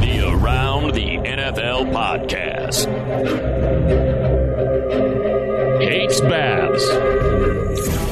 [0.00, 2.86] The Around the NFL podcast.
[5.80, 6.86] Hates baths.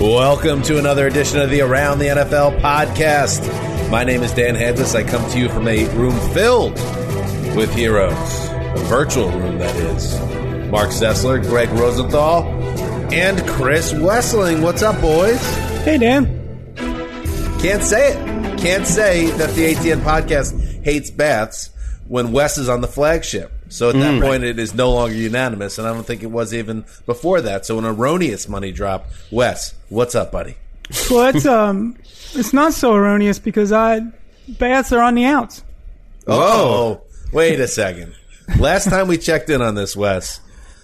[0.01, 3.91] Welcome to another edition of the Around the NFL podcast.
[3.91, 4.95] My name is Dan Hanzus.
[4.95, 6.75] I come to you from a room filled
[7.57, 10.19] with heroes, a virtual room that is.
[10.71, 12.45] Marc Sessler, Greg Rosenthal,
[13.13, 14.63] and Chris Wesseling.
[14.63, 15.41] What's up, boys?
[15.85, 16.27] Hey, Dan.
[17.61, 18.59] Can't say it.
[18.59, 21.71] Can't say that the ATN podcast hates baths
[22.07, 23.51] when Wes is on the flagship.
[23.69, 26.55] So at that point, it is no longer unanimous, and I don't think it was
[26.55, 27.67] even before that.
[27.67, 29.09] So an erroneous money drop.
[29.31, 30.57] Wes, what's up, buddy?
[31.11, 31.97] Well, it's um,
[32.35, 34.01] it's not so erroneous because I
[34.49, 35.65] bats are on the outs.
[36.27, 38.15] Oh, wait a second.
[38.59, 40.41] Last time we checked in on this, Wes,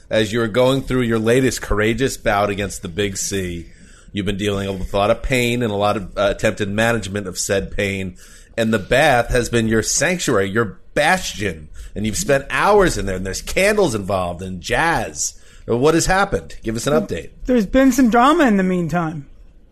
[0.08, 3.70] as you were going through your latest courageous bout against the Big C,
[4.12, 7.26] you've been dealing with a lot of pain and a lot of uh, attempted management
[7.26, 8.16] of said pain.
[8.56, 11.68] And the bath has been your sanctuary, your bastion.
[11.94, 15.40] And you've spent hours in there, and there's candles involved and jazz.
[15.66, 16.56] What has happened?
[16.62, 17.30] Give us an update.
[17.46, 19.28] There's been some drama in the meantime,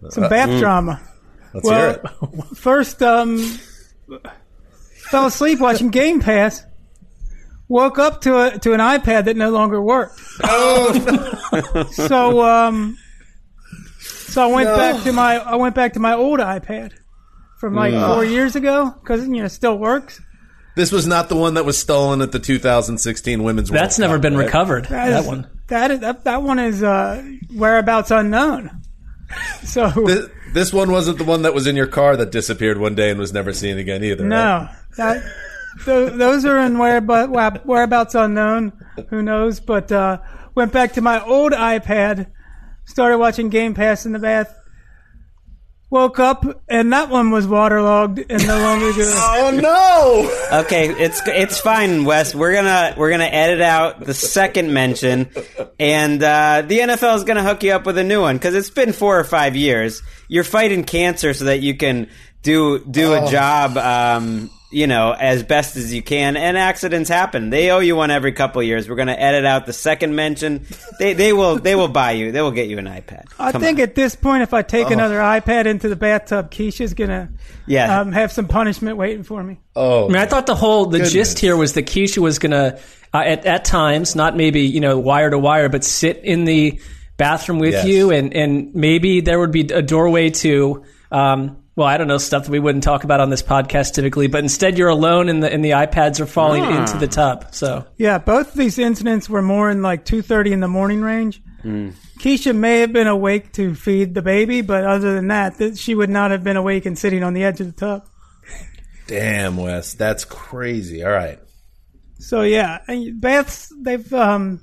[0.09, 1.01] some bath drama.
[1.53, 2.57] Let's hear Well, it.
[2.57, 3.39] first, um,
[5.11, 6.65] fell asleep watching Game Pass.
[7.69, 10.19] Woke up to a to an iPad that no longer worked.
[10.43, 12.97] Oh, so, um,
[13.99, 16.93] so I went back to my I went back to my old iPad
[17.59, 20.21] from like four years ago because you know it still works.
[20.79, 24.15] This was not the one that was stolen at the 2016 Women's World That's never
[24.15, 24.45] Cup, been right?
[24.47, 24.85] recovered.
[24.85, 25.51] That That is- one.
[25.67, 27.23] That is, that, that one is uh,
[27.53, 28.71] whereabouts unknown.
[29.65, 32.95] So This, this one wasn't the one that was in your car that disappeared one
[32.95, 34.23] day and was never seen again either.
[34.23, 34.29] right?
[34.29, 35.23] no, that
[35.85, 38.73] th- those are in whereabouts, whereabouts unknown.
[39.11, 39.59] Who knows?
[39.61, 40.19] But uh,
[40.55, 42.31] went back to my old iPad,
[42.87, 44.55] started watching Game Pass in the bath.
[45.91, 49.15] Woke up and that one was waterlogged and no longer good.
[49.17, 50.35] Oh no!
[50.61, 52.35] Okay, it's it's fine, Wes.
[52.35, 55.29] We're gonna we're gonna edit out the second mention,
[55.79, 58.71] and uh, the NFL is gonna hook you up with a new one because it's
[58.71, 60.03] been four or five years.
[60.27, 62.09] You're fighting cancer so that you can
[62.43, 66.37] do do a job, um, you know, as best as you can.
[66.37, 67.49] And accidents happen.
[67.49, 68.89] They owe you one every couple of years.
[68.89, 70.67] We're gonna edit out the second mention.
[70.99, 72.33] They they will they will buy you.
[72.33, 73.25] They will get you an iPad.
[73.39, 73.83] I Come think on.
[73.85, 77.31] at this point, if I take another iPad into the bathtub, Keisha's gonna
[77.67, 78.01] Yeah.
[78.01, 79.59] um, have some punishment waiting for me.
[79.75, 81.13] Oh, I mean, I thought the whole the Goodness.
[81.13, 82.79] gist here was that Keisha was gonna
[83.15, 86.79] uh, at at times, not maybe you know wire to wire, but sit in the
[87.17, 87.87] bathroom with Yes.
[87.87, 90.85] you, and and maybe there would be a doorway to.
[91.11, 94.27] Um, well, I don't know stuff that we wouldn't talk about on this podcast typically,
[94.27, 96.81] but instead you're alone and the and the iPads are falling Ah.
[96.81, 97.47] into the tub.
[97.55, 101.01] So Yeah, both of these incidents were more in like two thirty in the morning
[101.01, 101.41] range.
[101.63, 101.91] Hmm.
[102.19, 105.95] Keisha may have been awake to feed the baby, but other than that, that she
[105.95, 108.07] would not have been awake and sitting on the edge of the tub.
[109.07, 111.05] damn, Wes, that's crazy.
[111.05, 111.39] All right.
[112.19, 112.79] So yeah,
[113.15, 114.61] baths they've um,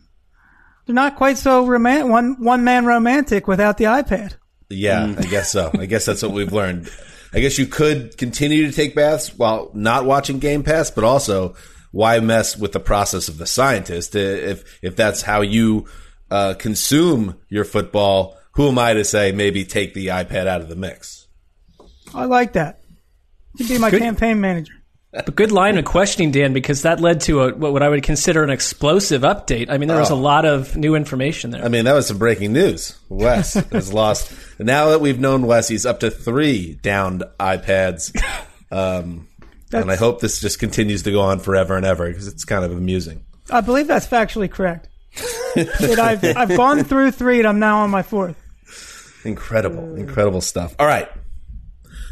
[0.86, 4.36] they're not quite so romantic one one man romantic without the iPad.
[4.76, 5.72] Yeah, I guess so.
[5.74, 6.90] I guess that's what we've learned.
[7.34, 11.56] I guess you could continue to take baths while not watching Game Pass, but also
[11.92, 15.86] why mess with the process of the scientist if if that's how you
[16.32, 18.38] uh, consume your football?
[18.54, 21.28] Who am I to say maybe take the iPad out of the mix?
[22.14, 22.80] I like that.
[23.58, 24.74] You'd be my campaign manager.
[25.16, 28.44] But good line of questioning, Dan, because that led to a, what I would consider
[28.44, 29.70] an explosive update.
[29.70, 31.64] I mean, there was a lot of new information there.
[31.64, 32.98] I mean, that was some breaking news.
[33.08, 34.34] Wes has lost.
[34.60, 38.16] Now that we've known Wes, he's up to three downed iPads.
[38.72, 39.30] Um,
[39.72, 42.66] and I hope this just continues to go on forever and ever because it's kind
[42.66, 43.24] of amusing.
[43.50, 44.90] I believe that's factually correct.
[45.56, 48.36] that I've, I've gone through three and I'm now on my fourth.
[49.24, 50.76] Incredible, incredible stuff.
[50.78, 51.08] All right.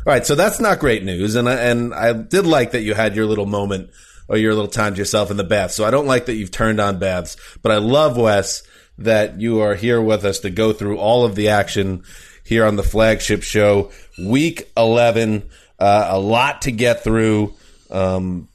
[0.06, 2.94] All right, so that's not great news, and I, and I did like that you
[2.94, 3.90] had your little moment
[4.28, 5.72] or your little time to yourself in the bath.
[5.72, 8.64] So I don't like that you've turned on baths, but I love Wes
[8.98, 12.04] that you are here with us to go through all of the action
[12.44, 15.50] here on the flagship show, week eleven.
[15.80, 17.54] Uh, a lot to get through.
[17.90, 18.50] Um,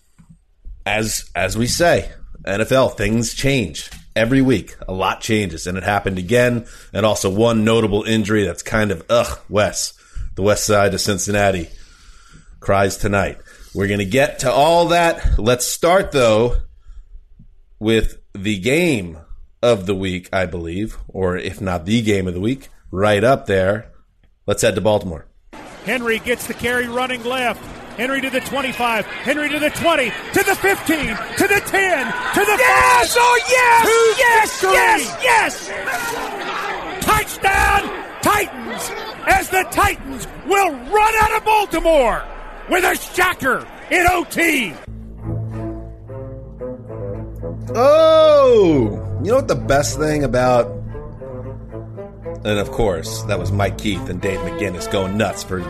[0.85, 2.11] as as we say,
[2.45, 4.77] NFL things change every week.
[4.87, 6.67] A lot changes, and it happened again.
[6.93, 9.98] And also one notable injury that's kind of ugh, Wes,
[10.39, 11.69] the west side of Cincinnati
[12.61, 13.39] cries tonight.
[13.75, 15.37] We're gonna get to all that.
[15.37, 16.59] Let's start though
[17.81, 19.19] with the game
[19.65, 23.47] of the week, I believe, or if not the game of the week, right up
[23.47, 23.91] there.
[24.47, 25.27] Let's head to Baltimore.
[25.85, 27.61] Henry gets the carry running left.
[27.97, 29.07] Henry to the 25.
[29.07, 30.05] Henry to the 20.
[30.35, 30.99] To the 15.
[30.99, 32.07] To the 10.
[32.07, 33.15] To the Yes!
[33.17, 33.23] 5.
[33.25, 33.83] Oh, yes!
[33.83, 33.91] To
[34.23, 34.61] Yes!
[34.61, 34.75] victory.
[34.79, 35.19] Yes!
[35.25, 37.05] Yes!
[37.05, 38.08] Touchdown,
[38.39, 38.91] Titans!
[39.27, 42.25] As the Titans will run out of Baltimore
[42.71, 44.73] with a shocker in OT.
[47.75, 50.71] Oh, you know what the best thing about,
[52.45, 55.61] and of course that was Mike Keith and Dave McGinnis going nuts for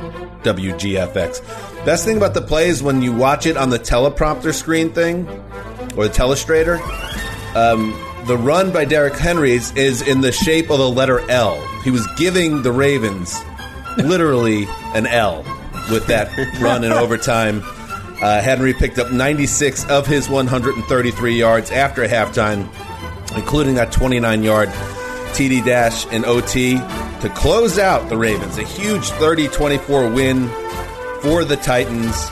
[0.43, 1.87] WGFX.
[1.87, 5.27] Best thing about the play is when you watch it on the teleprompter screen thing
[5.97, 6.79] or the telestrator.
[7.57, 7.95] Um,
[8.27, 11.61] the run by Derrick Henry is, is in the shape of the letter L.
[11.83, 13.39] He was giving the Ravens
[13.97, 15.45] literally an L
[15.91, 16.31] with that
[16.61, 17.63] run in overtime.
[18.21, 22.69] Uh, Henry picked up 96 of his 133 yards after halftime,
[23.37, 24.69] including that 29 yard
[25.35, 28.59] TD dash in OT to close out the Ravens.
[28.59, 30.49] A huge 30 24 win
[31.23, 32.31] for the Titans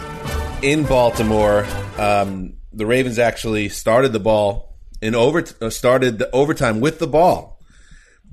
[0.63, 1.65] in Baltimore.
[1.99, 4.66] Um, the Ravens actually started the ball
[5.07, 7.61] in over uh, started the overtime with the ball.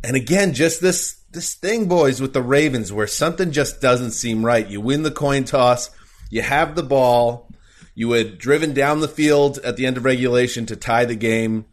[0.03, 4.45] And again, just this this thing, boys, with the Ravens, where something just doesn't seem
[4.45, 4.67] right.
[4.67, 5.89] You win the coin toss,
[6.29, 7.47] you have the ball,
[7.95, 11.65] you had driven down the field at the end of regulation to tie the game.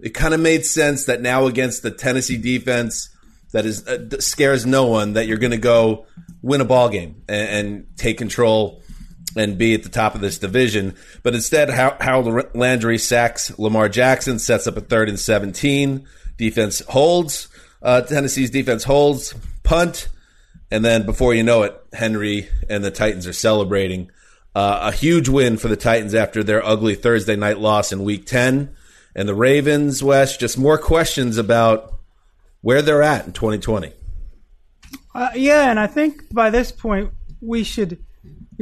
[0.00, 3.08] It kind of made sense that now against the Tennessee defense
[3.52, 6.06] that is uh, scares no one that you're going to go
[6.42, 8.81] win a ball game and, and take control
[9.36, 10.94] and be at the top of this division.
[11.22, 16.06] But instead, Har- Harold Landry sacks Lamar Jackson, sets up a third and 17.
[16.36, 17.48] Defense holds.
[17.82, 19.34] Uh, Tennessee's defense holds,
[19.64, 20.08] punt,
[20.70, 24.10] and then before you know it, Henry and the Titans are celebrating.
[24.54, 28.26] Uh, a huge win for the Titans after their ugly Thursday night loss in Week
[28.26, 28.74] 10.
[29.14, 31.94] And the Ravens, Wes, just more questions about
[32.60, 33.92] where they're at in 2020.
[35.14, 38.02] Uh, yeah, and I think by this point we should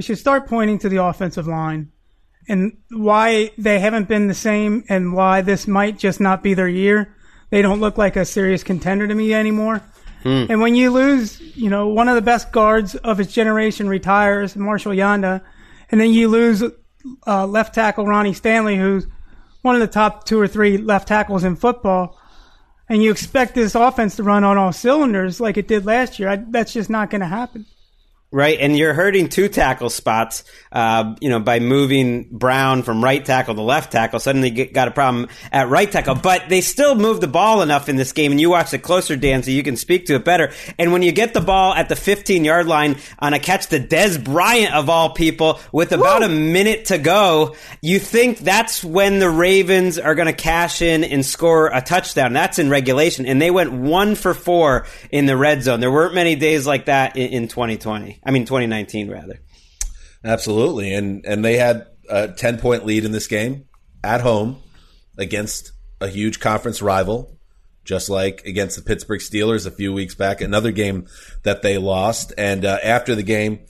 [0.01, 1.93] we should start pointing to the offensive line
[2.49, 6.71] and why they haven't been the same and why this might just not be their
[6.71, 7.15] year.
[7.51, 9.83] They don't look like a serious contender to me anymore.
[10.49, 14.57] And when you lose, you know, one of the best guards of his generation retires,
[14.57, 15.43] Marshall Yanda,
[15.91, 16.65] and then you lose
[17.27, 19.07] uh, left tackle Ronnie Stanley, who's
[19.61, 22.19] one of the top two or three left tackles in football,
[22.89, 26.31] and you expect this offense to run on all cylinders like it did last year,
[26.31, 27.67] I, that's just not going to happen.
[28.33, 33.25] Right, and you're hurting two tackle spots, uh, you know, by moving Brown from right
[33.25, 34.21] tackle to left tackle.
[34.21, 37.89] Suddenly, you got a problem at right tackle, but they still moved the ball enough
[37.89, 38.31] in this game.
[38.31, 40.53] And you watched it closer, Dan, so you can speak to it better.
[40.79, 43.81] And when you get the ball at the 15 yard line on a catch to
[43.81, 49.19] Dez Bryant of all people with about a minute to go, you think that's when
[49.19, 52.33] the Ravens are going to cash in and score a touchdown.
[52.33, 55.81] That's in regulation, and they went one for four in the red zone.
[55.81, 58.20] There weren't many days like that in, in 2020.
[58.25, 59.41] I mean, 2019 rather.
[60.25, 63.65] Absolutely, and and they had a ten point lead in this game
[64.05, 64.59] at home
[65.17, 67.39] against a huge conference rival,
[67.85, 70.41] just like against the Pittsburgh Steelers a few weeks back.
[70.41, 71.07] Another game
[71.43, 73.61] that they lost, and uh, after the game,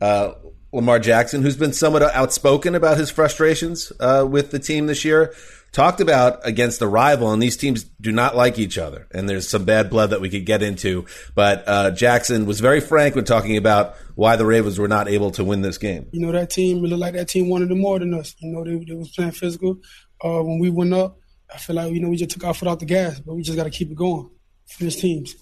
[0.00, 0.32] uh,
[0.72, 5.32] Lamar Jackson, who's been somewhat outspoken about his frustrations uh, with the team this year,
[5.74, 9.48] talked about against the rival, and these teams do not like each other, and there's
[9.48, 11.04] some bad blood that we could get into.
[11.34, 15.32] But uh, Jackson was very frank when talking about why the Ravens were not able
[15.32, 16.06] to win this game.
[16.12, 18.34] You know, that team, it looked like that team wanted it more than us.
[18.38, 19.78] You know, they, they was playing physical.
[20.24, 21.18] Uh, when we went up,
[21.52, 23.42] I feel like, you know, we just took our foot off the gas, but we
[23.42, 24.30] just got to keep it going.
[24.66, 25.34] Finish teams.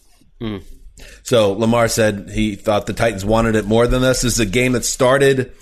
[1.23, 4.23] So Lamar said he thought the Titans wanted it more than this.
[4.23, 5.53] This is a game that started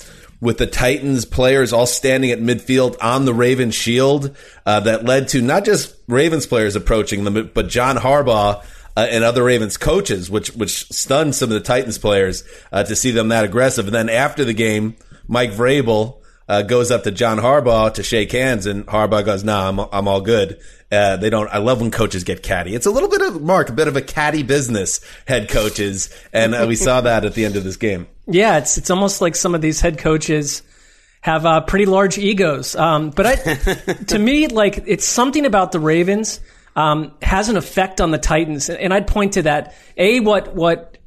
[0.40, 5.28] with the Titans players all standing at midfield on the Ravens shield uh, that led
[5.28, 8.64] to not just Ravens players approaching them, but John Harbaugh.
[8.96, 12.42] Uh, and other Ravens coaches, which which stunned some of the Titans players
[12.72, 13.86] uh, to see them that aggressive.
[13.86, 14.96] And then after the game,
[15.28, 16.20] Mike Vrabel
[16.50, 20.08] uh, goes up to John Harbaugh to shake hands, and Harbaugh goes, "Nah, I'm I'm
[20.08, 21.48] all good." Uh, they don't.
[21.48, 22.74] I love when coaches get catty.
[22.74, 25.00] It's a little bit of Mark, a bit of a catty business.
[25.28, 28.08] Head coaches, and uh, we saw that at the end of this game.
[28.30, 30.62] Yeah, it's it's almost like some of these head coaches
[31.20, 32.74] have uh, pretty large egos.
[32.74, 33.34] Um, but I,
[34.06, 36.40] to me, like it's something about the Ravens
[36.76, 39.74] um, has an effect on the Titans, and I'd point to that.
[39.96, 40.98] A what what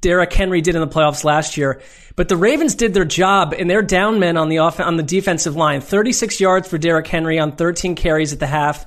[0.00, 1.82] Derrick Henry did in the playoffs last year.
[2.16, 5.02] But the Ravens did their job, and their down men on the off- on the
[5.02, 5.80] defensive line.
[5.80, 8.86] 36 yards for Derrick Henry on 13 carries at the half.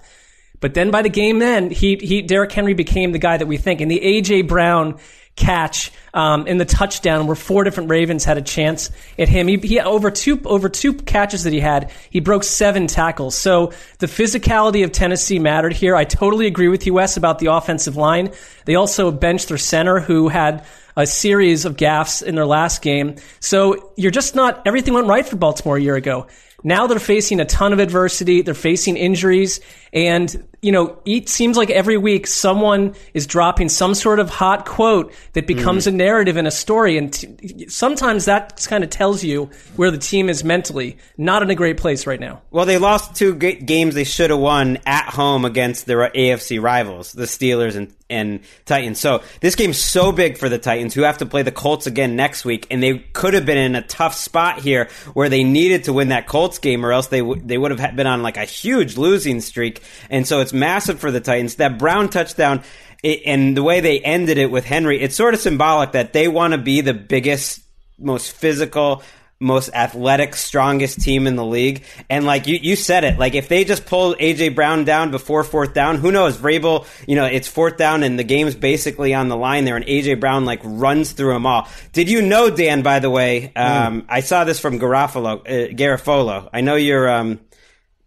[0.60, 3.58] But then by the game then, he, he Derrick Henry became the guy that we
[3.58, 3.82] think.
[3.82, 4.44] And the A.J.
[4.44, 5.00] Brown
[5.36, 9.48] catch um, in the touchdown where four different Ravens had a chance at him.
[9.48, 13.36] He, he over two over two catches that he had, he broke seven tackles.
[13.36, 15.96] So the physicality of Tennessee mattered here.
[15.96, 18.32] I totally agree with you, Wes, about the offensive line.
[18.66, 23.16] They also benched their center who had a series of gaffes in their last game.
[23.40, 26.28] So you're just not, everything went right for Baltimore a year ago.
[26.64, 28.44] Now they're facing a ton of adversity.
[28.44, 29.60] They're facing injuries.
[29.92, 34.66] And, you know, it seems like every week someone is dropping some sort of hot
[34.66, 35.88] quote that becomes mm.
[35.88, 36.98] a narrative in a story.
[36.98, 40.98] And t- sometimes that kind of tells you where the team is mentally.
[41.18, 42.42] Not in a great place right now.
[42.50, 47.12] Well, they lost two games they should have won at home against their AFC rivals,
[47.12, 49.02] the Steelers and, and Titans.
[49.02, 52.16] So this game's so big for the Titans, who have to play the Colts again
[52.16, 52.68] next week.
[52.72, 56.08] And they could have been in a tough spot here where they needed to win
[56.08, 58.96] that Colts game, or else they, w- they would have been on like a huge
[58.96, 59.82] losing streak.
[60.10, 61.56] And so it's massive for the Titans.
[61.56, 62.64] That Brown touchdown
[63.04, 66.54] and the way they ended it with Henry, it's sort of symbolic that they want
[66.54, 67.62] to be the biggest,
[68.00, 69.04] most physical,
[69.44, 71.84] most athletic, strongest team in the league.
[72.10, 75.44] And like you, you said it, like if they just pull AJ Brown down before
[75.44, 76.38] fourth down, who knows?
[76.38, 79.86] Vrabel, you know, it's fourth down and the game's basically on the line there, and
[79.86, 81.68] AJ Brown like runs through them all.
[81.92, 82.84] Did you know, Dan?
[82.84, 84.06] By the way, um, mm.
[84.08, 86.50] I saw this from Garafolo, uh, Garafolo.
[86.54, 87.10] I know you're.
[87.10, 87.40] Um,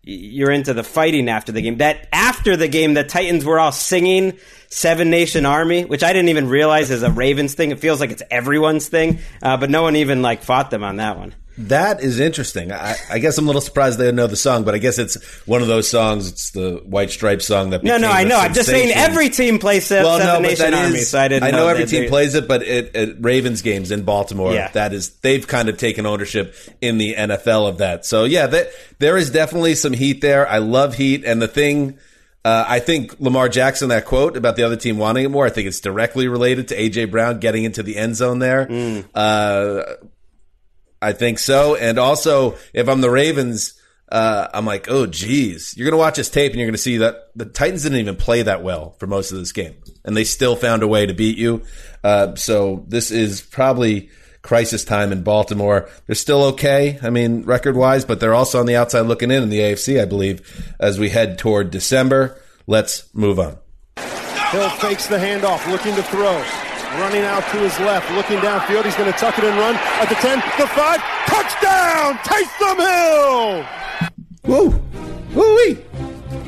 [0.06, 1.78] you're into the fighting after the game.
[1.78, 6.28] That after the game, the Titans were all singing Seven Nation Army, which I didn't
[6.28, 7.72] even realize is a Ravens thing.
[7.72, 10.96] It feels like it's everyone's thing, uh, but no one even like fought them on
[10.96, 11.34] that one.
[11.58, 12.70] That is interesting.
[12.70, 15.16] I, I, guess I'm a little surprised they know the song, but I guess it's
[15.46, 16.28] one of those songs.
[16.28, 17.82] It's the White Stripe song that.
[17.82, 18.36] No, no, I know.
[18.36, 21.44] I'm just saying every team plays Seven, well, no, Nation Army, is, so I didn't.
[21.44, 24.70] I know, know every team plays it, but it, at Ravens games in Baltimore, yeah.
[24.72, 28.04] that is they've kind of taken ownership in the NFL of that.
[28.04, 30.46] So yeah, that, there is definitely some heat there.
[30.46, 31.98] I love heat, and the thing.
[32.44, 35.50] Uh, I think Lamar Jackson, that quote about the other team wanting it more, I
[35.50, 38.66] think it's directly related to AJ Brown getting into the end zone there.
[38.66, 39.04] Mm.
[39.12, 39.82] Uh,
[41.00, 41.76] I think so.
[41.76, 43.74] And also, if I'm the Ravens,
[44.10, 46.78] uh, I'm like, oh, geez, you're going to watch this tape and you're going to
[46.78, 49.74] see that the Titans didn't even play that well for most of this game,
[50.04, 51.62] and they still found a way to beat you.
[52.04, 54.10] Uh, so this is probably
[54.42, 55.88] crisis time in Baltimore.
[56.06, 59.42] They're still okay, I mean, record wise, but they're also on the outside looking in
[59.42, 62.40] in the AFC, I believe, as we head toward December.
[62.68, 63.58] Let's move on.
[63.98, 66.40] Hill fakes the handoff, looking to throw
[66.98, 68.84] running out to his left, looking downfield.
[68.84, 71.00] He's going to tuck it and run at the 10, the 5.
[71.26, 72.14] Touchdown!
[72.18, 73.66] Taysom Hill!
[74.44, 74.82] Woo!
[75.34, 75.84] Woo-wee!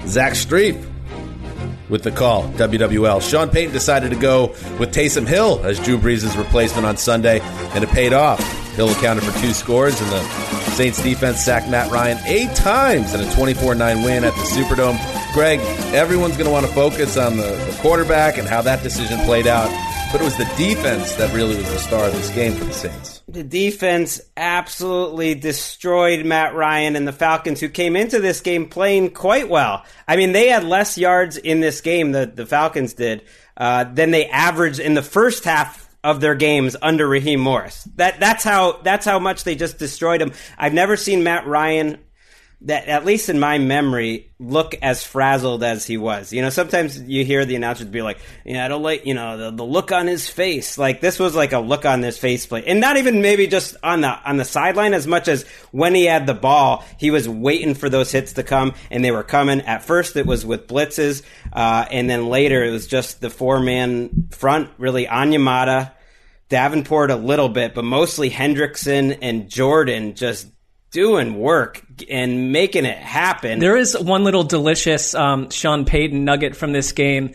[0.07, 0.85] Zach Strief
[1.89, 3.23] with the call, WWL.
[3.23, 7.83] Sean Payton decided to go with Taysom Hill as Drew Brees' replacement on Sunday, and
[7.83, 8.41] it paid off.
[8.75, 10.23] Hill accounted for two scores, and the
[10.73, 14.99] Saints defense sacked Matt Ryan eight times in a 24 9 win at the Superdome.
[15.33, 15.61] Greg,
[15.93, 19.47] everyone's going to want to focus on the, the quarterback and how that decision played
[19.47, 19.69] out.
[20.11, 22.73] But it was the defense that really was the star of this game for the
[22.73, 23.23] Saints.
[23.29, 29.11] The defense absolutely destroyed Matt Ryan and the Falcons, who came into this game playing
[29.11, 29.85] quite well.
[30.07, 33.23] I mean, they had less yards in this game, the, the Falcons did,
[33.59, 37.85] uh, than they averaged in the first half of their games under Raheem Morris.
[37.97, 40.33] That that's how that's how much they just destroyed him.
[40.57, 41.99] I've never seen Matt Ryan
[42.63, 46.33] that at least in my memory look as frazzled as he was.
[46.33, 49.37] You know sometimes you hear the announcers be like yeah i don't like you know
[49.37, 50.77] the, the look on his face.
[50.77, 52.65] Like this was like a look on his face play.
[52.67, 56.05] And not even maybe just on the on the sideline as much as when he
[56.07, 59.61] had the ball he was waiting for those hits to come and they were coming.
[59.61, 61.23] At first it was with blitzes
[61.53, 65.93] uh, and then later it was just the four man front really Onyemata,
[66.49, 70.49] Davenport a little bit, but mostly Hendrickson and Jordan just
[70.91, 73.59] doing work and making it happen.
[73.59, 77.35] There is one little delicious um, Sean Payton nugget from this game.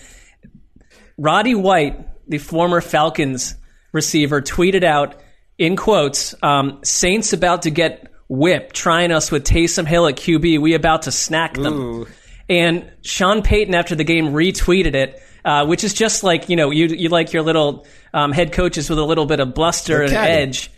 [1.17, 3.55] Roddy White, the former Falcons
[3.91, 5.21] receiver, tweeted out
[5.57, 10.59] in quotes, um, Saints about to get whipped, trying us with Taysom Hill at QB.
[10.59, 11.73] We about to snack them.
[11.73, 12.07] Ooh.
[12.49, 16.71] And Sean Payton after the game retweeted it, uh, which is just like you know
[16.71, 20.13] you you like your little um, head coaches with a little bit of bluster and
[20.13, 20.69] edge,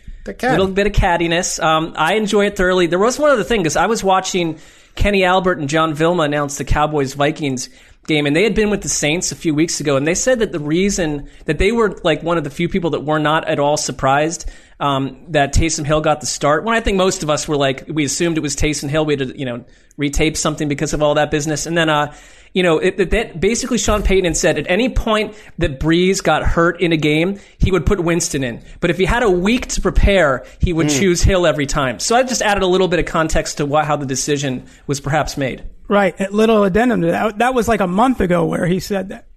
[0.48, 1.62] A little bit of cattiness.
[1.62, 2.86] Um, I enjoy it thoroughly.
[2.86, 4.58] There was one other thing because I was watching
[4.94, 7.68] Kenny Albert and John Vilma announce the Cowboys Vikings
[8.06, 10.38] game, and they had been with the Saints a few weeks ago, and they said
[10.38, 13.46] that the reason that they were like one of the few people that were not
[13.48, 14.48] at all surprised
[14.80, 16.64] um, that Taysom Hill got the start.
[16.64, 19.04] When I think most of us were like, we assumed it was Taysom Hill.
[19.04, 19.64] We had to, you know,
[19.98, 22.14] retape something because of all that business, and then, uh,
[22.56, 26.42] you know, it, it, that basically Sean Payton said at any point that Brees got
[26.42, 28.64] hurt in a game, he would put Winston in.
[28.80, 30.98] But if he had a week to prepare, he would hmm.
[30.98, 31.98] choose Hill every time.
[31.98, 35.00] So I just added a little bit of context to what, how the decision was
[35.00, 35.68] perhaps made.
[35.86, 36.18] Right.
[36.18, 37.36] A little addendum to that.
[37.40, 39.28] That was like a month ago where he said that.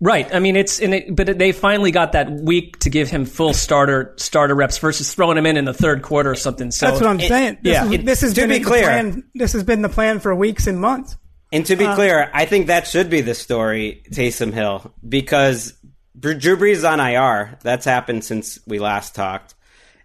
[0.00, 0.28] Right.
[0.34, 3.54] I mean, it's in it, but they finally got that week to give him full
[3.54, 6.72] starter starter reps versus throwing him in in the third quarter or something.
[6.72, 7.58] So That's what I'm saying.
[7.62, 7.84] This, yeah.
[7.84, 9.22] is, It- this has to been be the clear- plan.
[9.36, 11.16] This has been the plan for weeks and months.
[11.52, 15.74] And to be Uh, clear, I think that should be the story, Taysom Hill, because
[16.18, 17.58] Drew Brees is on IR.
[17.62, 19.54] That's happened since we last talked,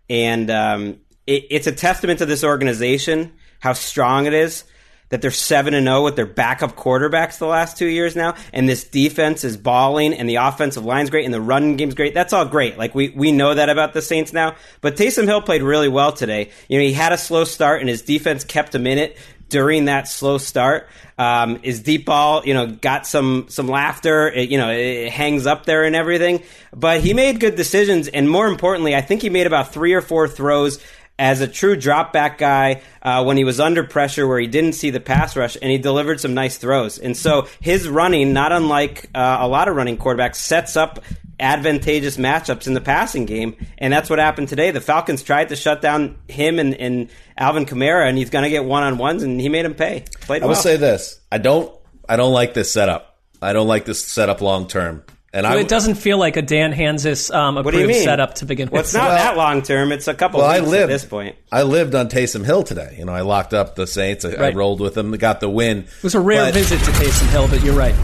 [0.09, 0.97] and um,
[1.27, 4.65] it, it's a testament to this organization how strong it is
[5.09, 8.67] that they're seven and zero with their backup quarterbacks the last two years now, and
[8.67, 12.15] this defense is balling, and the offensive line's great, and the run game's great.
[12.15, 12.79] That's all great.
[12.79, 14.55] Like we we know that about the Saints now.
[14.81, 16.49] But Taysom Hill played really well today.
[16.67, 19.17] You know, he had a slow start, and his defense kept him in it
[19.49, 20.87] during that slow start.
[21.17, 24.27] Um, his deep ball, you know, got some some laughter.
[24.29, 26.43] It, you know, it, hangs up there and everything.
[26.75, 30.01] But he made good decisions, and more importantly, I think he made about three or
[30.01, 30.79] four throws
[31.19, 34.73] as a true drop back guy uh, when he was under pressure where he didn't
[34.73, 36.97] see the pass rush and he delivered some nice throws.
[36.97, 41.03] And so his running, not unlike uh, a lot of running quarterbacks, sets up
[41.43, 43.55] advantageous matchups in the passing game.
[43.77, 44.71] And that's what happened today.
[44.71, 48.49] The Falcons tried to shut down him and, and Alvin Kamara, and he's going to
[48.49, 50.05] get one on ones, and he made him pay.
[50.21, 50.55] Played I well.
[50.55, 51.75] will say this: I don't,
[52.07, 53.17] I don't like this setup.
[53.41, 55.03] I don't like this setup long term.
[55.35, 57.97] And Well, I, it doesn't feel like a Dan Hanzus um, What do you approved
[57.97, 58.03] mean?
[58.03, 58.85] setup to begin Well, with.
[58.85, 59.91] it's not that long term.
[59.91, 61.35] It's a couple well, I lived at this point.
[61.51, 62.95] I lived on Taysom Hill today.
[62.99, 64.25] You know, I locked up the Saints.
[64.25, 65.11] I, I rolled with them.
[65.17, 65.79] Got the win.
[65.79, 67.95] It was a rare But- visit to Taysom Hill, but you're right.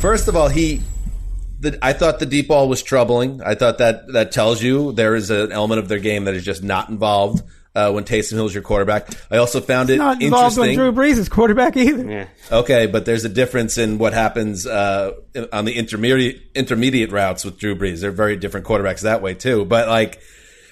[0.00, 0.80] First of all, he.
[1.60, 3.42] The, I thought the deep ball was troubling.
[3.42, 6.44] I thought that that tells you there is an element of their game that is
[6.44, 7.42] just not involved
[7.74, 9.08] uh, when Taysom Hill is your quarterback.
[9.30, 10.74] I also found it Not involved when.
[10.74, 12.10] Drew Brees is quarterback either.
[12.10, 12.28] Yeah.
[12.50, 15.12] Okay, but there's a difference in what happens uh,
[15.52, 18.00] on the intermediate intermediate routes with Drew Brees.
[18.00, 19.64] They're very different quarterbacks that way too.
[19.64, 20.20] But like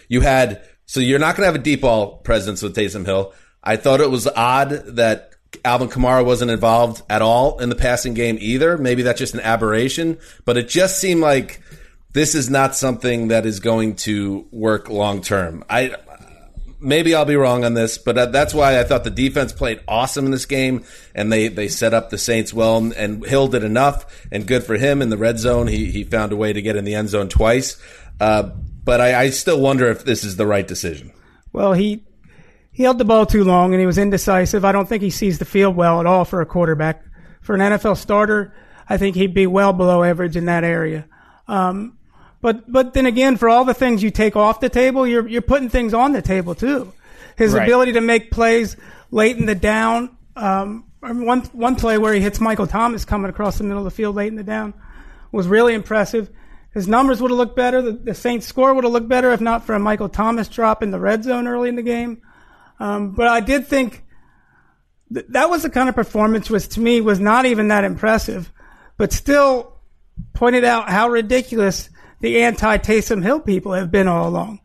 [0.09, 3.33] you had, so you're not going to have a deep ball presence with Taysom Hill.
[3.63, 5.31] I thought it was odd that
[5.65, 8.77] Alvin Kamara wasn't involved at all in the passing game either.
[8.79, 11.61] Maybe that's just an aberration, but it just seemed like
[12.13, 15.65] this is not something that is going to work long term.
[15.69, 15.97] I
[16.81, 20.25] maybe I'll be wrong on this, but that's why I thought the defense played awesome
[20.27, 23.65] in this game, and they, they set up the Saints well, and, and Hill did
[23.65, 25.67] enough, and good for him in the red zone.
[25.67, 27.81] He he found a way to get in the end zone twice,
[28.21, 28.45] uh,
[28.85, 31.13] but I, I still wonder if this is the right decision.
[31.53, 32.05] Well, he
[32.77, 34.63] he held the ball too long and he was indecisive.
[34.63, 37.03] I don't think he sees the field well at all for a quarterback.
[37.41, 38.53] For an NFL starter,
[38.87, 41.07] I think he'd be well below average in that area.
[41.49, 41.97] Um,
[42.43, 45.41] but but then again, for all the things you take off the table, you're you're
[45.41, 46.93] putting things on the table too.
[47.39, 47.63] His Right.
[47.63, 48.77] ability to make plays
[49.11, 50.15] late in the down.
[50.37, 53.91] Um, one one play where he hits Michael Thomas coming across the middle of the
[53.97, 54.75] field late in the down
[55.33, 56.29] was really impressive.
[56.75, 57.81] His numbers would have looked better.
[57.81, 60.83] The, the Saints' score would have looked better if not for a Michael Thomas drop
[60.83, 62.21] in the red zone early in the game.
[62.79, 64.05] Um, but I did think
[65.13, 68.53] th- that was the kind of performance which to me was not even that impressive,
[68.97, 69.81] but still
[70.35, 74.61] pointed out how ridiculous the anti Taysom Hill people have been all along.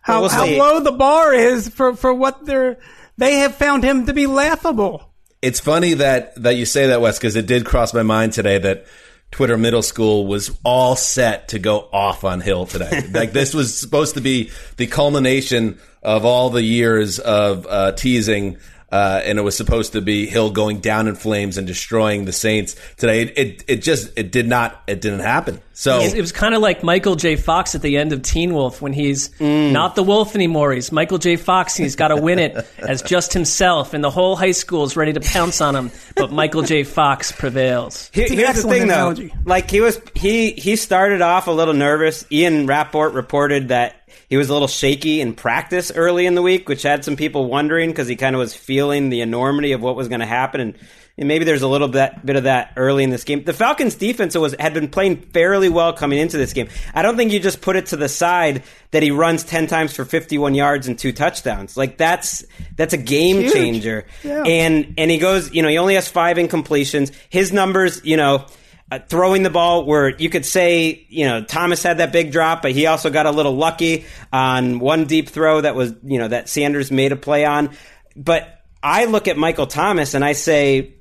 [0.00, 2.78] How, Well, how low the bar is for, for what they're,
[3.16, 5.10] they have found him to be laughable.
[5.40, 8.56] It's funny that that you say that, Wes, because it did cross my mind today
[8.58, 8.86] that
[9.34, 13.02] Twitter Middle School was all set to go off on Hill today.
[13.12, 18.58] like this was supposed to be the culmination of all the years of uh, teasing.
[18.94, 22.32] Uh, and it was supposed to be Hill going down in flames and destroying the
[22.32, 23.22] Saints today.
[23.22, 25.60] It, it, it just it did not it didn't happen.
[25.72, 27.34] So It, it was kind of like Michael J.
[27.34, 30.72] Fox at the end of Teen Wolf when he's not the wolf anymore.
[30.72, 31.34] He's Michael J.
[31.34, 31.76] Fox.
[31.76, 34.96] And he's got to win it as just himself, and the whole high school is
[34.96, 35.90] ready to pounce on him.
[36.14, 36.84] But Michael J.
[36.84, 38.10] Fox prevails.
[38.14, 39.16] Here- here's the excellent thing, though.
[39.44, 42.24] Like he was, he he started off a little nervous.
[42.30, 43.96] Ian Rapoport reported that
[44.34, 47.46] he was a little shaky in practice early in the week, which had some people
[47.46, 50.60] wondering because he kind of was feeling the enormity of what was going to happen.
[50.60, 50.74] And,
[51.16, 53.44] and maybe there's a little bit, bit of that early in this game.
[53.44, 56.66] The Falcons' defense was had been playing fairly well coming into this game.
[56.92, 59.94] I don't think you just put it to the side that he runs ten times
[59.94, 61.76] for 51 yards and two touchdowns.
[61.76, 62.44] Like that's
[62.74, 63.52] that's a game Huge.
[63.52, 64.04] changer.
[64.24, 64.42] Yeah.
[64.42, 67.12] And and he goes, you know, he only has five incompletions.
[67.28, 68.46] His numbers, you know.
[68.94, 72.62] Uh, throwing the ball where you could say, you know, Thomas had that big drop,
[72.62, 76.28] but he also got a little lucky on one deep throw that was, you know,
[76.28, 77.70] that Sanders made a play on.
[78.14, 80.94] But I look at Michael Thomas and I say,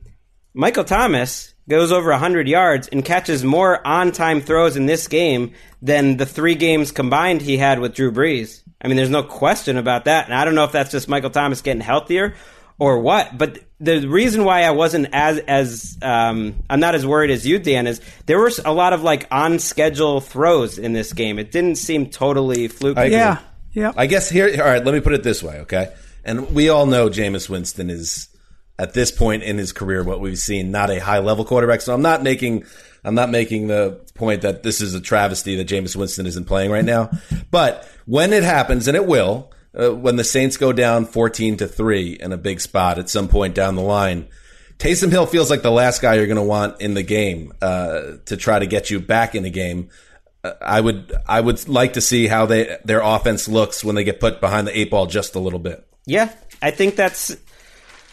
[0.56, 5.52] Michael Thomas goes over 100 yards and catches more on time throws in this game
[5.80, 8.64] than the three games combined he had with Drew Brees.
[8.82, 10.26] I mean, there's no question about that.
[10.26, 12.34] And I don't know if that's just Michael Thomas getting healthier
[12.84, 13.38] or what.
[13.38, 17.60] But the reason why I wasn't as as um, I'm not as worried as you,
[17.60, 21.40] Dan, is there were a lot of like on schedule throws in this game.
[21.40, 23.10] It didn't seem totally fluky.
[23.10, 23.40] Yeah.
[23.72, 23.92] Yeah.
[23.98, 25.94] I guess here, all right, let me put it this way, okay?
[26.24, 28.30] And we all know Jameis Winston is,
[28.78, 31.82] at this point in his career, what we've seen, not a high level quarterback.
[31.82, 32.66] So I'm not making,
[33.04, 36.70] I'm not making the point that this is a travesty that Jameis Winston isn't playing
[36.70, 37.10] right now.
[37.50, 41.68] But when it happens, and it will, uh, when the Saints go down 14 to
[41.68, 44.28] 3 in a big spot at some point down the line,
[44.78, 48.18] Taysom Hill feels like the last guy you're going to want in the game uh,
[48.26, 49.90] to try to get you back in the game.
[50.44, 54.04] Uh, I would I would like to see how they their offense looks when they
[54.04, 55.88] get put behind the eight ball just a little bit.
[56.06, 56.32] Yeah,
[56.62, 57.36] I think that's.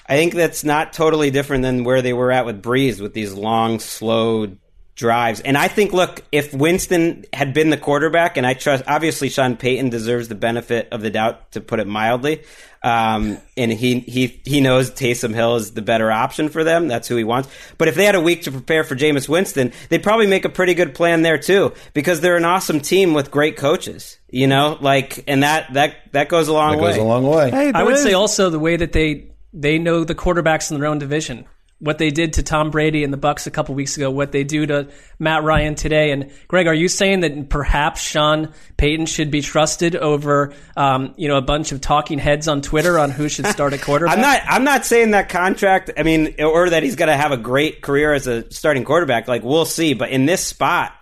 [0.06, 3.32] I think that's not totally different than where they were at with Brees with these
[3.32, 4.56] long, slow
[5.00, 5.40] drives.
[5.40, 9.56] And I think, look, if Winston had been the quarterback, and I trust, obviously, Sean
[9.56, 12.44] Payton deserves the benefit of the doubt, to put it mildly.
[12.82, 16.86] Um, and he, he, he knows Taysom Hill is the better option for them.
[16.88, 17.48] That's who he wants.
[17.76, 20.48] But if they had a week to prepare for Jameis Winston, they'd probably make a
[20.48, 24.18] pretty good plan there too, because they're an awesome team with great coaches.
[24.30, 26.90] You know, like, and that, that, that goes a long That way.
[26.92, 27.50] goes a long way.
[27.50, 30.78] Hey, I would is- say also the way that they they know the quarterbacks in
[30.78, 31.44] their own division.
[31.80, 34.44] What they did to Tom Brady and the Bucs a couple weeks ago, what they
[34.44, 34.88] do to
[35.18, 39.96] Matt Ryan today, and Greg, are you saying that perhaps Sean Payton should be trusted
[39.96, 43.72] over, um, you know, a bunch of talking heads on Twitter on who should start
[43.72, 44.16] at quarterback?
[44.16, 44.40] I'm not.
[44.46, 45.90] I'm not saying that contract.
[45.96, 49.26] I mean, or that he's going to have a great career as a starting quarterback.
[49.26, 49.94] Like we'll see.
[49.94, 50.92] But in this spot,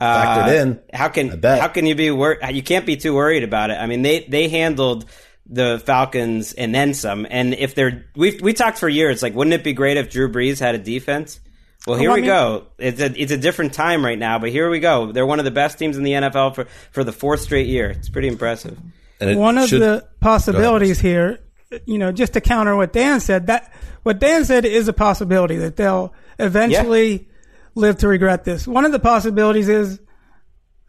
[0.00, 0.80] uh, Factored in.
[0.92, 2.38] How can how can you be worried?
[2.54, 3.74] You can't be too worried about it.
[3.74, 5.06] I mean, they they handled
[5.48, 7.26] the Falcons and then some.
[7.28, 9.22] And if they're we we talked for years.
[9.22, 11.40] Like, wouldn't it be great if Drew Brees had a defense?
[11.86, 12.66] Well, oh, here Well, I we mean- go.
[12.78, 15.12] It's a it's a different time right now, but here we go.
[15.12, 17.90] They're one of the best teams in the NFL for for the fourth straight year.
[17.90, 18.78] It's pretty impressive.
[19.20, 21.38] And one of should- the possibilities here,
[21.86, 25.56] you know, just to counter what Dan said, that what Dan said is a possibility
[25.56, 27.28] that they'll eventually
[27.74, 28.66] live to regret this.
[28.66, 29.98] One of the possibilities is,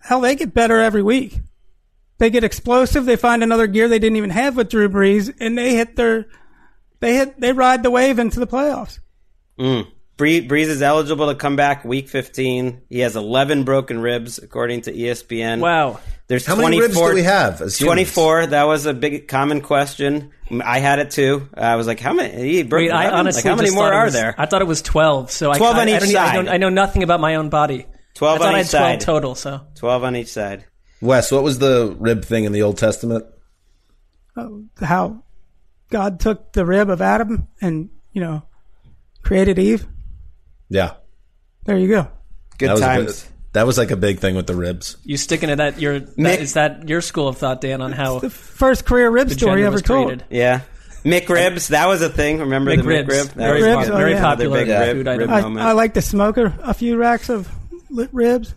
[0.01, 1.39] hell, they get better every week.
[2.19, 3.05] They get explosive.
[3.05, 6.27] They find another gear they didn't even have with Drew Brees, and they hit their,
[6.99, 8.99] they hit, they ride the wave into the playoffs.
[9.57, 9.87] Mm.
[10.17, 12.81] Brees, Brees is eligible to come back week 15.
[12.89, 15.59] He has 11 broken ribs, according to ESPN.
[15.61, 15.99] Wow.
[16.27, 18.47] There's How many ribs do we have as 24.
[18.47, 20.31] That was a big common question.
[20.51, 21.47] I had it too.
[21.55, 22.51] I was like, how many?
[22.51, 24.35] He broke Wait, I honestly like, how many more are was- there?
[24.37, 25.31] I thought it was twelve.
[25.31, 26.47] So 12 I, on I, each I don't, I, side.
[26.49, 27.87] I know nothing about my own body.
[28.15, 29.01] 12 I thought on I each had twelve side.
[29.01, 29.35] total.
[29.35, 30.65] So 12 on each side.
[31.01, 33.25] Wes, what was the rib thing in the Old Testament?
[34.35, 34.47] Uh,
[34.81, 35.23] how
[35.89, 38.43] God took the rib of Adam and, you know,
[39.23, 39.87] created Eve.
[40.69, 40.93] Yeah,
[41.65, 42.07] There you go.
[42.57, 43.29] Good that was, a times.
[43.53, 44.97] that was like a big thing with the ribs.
[45.03, 45.79] you sticking to that?
[45.79, 49.09] Your that, Nick- is that your school of thought, Dan, on how The first career
[49.09, 50.07] rib story gender ever was told.
[50.07, 50.25] created?
[50.29, 50.61] Yeah.
[51.05, 52.39] McRibs, that was a thing.
[52.39, 53.05] Remember the McRibs.
[53.07, 53.33] McRib?
[53.35, 54.21] That oh, Very, was Ribs, pop- oh, very yeah.
[54.21, 55.29] popular Another big rib, food item.
[55.31, 55.65] I, moment.
[55.65, 57.49] I like to smoke a, a few racks of
[57.89, 58.53] lit ribs.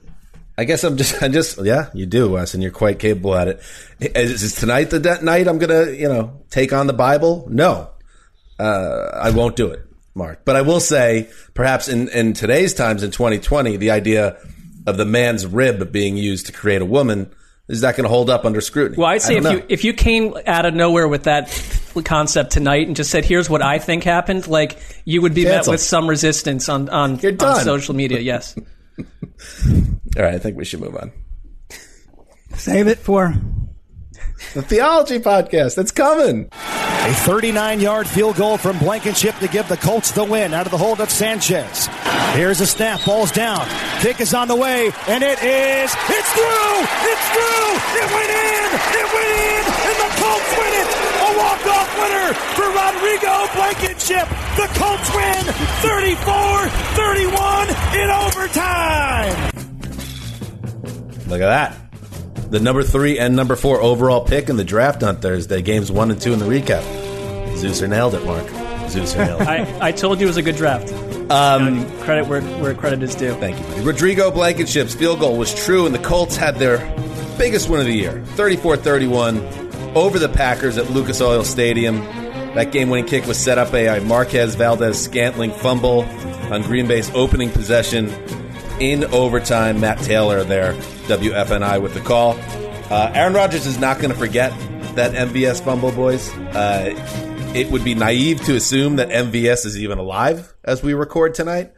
[0.56, 3.48] I guess I'm just, I just, yeah, you do, Wes, and you're quite capable at
[3.48, 3.62] it.
[4.00, 7.46] Is, is tonight the de- night I'm gonna, you know, take on the Bible?
[7.50, 7.90] No,
[8.58, 10.44] uh, I won't do it, Mark.
[10.44, 14.38] But I will say, perhaps in in today's times in 2020, the idea
[14.86, 17.32] of the man's rib being used to create a woman
[17.68, 18.98] is that going to hold up under scrutiny?
[18.98, 21.48] Well, I'd say if you if you came out of nowhere with that
[22.04, 25.66] concept tonight and just said, "Here's what I think happened," like you would be met
[25.66, 28.20] with some resistance on on, on social media.
[28.20, 28.54] Yes.
[30.16, 31.12] all right, I think we should move on.
[32.54, 33.34] Save it for
[34.54, 36.48] The theology podcast that's coming.
[36.52, 40.72] A 39 yard field goal from Blankenship to give the Colts the win out of
[40.72, 41.88] the hold of Sanchez.
[42.34, 43.66] Here's a snap, ball's down.
[44.00, 45.90] Kick is on the way, and it is.
[46.08, 46.78] It's through!
[47.10, 47.72] It's through!
[47.96, 48.68] It went in!
[48.92, 49.62] It went in!
[49.88, 50.88] And the Colts win it!
[51.26, 54.28] A walk off winner for Rodrigo Blankenship!
[54.54, 55.42] The Colts win
[55.82, 59.50] 34 31 in overtime!
[61.26, 61.81] Look at that.
[62.52, 65.62] The number three and number four overall pick in the draft on Thursday.
[65.62, 66.82] Games one and two in the recap.
[67.54, 68.44] Zeuser nailed it, Mark.
[68.90, 69.48] Zeuser nailed it.
[69.48, 70.92] I, I told you it was a good draft.
[71.30, 73.32] Um, credit where, where credit is due.
[73.36, 73.64] Thank you.
[73.64, 73.80] buddy.
[73.80, 76.76] Rodrigo Blankenship's field goal was true, and the Colts had their
[77.38, 79.38] biggest win of the year 34 31
[79.96, 82.00] over the Packers at Lucas Oil Stadium.
[82.54, 86.02] That game winning kick was set up by a Marquez Valdes-Scantling fumble
[86.52, 88.10] on Green Bay's opening possession
[88.82, 89.80] in overtime.
[89.80, 90.74] Matt Taylor there,
[91.06, 92.32] WFNI with the call.
[92.90, 94.50] Uh, Aaron Rodgers is not going to forget
[94.96, 96.28] that MVS fumble, boys.
[96.36, 96.92] Uh,
[97.54, 101.72] it would be naive to assume that MVS is even alive as we record tonight,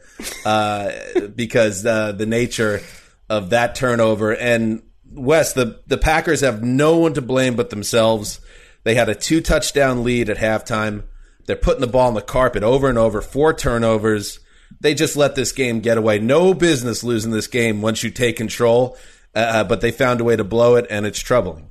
[0.45, 0.91] uh,
[1.35, 2.81] because uh, the nature
[3.29, 8.39] of that turnover and Wes, the the Packers have no one to blame but themselves.
[8.83, 11.03] They had a two touchdown lead at halftime.
[11.45, 14.39] They're putting the ball on the carpet over and over, four turnovers.
[14.81, 16.19] They just let this game get away.
[16.19, 18.97] No business losing this game once you take control,
[19.33, 21.69] uh, but they found a way to blow it, and it's troubling.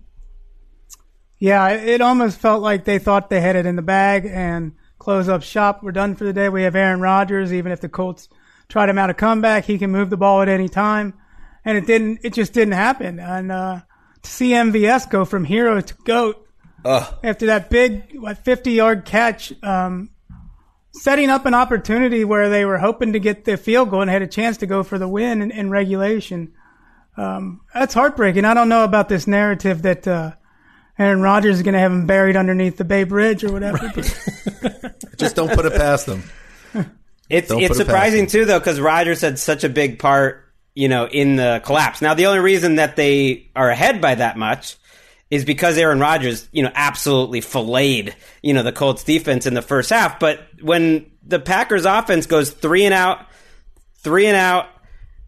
[1.39, 5.29] Yeah, it almost felt like they thought they had it in the bag and close
[5.29, 5.83] up shop.
[5.83, 6.49] We're done for the day.
[6.49, 7.53] We have Aaron Rodgers.
[7.53, 8.29] Even if the Colts
[8.69, 11.15] try to mount a comeback, he can move the ball at any time.
[11.65, 12.21] And it didn't.
[12.23, 13.19] It just didn't happen.
[13.19, 13.81] And uh,
[14.23, 16.47] to see MVS go from hero to goat
[16.85, 17.15] Ugh.
[17.23, 20.11] after that big what, 50 yard catch, um,
[20.95, 24.23] setting up an opportunity where they were hoping to get the field goal and had
[24.23, 26.53] a chance to go for the win in, in regulation.
[27.17, 28.45] Um, that's heartbreaking.
[28.45, 30.33] I don't know about this narrative that uh,
[30.99, 33.91] Aaron Rodgers is going to have him buried underneath the Bay Bridge or whatever.
[33.95, 36.23] but- Just don't put it past them.
[37.31, 40.45] It's Don't it's put it surprising too though because Rodgers had such a big part,
[40.75, 42.03] you know, in the collapse.
[42.03, 44.77] Now the only reason that they are ahead by that much
[45.35, 49.63] is because Aaron Rodgers, you know, absolutely filleted, you know, the Colts defense in the
[49.63, 50.21] first half.
[50.21, 53.27] But when the Packers offense goes three and out,
[53.99, 54.69] three and out,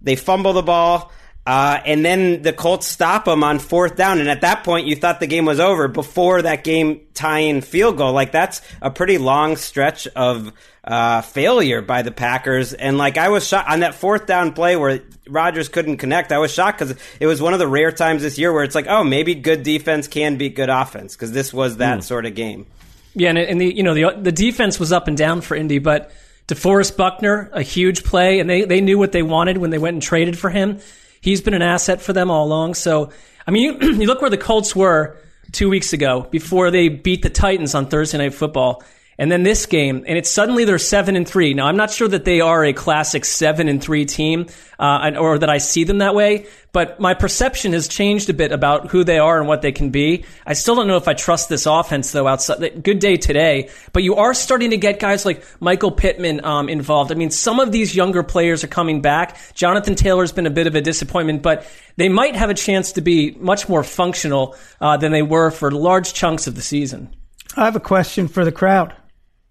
[0.01, 1.11] they fumble the ball.
[1.47, 4.19] Uh, and then the Colts stop them on fourth down.
[4.19, 7.97] And at that point, you thought the game was over before that game tying field
[7.97, 8.13] goal.
[8.13, 12.73] Like, that's a pretty long stretch of uh, failure by the Packers.
[12.73, 16.33] And, like, I was shocked on that fourth down play where Rodgers couldn't connect.
[16.33, 18.75] I was shocked because it was one of the rare times this year where it's
[18.75, 22.35] like, oh, maybe good defense can beat good offense because this was that sort of
[22.35, 22.67] game.
[23.15, 25.79] Yeah, and, and the you know the the defense was up and down for Indy,
[25.79, 26.13] but
[26.49, 29.95] DeForest Buckner, a huge play, and they they knew what they wanted when they went
[29.95, 30.81] and traded for him.
[31.21, 32.75] He's been an asset for them all along.
[32.75, 33.11] So
[33.47, 35.17] I mean, you, you look where the Colts were
[35.53, 38.83] two weeks ago before they beat the Titans on Thursday Night Football.
[39.19, 41.55] And then this game, and it's suddenly they're seven and three.
[41.55, 44.47] Now I'm not sure that they are a classic seven and three team,
[44.79, 46.47] uh, or that I see them that way.
[46.73, 49.89] But my perception has changed a bit about who they are and what they can
[49.89, 50.27] be.
[50.45, 52.27] I still don't know if I trust this offense though.
[52.27, 56.69] Outside, good day today, but you are starting to get guys like Michael Pittman um,
[56.69, 57.11] involved.
[57.11, 59.39] I mean, some of these younger players are coming back.
[59.55, 63.01] Jonathan Taylor's been a bit of a disappointment, but they might have a chance to
[63.01, 67.17] be much more functional uh, than they were for large chunks of the season.
[67.57, 68.95] I have a question for the crowd.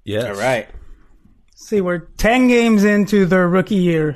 [0.05, 0.25] Yes.
[0.25, 0.69] All right.
[1.55, 4.15] See, we're 10 games into their rookie year.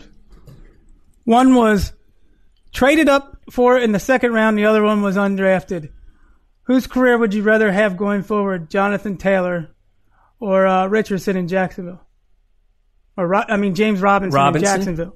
[1.25, 1.91] One was
[2.73, 5.89] traded up for in the second round, the other one was undrafted.
[6.63, 9.69] Whose career would you rather have going forward, Jonathan Taylor
[10.39, 12.02] or uh, Richardson in Jacksonville?
[13.17, 14.67] Or Ro- I mean James Robinson, Robinson?
[14.69, 15.15] in Jacksonville.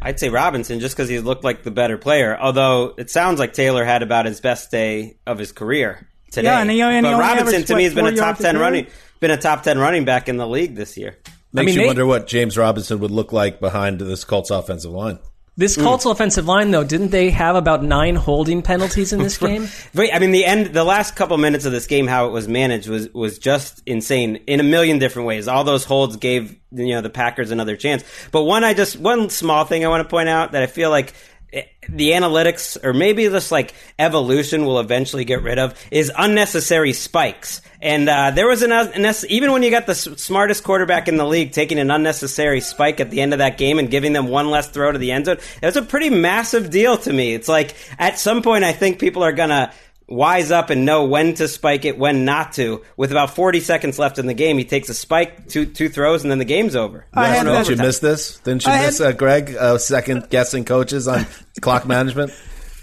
[0.00, 2.36] I'd say Robinson just because he looked like the better player.
[2.36, 6.48] Although it sounds like Taylor had about his best day of his career today.
[6.48, 8.38] Yeah, and he- and he but only Robinson averaged, to me has been a top
[8.38, 8.58] ten carry?
[8.58, 8.86] running,
[9.22, 11.16] been a top ten running back in the league this year.
[11.54, 14.92] Makes mean, you they- wonder what James Robinson would look like behind this Colts offensive
[14.92, 15.18] line.
[15.54, 15.82] This hmm.
[15.82, 19.68] Colts offensive line, though, didn't they have about nine holding penalties in this game?
[19.94, 22.48] But I mean, the end, the last couple minutes of this game, how it was
[22.48, 25.48] managed was was just insane in a million different ways.
[25.48, 28.02] All those holds gave you know the Packers another chance.
[28.30, 30.88] But one, I just one small thing I want to point out that I feel
[30.88, 31.12] like
[31.88, 37.60] the analytics or maybe this like evolution will eventually get rid of is unnecessary spikes.
[37.80, 38.72] And uh, there was an
[39.28, 43.00] even when you got the s- smartest quarterback in the league taking an unnecessary spike
[43.00, 45.26] at the end of that game and giving them one less throw to the end
[45.26, 47.34] zone, it was a pretty massive deal to me.
[47.34, 49.72] It's like at some point I think people are gonna
[50.08, 52.82] wise up and know when to spike it, when not to.
[52.96, 56.22] With about 40 seconds left in the game, he takes a spike, two two throws,
[56.22, 57.06] and then the game's over.
[57.14, 58.38] I Wes, had didn't you miss this?
[58.40, 61.26] Didn't you I miss had- uh, Greg uh, second guessing coaches on
[61.60, 62.32] clock management?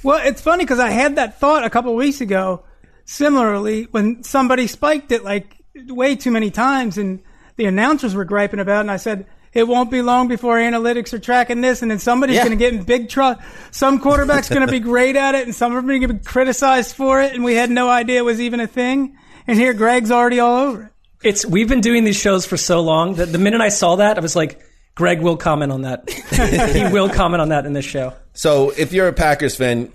[0.04, 2.64] Well, it's funny because I had that thought a couple weeks ago.
[3.06, 5.56] Similarly, when somebody spiked it like
[5.88, 7.22] way too many times, and
[7.56, 11.14] the announcers were griping about, it, and I said it won't be long before analytics
[11.14, 12.46] are tracking this, and then somebody's Yeah.
[12.46, 13.42] going to get in big trouble.
[13.72, 16.14] Some quarterback's going to be great at it, and some of them are going to
[16.16, 19.18] be criticized for it, and we had no idea it was even a thing.
[19.48, 20.92] And here, Greg's already all over it.
[21.28, 24.18] It's we've been doing these shows for so long that the minute I saw that,
[24.18, 24.62] I was like,
[24.96, 26.10] Greg will comment on that.
[26.74, 28.14] he will comment on that in this show.
[28.34, 29.92] So if you're a Packers fan,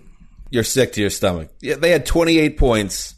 [0.50, 1.48] you're sick to your stomach.
[1.60, 3.14] Yeah, they had 28 points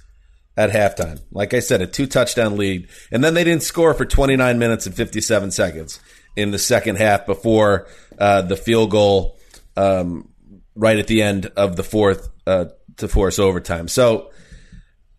[0.57, 1.21] at halftime.
[1.33, 4.87] Like I said, a two touchdown lead, and then they didn't score for 29 minutes
[4.87, 5.99] and 57 seconds
[6.37, 9.39] in the second half before uh, the field goal
[9.77, 10.29] um,
[10.75, 12.67] right at the end of the fourth uh,
[12.99, 13.89] to force overtime.
[13.89, 14.31] So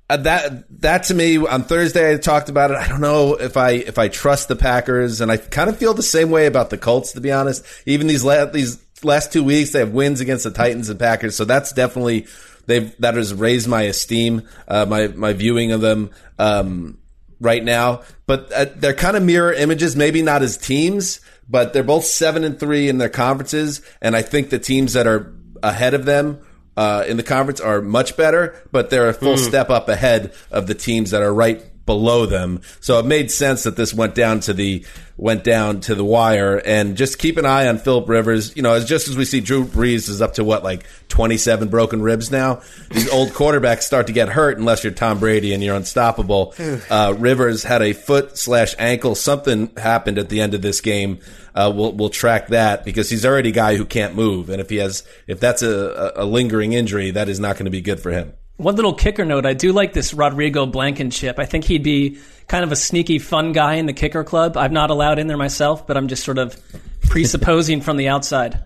[0.09, 2.77] uh, that that to me on Thursday I talked about it.
[2.77, 5.93] I don't know if I if I trust the Packers, and I kind of feel
[5.93, 7.11] the same way about the Colts.
[7.13, 10.51] To be honest, even these la- these last two weeks they have wins against the
[10.51, 12.25] Titans and Packers, so that's definitely
[12.67, 16.99] they've that has raised my esteem, uh, my my viewing of them um,
[17.39, 18.01] right now.
[18.25, 22.43] But uh, they're kind of mirror images, maybe not as teams, but they're both seven
[22.43, 26.39] and three in their conferences, and I think the teams that are ahead of them
[26.75, 29.43] uh, in the conference are much better, but they're a full Hmm.
[29.43, 32.61] step up ahead of the teams that are right below them.
[32.79, 34.85] So it made sense that this went down to the
[35.17, 36.61] went down to the wire.
[36.63, 38.55] And just keep an eye on Philip Rivers.
[38.55, 41.37] You know, as just as we see Drew Brees is up to what like twenty
[41.37, 42.61] seven broken ribs now.
[42.91, 46.53] These old quarterbacks start to get hurt unless you're Tom Brady and you're unstoppable.
[46.89, 49.15] Uh, Rivers had a foot slash ankle.
[49.15, 51.19] Something happened at the end of this game.
[51.55, 54.69] Uh, we'll we'll track that because he's already a guy who can't move, and if
[54.69, 57.81] he has if that's a, a a lingering injury, that is not going to be
[57.81, 58.33] good for him.
[58.57, 61.39] One little kicker note: I do like this Rodrigo Blankenship.
[61.39, 64.57] I think he'd be kind of a sneaky, fun guy in the kicker club.
[64.57, 66.59] I'm not allowed in there myself, but I'm just sort of
[67.03, 68.63] presupposing from the outside.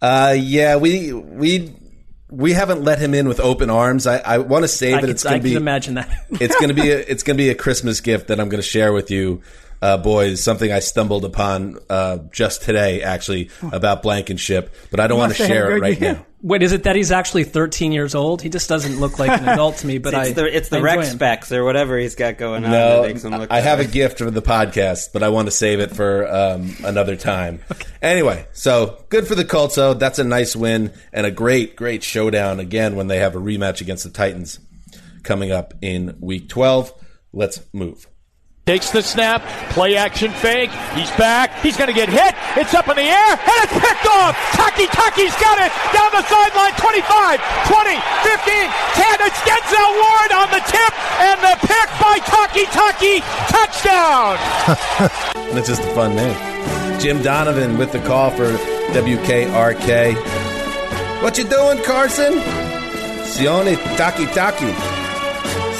[0.00, 1.74] Uh, yeah, we we
[2.30, 4.06] we haven't let him in with open arms.
[4.06, 6.26] I, I want to say that it's going to be imagine that.
[6.30, 8.62] it's going to be a, it's going to be a Christmas gift that I'm going
[8.62, 9.42] to share with you,
[9.82, 10.42] uh, boys.
[10.42, 15.46] Something I stumbled upon uh, just today, actually, about Blankenship, but I don't want to
[15.46, 16.14] share it right year.
[16.14, 16.26] now.
[16.42, 18.40] Wait, is it that he's actually 13 years old?
[18.40, 19.98] He just doesn't look like an adult to me.
[20.06, 22.70] But it's I, the it's the I rec specs or whatever he's got going on
[22.70, 23.50] No, that makes him look.
[23.50, 26.76] I have a gift for the podcast, but I want to save it for um,
[26.84, 27.60] another time.
[28.02, 29.92] Anyway, so good for the Colts, though.
[29.94, 33.80] That's a nice win and a great, great showdown again when they have a rematch
[33.80, 34.60] against the Titans
[35.24, 36.92] coming up in Week 12.
[37.32, 38.06] Let's move.
[38.66, 40.74] Takes the snap, play action fake.
[40.98, 41.54] He's back.
[41.62, 42.34] He's going to get hit.
[42.58, 44.34] It's up in the air, and it's picked off.
[44.58, 46.74] Takitaki's got it down the sideline.
[46.74, 47.38] 25,
[47.70, 47.94] 20,
[48.26, 49.22] 15, 10.
[49.22, 53.22] It's Denzel Ward on the tip, and the pick by Takitaki.
[53.46, 54.34] Touchdown.
[55.46, 56.98] And it's just a fun name.
[56.98, 58.50] Jim Donovan with the call for
[58.98, 60.16] WKRK.
[61.22, 62.32] What you doing, Carson?
[63.30, 64.95] Sione Takitaki.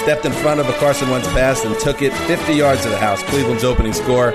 [0.07, 2.97] Stepped in front of a Carson Wentz pass and took it 50 yards to the
[2.97, 3.21] house.
[3.23, 4.29] Cleveland's opening score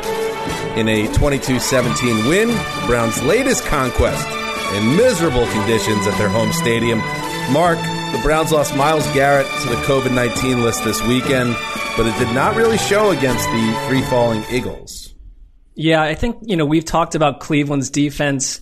[0.77, 2.49] in a 22-17 win.
[2.87, 4.29] Browns' latest conquest
[4.77, 6.99] in miserable conditions at their home stadium.
[7.51, 7.79] Mark,
[8.13, 11.57] the Browns lost Myles Garrett to the COVID-19 list this weekend,
[11.97, 15.15] but it did not really show against the free-falling Eagles.
[15.75, 18.61] Yeah, I think you know we've talked about Cleveland's defense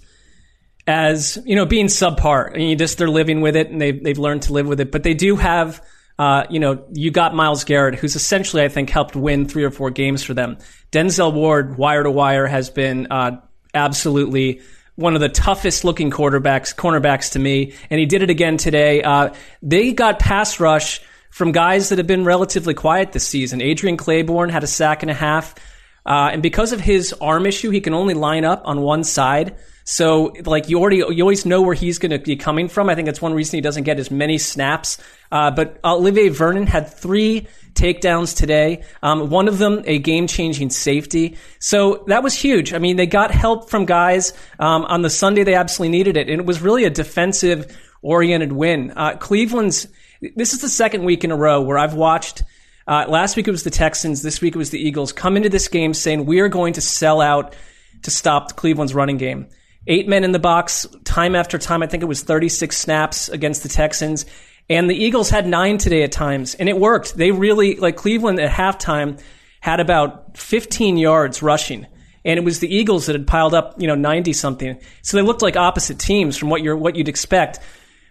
[0.87, 2.55] as you know being subpar.
[2.55, 4.92] I mean, just they're living with it and they've they've learned to live with it.
[4.92, 5.85] But they do have,
[6.20, 9.70] uh, you know, you got Myles Garrett, who's essentially I think helped win three or
[9.70, 10.59] four games for them.
[10.92, 13.40] Denzel Ward, wire to wire, has been uh,
[13.72, 14.61] absolutely
[14.96, 19.02] one of the toughest looking quarterbacks, cornerbacks to me, and he did it again today.
[19.02, 23.62] Uh, they got pass rush from guys that have been relatively quiet this season.
[23.62, 25.54] Adrian Clayborn had a sack and a half.
[26.04, 29.56] Uh, and because of his arm issue, he can only line up on one side.
[29.84, 32.88] So, like, you already, you always know where he's going to be coming from.
[32.88, 34.98] I think that's one reason he doesn't get as many snaps.
[35.32, 38.84] Uh, but Olivier Vernon had three takedowns today.
[39.02, 41.36] Um, one of them, a game changing safety.
[41.58, 42.72] So that was huge.
[42.72, 44.32] I mean, they got help from guys.
[44.58, 46.28] Um, on the Sunday, they absolutely needed it.
[46.28, 48.92] And it was really a defensive oriented win.
[48.94, 49.88] Uh, Cleveland's,
[50.36, 52.42] this is the second week in a row where I've watched
[52.86, 54.22] uh, last week it was the Texans.
[54.22, 55.12] This week it was the Eagles.
[55.12, 57.54] Come into this game saying we are going to sell out
[58.02, 59.48] to stop Cleveland's running game.
[59.86, 61.82] Eight men in the box, time after time.
[61.82, 64.26] I think it was 36 snaps against the Texans.
[64.68, 67.16] And the Eagles had nine today at times, and it worked.
[67.16, 69.20] They really, like Cleveland at halftime,
[69.60, 71.86] had about 15 yards rushing.
[72.24, 74.78] And it was the Eagles that had piled up, you know, 90 something.
[75.02, 77.58] So they looked like opposite teams from what you're, what you'd expect.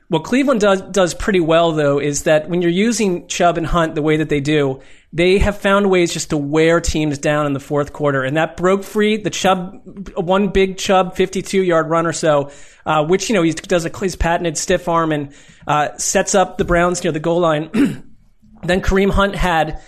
[0.09, 3.93] What Cleveland does does pretty well though is that when you're using Chubb and Hunt
[3.93, 4.81] the way that they do,
[5.13, 8.57] they have found ways just to wear teams down in the fourth quarter, and that
[8.57, 12.49] broke free the Chubb one big Chubb 52 yard run or so,
[12.87, 15.31] uh, which you know he does a his patented stiff arm and
[15.67, 17.69] uh, sets up the Browns near the goal line.
[18.63, 19.79] then Kareem Hunt had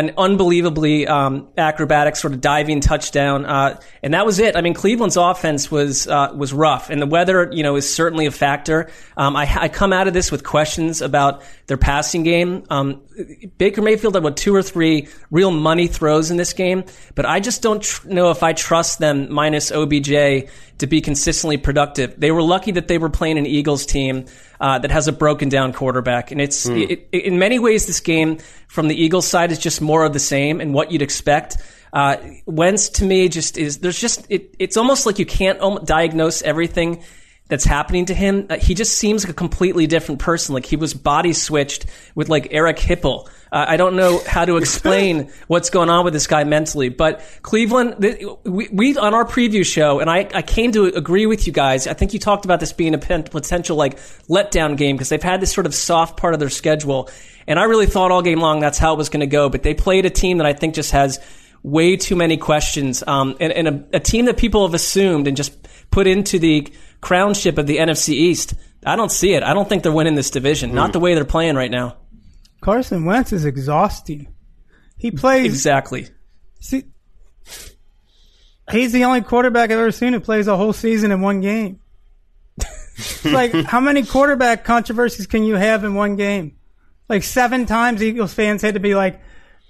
[0.00, 4.56] an unbelievably um, acrobatic sort of diving touchdown, uh, and that was it.
[4.56, 8.24] I mean, Cleveland's offense was uh, was rough, and the weather, you know, is certainly
[8.24, 8.90] a factor.
[9.16, 12.64] Um, I, I come out of this with questions about their passing game.
[12.70, 13.02] Um,
[13.58, 17.40] Baker Mayfield had what two or three real money throws in this game, but I
[17.40, 20.48] just don't tr- know if I trust them minus OBJ
[20.78, 22.18] to be consistently productive.
[22.18, 24.26] They were lucky that they were playing an Eagles team
[24.60, 26.30] uh, that has a broken down quarterback.
[26.30, 26.76] And it's Hmm.
[26.76, 30.12] it, it- in many ways this game from the Eagles side is just more of
[30.12, 31.56] the same and what you'd expect.
[31.92, 32.16] Uh,
[32.46, 36.40] Wentz to me just is there's just it, it's almost like you can't um, diagnose
[36.42, 37.02] everything
[37.50, 38.46] that's happening to him.
[38.48, 40.54] Uh, he just seems like a completely different person.
[40.54, 41.84] Like he was body switched
[42.14, 43.28] with like Eric Hipple.
[43.52, 47.20] Uh, I don't know how to explain what's going on with this guy mentally, but
[47.42, 51.48] Cleveland, th- we, we on our preview show, and I, I came to agree with
[51.48, 51.88] you guys.
[51.88, 53.98] I think you talked about this being a pen- potential like
[54.28, 57.10] letdown game because they've had this sort of soft part of their schedule,
[57.48, 59.48] and I really thought all game long that's how it was going to go.
[59.48, 61.18] But they played a team that I think just has
[61.64, 65.36] way too many questions, um, and, and a, a team that people have assumed and
[65.36, 65.52] just
[65.90, 68.54] put into the crownship of the NFC East.
[68.84, 69.42] I don't see it.
[69.42, 70.74] I don't think they're winning this division.
[70.74, 70.92] Not hmm.
[70.92, 71.96] the way they're playing right now.
[72.60, 74.32] Carson Wentz is exhausting.
[74.98, 76.08] He plays Exactly.
[76.60, 76.84] See,
[78.70, 81.80] he's the only quarterback I've ever seen who plays a whole season in one game.
[83.24, 86.56] Like, how many quarterback controversies can you have in one game?
[87.08, 89.20] Like seven times Eagles fans had to be like,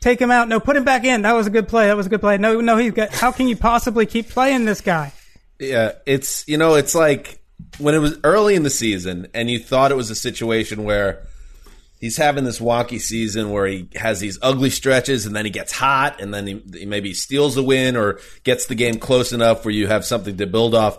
[0.01, 0.49] take him out.
[0.49, 1.23] No, put him back in.
[1.23, 1.87] That was a good play.
[1.87, 2.39] That was a good play.
[2.39, 5.13] No, no, he's got, how can you possibly keep playing this guy?
[5.61, 7.41] Yeah, it's you know, it's like
[7.79, 11.27] when it was early in the season and you thought it was a situation where
[12.01, 15.71] he's having this wonky season where he has these ugly stretches and then he gets
[15.71, 19.65] hot and then he, he maybe steals a win or gets the game close enough
[19.65, 20.99] where you have something to build off.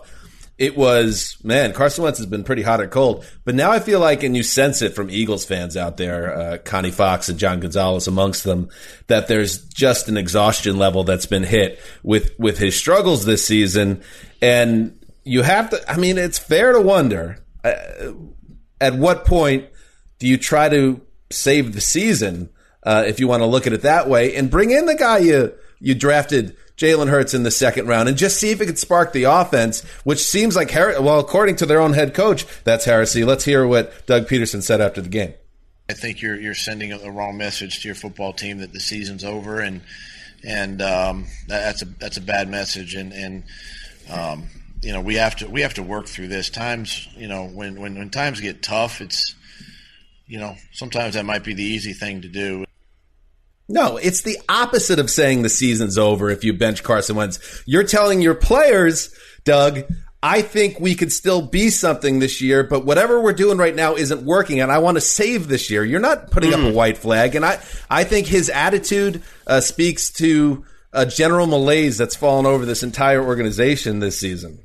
[0.58, 4.00] It was man, Carson Wentz has been pretty hot or cold, but now I feel
[4.00, 7.60] like, and you sense it from Eagles fans out there, uh, Connie Fox and John
[7.60, 8.68] Gonzalez amongst them,
[9.06, 14.02] that there's just an exhaustion level that's been hit with with his struggles this season,
[14.40, 15.90] and you have to.
[15.90, 18.12] I mean, it's fair to wonder uh,
[18.80, 19.68] at what point
[20.18, 21.00] do you try to
[21.30, 22.50] save the season
[22.82, 25.18] uh, if you want to look at it that way and bring in the guy
[25.18, 28.78] you you drafted Jalen Hurts in the second round and just see if it could
[28.78, 32.84] spark the offense, which seems like her- well, according to their own head coach, that's
[32.84, 33.22] heresy.
[33.22, 35.34] Let's hear what Doug Pederson said after the game.
[35.88, 39.24] I think you're you're sending a wrong message to your football team that the season's
[39.24, 39.82] over, and
[40.42, 42.94] and um, that's a that's a bad message.
[42.94, 43.44] And and
[44.10, 44.48] um,
[44.80, 46.50] you know we have to we have to work through this.
[46.50, 49.34] Times you know when when when times get tough, it's
[50.26, 52.64] you know sometimes that might be the easy thing to do.
[53.72, 57.62] No, it's the opposite of saying the season's over if you bench Carson Wentz.
[57.64, 59.14] You're telling your players,
[59.44, 59.84] Doug,
[60.22, 63.94] I think we could still be something this year, but whatever we're doing right now
[63.94, 65.84] isn't working, and I want to save this year.
[65.84, 70.10] You're not putting up a white flag, and I, I think his attitude uh, speaks
[70.12, 74.60] to a general malaise that's fallen over this entire organization this season.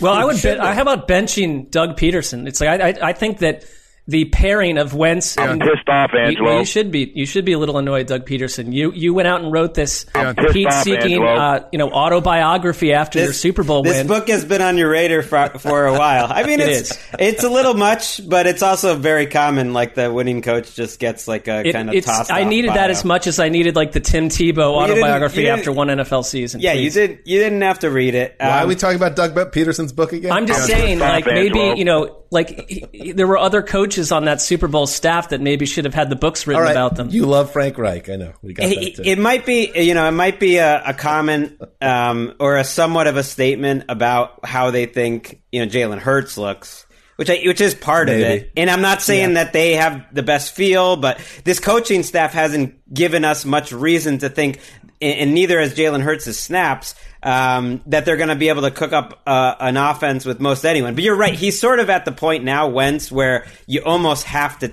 [0.00, 0.42] Well, I would.
[0.42, 2.48] Bet, I, how about benching Doug Pederson?
[2.48, 3.64] It's like I, I, I think that
[4.08, 5.36] the pairing of Wentz.
[5.36, 6.44] I'm and, pissed off, You, Angelo.
[6.50, 7.10] well, you should be.
[7.14, 8.72] You should be a little annoyed, Doug Pederson.
[8.72, 12.92] You you went out and wrote this I'm pissed off, heat-seeking, uh, you know, autobiography
[12.92, 14.06] after your Super Bowl This win.
[14.06, 16.26] book has been on your radar for, for a while.
[16.30, 16.98] I mean, It it's is.
[17.18, 19.72] it's a little much, but it's also very common.
[19.72, 22.30] Like the winning coach just gets like a It- kind of it's, tossed.
[22.30, 24.64] I off needed that as much as I needed like the Tim Tebow you didn't-
[25.02, 26.60] autobiography you didn't- after one NFL season.
[26.60, 27.18] Yeah, you did.
[27.24, 28.36] You didn't have to read it.
[28.38, 30.32] Why are Um, we talking about Doug Pederson's book again?
[30.32, 31.34] I'm just Yeah, saying, like Angelo.
[31.64, 35.30] maybe you know, like he- he- there were other coaches on that Super Bowl staff
[35.30, 37.08] that maybe should have had the books written All right, about them.
[37.10, 38.08] you love Frank Reich.
[38.08, 38.32] I know.
[38.42, 39.02] We got that it, too.
[39.04, 43.06] it might be, you know, it might be a, a comment um, or a somewhat
[43.06, 46.85] of a statement about how they think, you know, Jalen Hurts looks,
[47.16, 48.52] which I, which is part of it.
[48.56, 52.92] And I'm not saying that they have the best feel, but this coaching staff hasn't
[52.92, 54.60] given us much reason to think,
[55.00, 56.94] and and neither has Jalen Hurts' snaps.
[57.22, 60.64] Um, that they're going to be able to cook up uh, an offense with most
[60.64, 61.34] anyone, but you're right.
[61.34, 64.72] He's sort of at the point now, Wentz, where you almost have to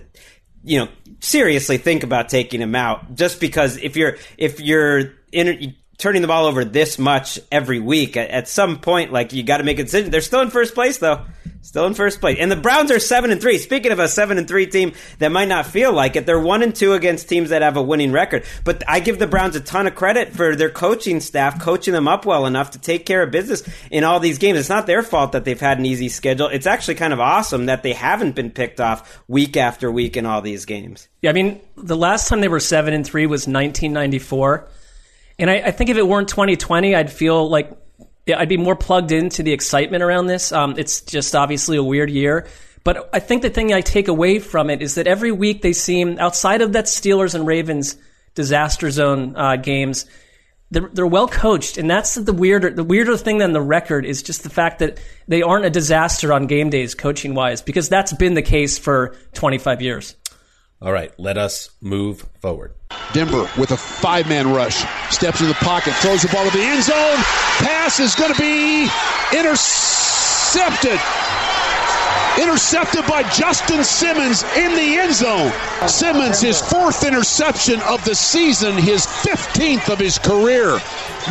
[0.64, 0.88] you know
[1.20, 6.28] seriously think about taking him out just because if you're if you're in, turning the
[6.28, 9.80] ball over this much every week at, at some point like you got to make
[9.80, 11.24] a decision they're still in first place though
[11.64, 12.38] still in first place.
[12.40, 13.58] And the browns are seven and three.
[13.58, 16.62] Speaking of a seven and three team that might not feel like it they're one
[16.62, 18.44] and two against teams that have a winning record.
[18.64, 22.08] But i give the browns a ton of credit for their coaching staff coaching them
[22.08, 24.60] up well enough to take care of business in all these games.
[24.60, 26.48] It's not their fault that they've had an easy schedule.
[26.48, 30.26] It's actually kind of awesome that they haven't been picked off week after week in
[30.26, 31.08] all these games.
[31.22, 34.68] Yeah, I mean, the last time they were seven and three was 1994,
[35.40, 37.72] and I, I think if it weren't 2020, I'd feel like
[38.26, 40.52] yeah, I'd be more plugged into the excitement around this.
[40.52, 42.48] Um, it's just obviously a weird year,
[42.84, 45.74] but I think the thing I take away from it is that every week they
[45.74, 47.98] seem outside of that Steelers and Ravens
[48.36, 50.06] disaster zone uh, games.
[50.72, 54.24] They're, they're well coached, and that's the weirder the weirder thing than the record is
[54.24, 58.12] just the fact that they aren't a disaster on game days coaching wise because that's
[58.14, 60.16] been the case for 25 years.
[60.84, 62.74] All right, let us move forward.
[63.14, 64.84] Denver with a five man rush.
[65.16, 67.16] Steps in the pocket, throws the ball to the end zone.
[67.64, 68.90] Pass is going to be
[69.32, 71.00] intercepted.
[72.38, 75.54] intercepted by Justin Simmons in the end zone.
[75.88, 80.82] Simmons, his fourth interception of the season, his 15th of his career.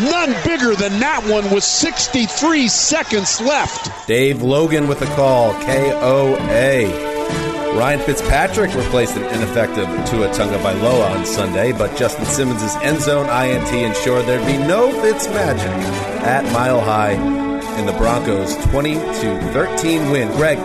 [0.00, 3.90] None bigger than that one with 63 seconds left.
[4.06, 7.41] Dave Logan with the call, KOA.
[7.74, 13.26] Ryan Fitzpatrick replaced an ineffective Tua Tunga Tagovailoa on Sunday, but Justin Simmons' end zone
[13.30, 15.70] INT ensured there'd be no Fitz magic
[16.22, 17.12] at Mile High
[17.78, 20.28] in the Broncos' 20 13 win.
[20.36, 20.58] Greg,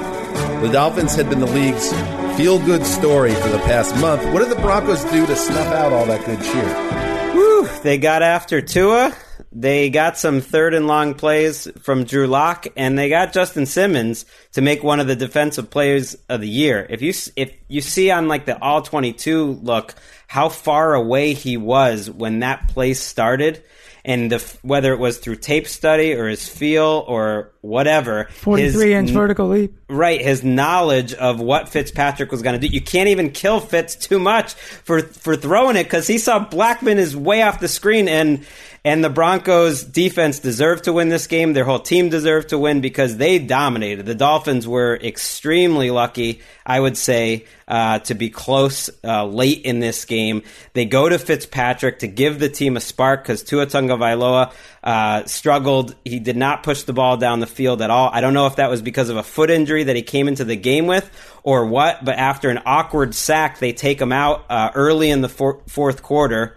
[0.62, 1.92] the Dolphins had been the league's
[2.36, 4.24] feel-good story for the past month.
[4.34, 7.34] What did the Broncos do to snuff out all that good cheer?
[7.34, 9.16] Whew, they got after Tua.
[9.60, 14.28] They got some third and long plays from Drew Lock, and they got Justin Simmons
[14.52, 16.86] to make one of the defensive players of the year.
[16.88, 19.96] If you if you see on like the all twenty two look
[20.28, 23.64] how far away he was when that play started,
[24.06, 28.94] and the, whether it was through tape study or his feel or whatever, forty three
[28.94, 30.22] inch vertical leap, right?
[30.22, 32.72] His knowledge of what Fitzpatrick was going to do.
[32.72, 37.00] You can't even kill Fitz too much for for throwing it because he saw Blackman
[37.00, 38.46] is way off the screen and
[38.88, 41.52] and the Broncos defense deserved to win this game.
[41.52, 44.06] Their whole team deserved to win because they dominated.
[44.06, 49.82] The Dolphins were extremely lucky, I would say, uh, to be close uh, late in
[49.82, 50.42] this game.
[50.72, 55.94] They go to Fitzpatrick to give the team a spark because Tua Tagovailoa uh, struggled.
[56.06, 58.10] He did not push the ball down the field at all.
[58.14, 60.46] I don't know if that was because of a foot injury that he came into
[60.46, 61.12] the game with
[61.44, 65.28] or what, but after an awkward sack, they take him out uh, early in the
[65.28, 66.56] for- fourth quarter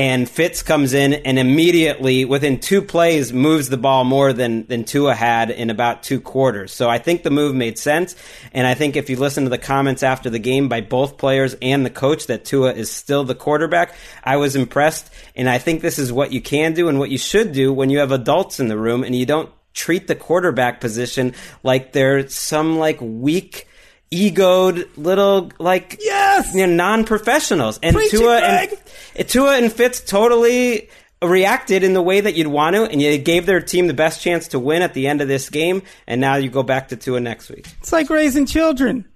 [0.00, 4.84] and Fitz comes in and immediately, within two plays, moves the ball more than than
[4.84, 6.72] Tua had in about two quarters.
[6.72, 8.16] So I think the move made sense,
[8.54, 11.54] and I think if you listen to the comments after the game by both players
[11.60, 13.94] and the coach that Tua is still the quarterback,
[14.24, 17.18] I was impressed, and I think this is what you can do and what you
[17.18, 20.80] should do when you have adults in the room and you don't treat the quarterback
[20.80, 23.68] position like they're some like weak
[24.10, 28.79] egoed little like yes you know, non-professionals and Preach Tua it, and.
[29.14, 30.88] Tua and Fitz totally
[31.22, 34.22] reacted in the way that you'd want to and you gave their team the best
[34.22, 36.96] chance to win at the end of this game and now you go back to
[36.96, 37.66] Tua next week.
[37.78, 39.06] It's like raising children.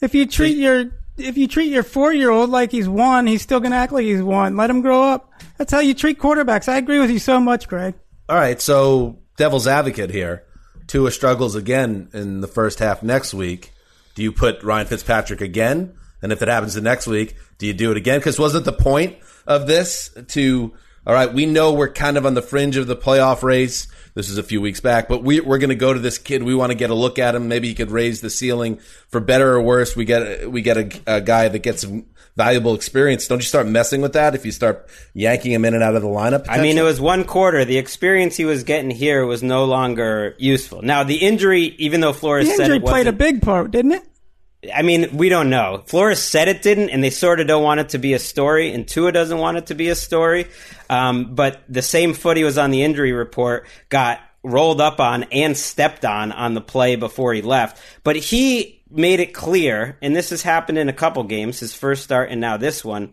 [0.00, 3.40] If you treat your if you treat your four year old like he's one, he's
[3.40, 4.56] still gonna act like he's one.
[4.56, 5.32] Let him grow up.
[5.56, 6.68] That's how you treat quarterbacks.
[6.68, 7.94] I agree with you so much, Greg.
[8.28, 10.44] All right, so devil's advocate here.
[10.86, 13.72] Tua struggles again in the first half next week.
[14.14, 15.94] Do you put Ryan Fitzpatrick again?
[16.22, 18.18] And if it happens the next week, do you do it again?
[18.18, 19.16] Because wasn't the point
[19.46, 20.74] of this to,
[21.06, 23.88] all right, we know we're kind of on the fringe of the playoff race.
[24.14, 26.42] This is a few weeks back, but we, we're going to go to this kid.
[26.42, 27.48] We want to get a look at him.
[27.48, 28.78] Maybe he could raise the ceiling
[29.08, 29.94] for better or worse.
[29.94, 31.84] We get, we get a, a guy that gets
[32.34, 33.28] valuable experience.
[33.28, 36.02] Don't you start messing with that if you start yanking him in and out of
[36.02, 36.46] the lineup?
[36.48, 37.64] I mean, it was one quarter.
[37.66, 40.80] The experience he was getting here was no longer useful.
[40.80, 43.70] Now, the injury, even though Flores The said injury it played a wasn't, big part,
[43.70, 44.02] didn't it?
[44.74, 45.82] I mean, we don't know.
[45.86, 48.72] Flores said it didn't, and they sort of don't want it to be a story,
[48.72, 50.46] and Tua doesn't want it to be a story.
[50.88, 55.24] Um, but the same foot he was on the injury report got rolled up on
[55.24, 57.80] and stepped on on the play before he left.
[58.04, 62.04] But he made it clear, and this has happened in a couple games, his first
[62.04, 63.12] start and now this one,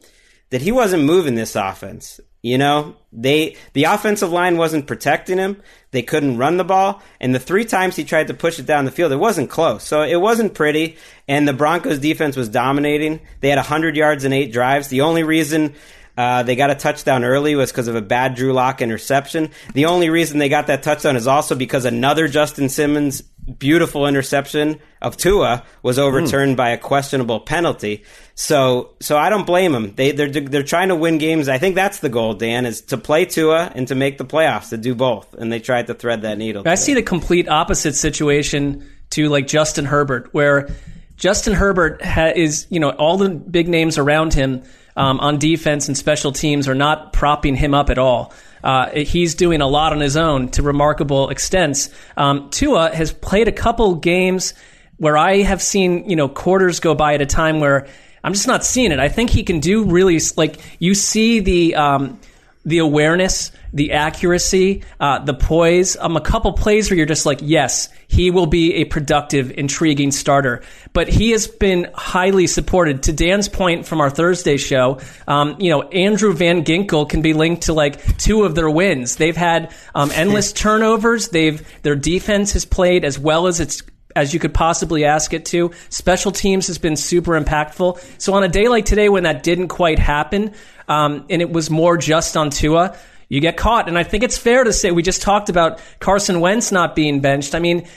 [0.52, 2.20] that he wasn't moving this offense.
[2.44, 5.62] You know, they the offensive line wasn't protecting him.
[5.92, 8.84] They couldn't run the ball, and the three times he tried to push it down
[8.84, 9.86] the field, it wasn't close.
[9.86, 10.98] So it wasn't pretty.
[11.26, 13.22] And the Broncos defense was dominating.
[13.40, 14.90] They had 100 yards and eight drives.
[14.90, 15.74] The only reason
[16.18, 19.50] uh, they got a touchdown early was because of a bad Drew Lock interception.
[19.74, 23.24] The only reason they got that touchdown is also because another Justin Simmons
[23.58, 28.04] beautiful interception of Tua was overturned by a questionable penalty.
[28.36, 29.94] So, so I don't blame them.
[29.96, 31.50] They they're they're trying to win games.
[31.50, 32.34] I think that's the goal.
[32.34, 34.70] Dan is to play Tua and to make the playoffs.
[34.70, 36.64] To do both, and they tried to thread that needle.
[36.66, 40.70] I see the complete opposite situation to like Justin Herbert, where
[41.18, 44.64] Justin Herbert ha- is, you know, all the big names around him
[44.96, 48.34] um, on defense and special teams are not propping him up at all.
[48.64, 51.90] Uh, he's doing a lot on his own to remarkable extents.
[52.16, 54.54] Um, Tua has played a couple games
[54.98, 57.88] where I have seen, you know, quarters go by at a time where
[58.24, 59.00] I'm just not seeing it.
[59.00, 62.20] I think he can do really like you see the um,
[62.64, 65.98] the awareness, the accuracy, uh, the poise.
[65.98, 70.12] Um, a couple plays where you're just like, yes, he will be a productive, intriguing
[70.12, 70.62] starter.
[70.94, 73.04] But he has been highly supported.
[73.04, 77.34] To Dan's point from our Thursday show, um, you know, Andrew Van Ginkel can be
[77.34, 79.16] linked to like two of their wins.
[79.16, 81.30] They've had um, endless turnovers.
[81.30, 83.82] They've their defense has played as well as it's
[84.16, 85.72] as you could possibly ask it to.
[85.90, 88.22] Special teams has been super impactful.
[88.22, 90.54] So on a day like today when that didn't quite happen,
[90.88, 92.96] um, and it was more just on Tua,
[93.30, 93.88] you get caught.
[93.88, 97.22] And I think it's fair to say we just talked about Carson Wentz not being
[97.22, 97.56] benched.
[97.56, 97.88] I mean,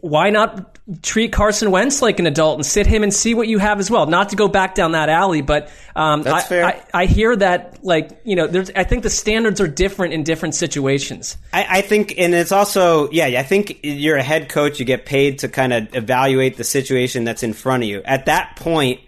[0.00, 3.58] why not treat Carson Wentz like an adult and sit him and see what you
[3.58, 4.06] have as well?
[4.06, 6.64] Not to go back down that alley, but um, I, fair.
[6.64, 10.22] I, I hear that like you know, there's I think the standards are different in
[10.22, 11.38] different situations.
[11.52, 14.78] I, I think, and it's also, yeah, I think you're a head coach.
[14.80, 18.02] You get paid to kind of evaluate the situation that's in front of you.
[18.04, 19.00] At that point,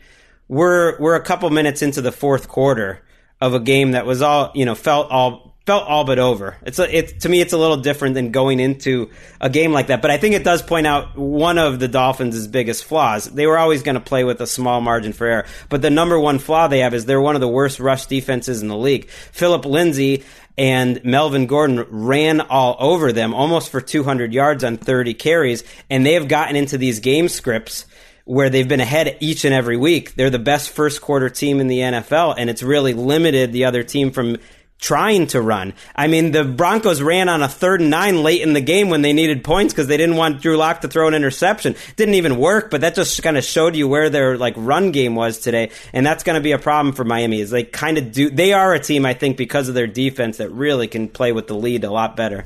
[0.48, 3.02] we're we're a couple minutes into the fourth quarter
[3.40, 6.56] of a game that was all you know felt all felt all but over.
[6.62, 9.10] It's a, it to me, it's a little different than going into
[9.40, 10.02] a game like that.
[10.02, 13.26] But I think it does point out one of the Dolphins' biggest flaws.
[13.26, 16.18] They were always going to play with a small margin for error, but the number
[16.18, 19.08] one flaw they have is they're one of the worst rush defenses in the league.
[19.08, 20.24] Philip Lindsay
[20.58, 26.04] and Melvin Gordon ran all over them almost for 200 yards on 30 carries, and
[26.04, 27.86] they have gotten into these game scripts
[28.24, 30.14] where they've been ahead each and every week.
[30.14, 33.82] They're the best first quarter team in the NFL, and it's really limited the other
[33.82, 34.36] team from
[34.82, 35.72] trying to run.
[35.94, 39.00] I mean, the Broncos ran on a third and nine late in the game when
[39.00, 41.76] they needed points because they didn't want Drew Lock to throw an interception.
[41.96, 45.14] Didn't even work, but that just kind of showed you where their like run game
[45.14, 47.40] was today, and that's going to be a problem for Miami.
[47.40, 50.38] Is they kind of do they are a team I think because of their defense
[50.38, 52.44] that really can play with the lead a lot better.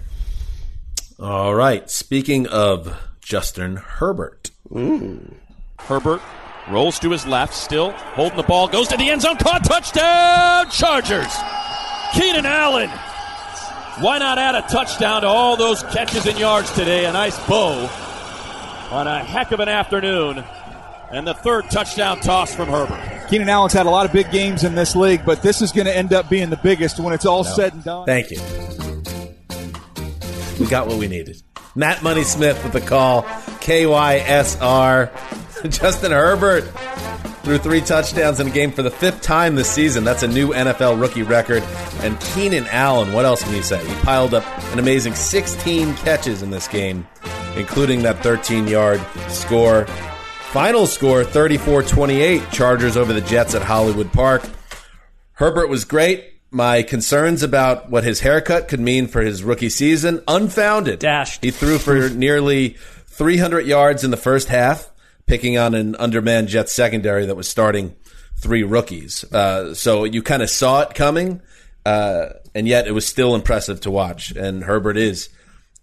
[1.19, 1.91] All right.
[1.91, 4.51] Speaking of Justin Herbert.
[4.71, 5.35] Mm.
[5.79, 6.21] Herbert
[6.69, 10.71] rolls to his left, still holding the ball, goes to the end zone, caught, touchdown,
[10.71, 11.35] Chargers.
[12.15, 12.91] Keenan Allen.
[14.01, 17.07] Why not add a touchdown to all those catches and yards today?
[17.07, 17.89] A nice bow
[18.91, 20.45] on a heck of an afternoon.
[21.11, 23.29] And the third touchdown toss from Herbert.
[23.31, 25.87] Keenan Allen's had a lot of big games in this league, but this is going
[25.87, 28.07] to end up being the biggest when it's all said and done.
[28.07, 28.41] Thank you.
[30.61, 31.43] We got what we needed.
[31.75, 33.23] Matt Money Smith with the call.
[33.23, 35.11] KYSR.
[35.71, 36.65] Justin Herbert
[37.47, 40.03] threw three touchdowns in a game for the fifth time this season.
[40.03, 41.63] That's a new NFL rookie record.
[42.01, 43.87] And Keenan Allen, what else can you say?
[43.87, 47.07] He piled up an amazing 16 catches in this game,
[47.57, 49.87] including that 13 yard score.
[50.51, 54.43] Final score 34 28, Chargers over the Jets at Hollywood Park.
[55.35, 56.25] Herbert was great.
[56.51, 60.99] My concerns about what his haircut could mean for his rookie season, unfounded.
[60.99, 61.45] Dashed.
[61.45, 62.71] He threw for nearly
[63.07, 64.91] 300 yards in the first half,
[65.27, 67.95] picking on an undermanned Jets secondary that was starting
[68.37, 69.25] three rookies.
[69.33, 71.41] Uh, so you kind of saw it coming,
[71.85, 74.31] uh, and yet it was still impressive to watch.
[74.31, 75.29] And Herbert is,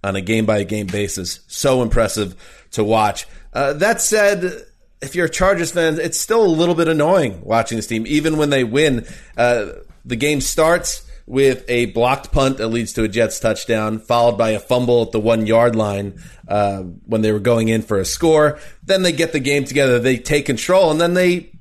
[0.04, 2.36] on a game by game basis, so impressive
[2.72, 3.26] to watch.
[3.54, 4.66] Uh, that said,
[5.02, 8.38] if you're a Chargers fan, it's still a little bit annoying watching this team, even
[8.38, 9.06] when they win.
[9.38, 9.68] Uh,
[10.06, 14.50] the game starts with a blocked punt that leads to a Jets touchdown, followed by
[14.50, 18.06] a fumble at the one yard line uh, when they were going in for a
[18.06, 18.60] score.
[18.84, 21.52] Then they get the game together, they take control, and then they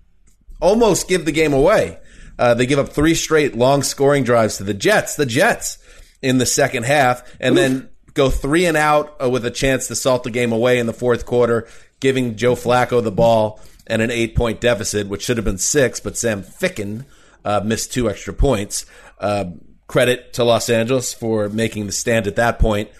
[0.60, 1.98] almost give the game away.
[2.38, 5.78] Uh, they give up three straight long scoring drives to the Jets, the Jets,
[6.22, 9.94] in the second half, and then go three and out uh, with a chance to
[9.94, 11.66] salt the game away in the fourth quarter,
[12.00, 16.00] giving Joe Flacco the ball and an eight point deficit, which should have been six,
[16.00, 17.04] but Sam Ficken
[17.44, 18.86] uh, missed two extra points.
[19.22, 19.52] Uh,
[19.86, 22.90] credit to Los Angeles for making the stand at that point,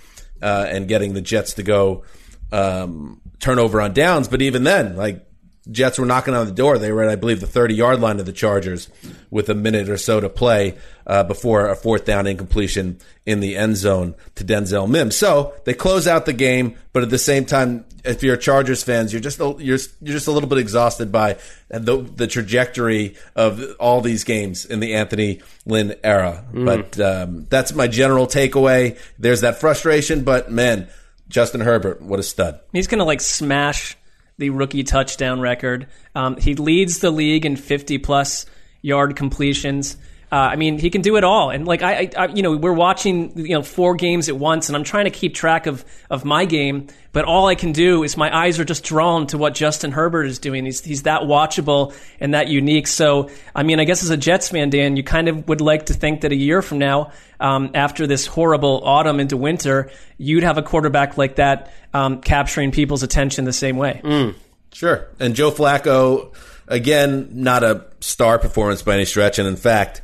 [0.40, 2.04] uh, and getting the Jets to go
[2.52, 4.28] um, turnover on downs.
[4.28, 5.26] But even then, like
[5.70, 6.76] Jets were knocking on the door.
[6.76, 8.88] They were at, I believe, the 30 yard line of the Chargers
[9.30, 13.56] with a minute or so to play uh, before a fourth down incompletion in the
[13.56, 15.16] end zone to Denzel Mims.
[15.16, 19.12] So they close out the game, but at the same time, if you're Chargers fans,
[19.12, 21.38] you're just a, you're you're just a little bit exhausted by
[21.68, 26.44] the the trajectory of all these games in the Anthony Lynn era.
[26.52, 26.64] Mm.
[26.64, 28.98] But um, that's my general takeaway.
[29.18, 30.88] There's that frustration, but man,
[31.28, 32.58] Justin Herbert, what a stud!
[32.72, 33.96] He's going to like smash
[34.42, 35.86] the rookie touchdown record.
[36.16, 38.44] Um, he leads the league in 50 plus
[38.80, 39.96] yard completions.
[40.32, 41.50] Uh, I mean, he can do it all.
[41.50, 44.76] And like I, I, you know, we're watching you know four games at once, and
[44.76, 46.86] I'm trying to keep track of of my game.
[47.12, 50.24] But all I can do is my eyes are just drawn to what Justin Herbert
[50.24, 50.64] is doing.
[50.64, 52.86] He's he's that watchable and that unique.
[52.86, 55.86] So I mean, I guess as a Jets fan, Dan, you kind of would like
[55.86, 60.44] to think that a year from now, um, after this horrible autumn into winter, you'd
[60.44, 64.00] have a quarterback like that um, capturing people's attention the same way.
[64.02, 64.34] Mm,
[64.72, 65.08] sure.
[65.20, 66.34] And Joe Flacco,
[66.68, 69.38] again, not a star performance by any stretch.
[69.38, 70.00] And in fact,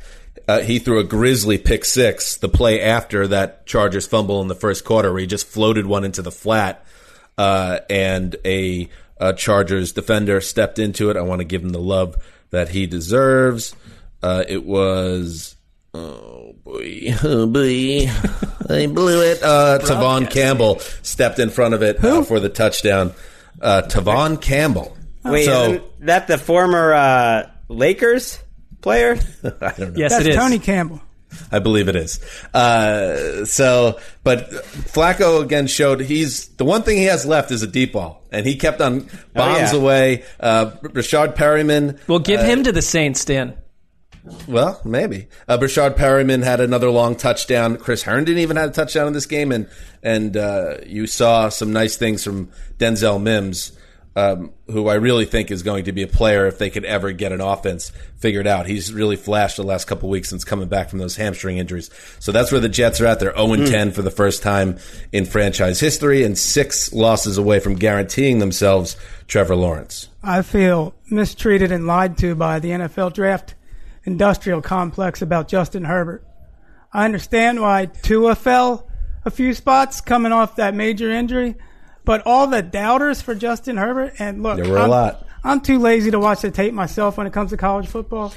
[0.49, 4.55] uh, he threw a grisly pick six the play after that Chargers fumble in the
[4.55, 6.83] first quarter, where he just floated one into the flat,
[7.37, 11.17] uh, and a, a, Chargers defender stepped into it.
[11.17, 12.15] I want to give him the love
[12.49, 13.75] that he deserves.
[14.23, 15.55] Uh, it was.
[15.93, 18.07] Oh boy, oh boy,
[18.69, 19.43] I blew it.
[19.43, 23.13] Uh, Tevaughn Campbell stepped in front of it uh, for the touchdown.
[23.61, 24.97] Uh, Tevaughn Campbell.
[25.23, 28.39] Wait, so, isn't that the former uh, Lakers
[28.81, 29.17] player?
[29.43, 29.93] I don't know.
[29.95, 30.35] Yes, That's it is.
[30.35, 31.01] Tony Campbell.
[31.51, 32.19] I believe it is.
[32.53, 37.67] Uh, so, but Flacco again showed he's the one thing he has left is a
[37.67, 39.01] deep ball, and he kept on
[39.33, 39.75] bombs yeah.
[39.75, 40.23] away.
[40.39, 41.99] Uh, Rashard Perriman.
[42.07, 43.55] Well, give uh, him to the Saints, Dan.
[44.47, 45.27] Well, maybe.
[45.47, 47.77] Uh, Breshad Perriman had another long touchdown.
[47.77, 49.67] Chris Herndon even had a touchdown in this game, and
[50.03, 53.77] and uh, you saw some nice things from Denzel Mims,
[54.19, 57.11] um, who I really think is going to be a player if they could ever
[57.11, 58.65] get an offense figured out.
[58.65, 61.89] He's really flashed the last couple weeks since coming back from those hamstring injuries.
[62.19, 63.19] So that's where the Jets are at.
[63.19, 64.77] They're 0 10 for the first time
[65.11, 68.97] in franchise history, and six losses away from guaranteeing themselves
[69.27, 70.09] Trevor Lawrence.
[70.21, 73.55] I feel mistreated and lied to by the NFL draft
[74.03, 76.25] industrial complex about Justin Herbert.
[76.91, 78.89] I understand why Tua fell
[79.23, 81.55] a few spots coming off that major injury,
[82.09, 85.27] but all the doubters for Justin Herbert and look, There were a I'm, lot.
[85.43, 88.33] I'm too lazy to watch the tape myself when it comes to college football.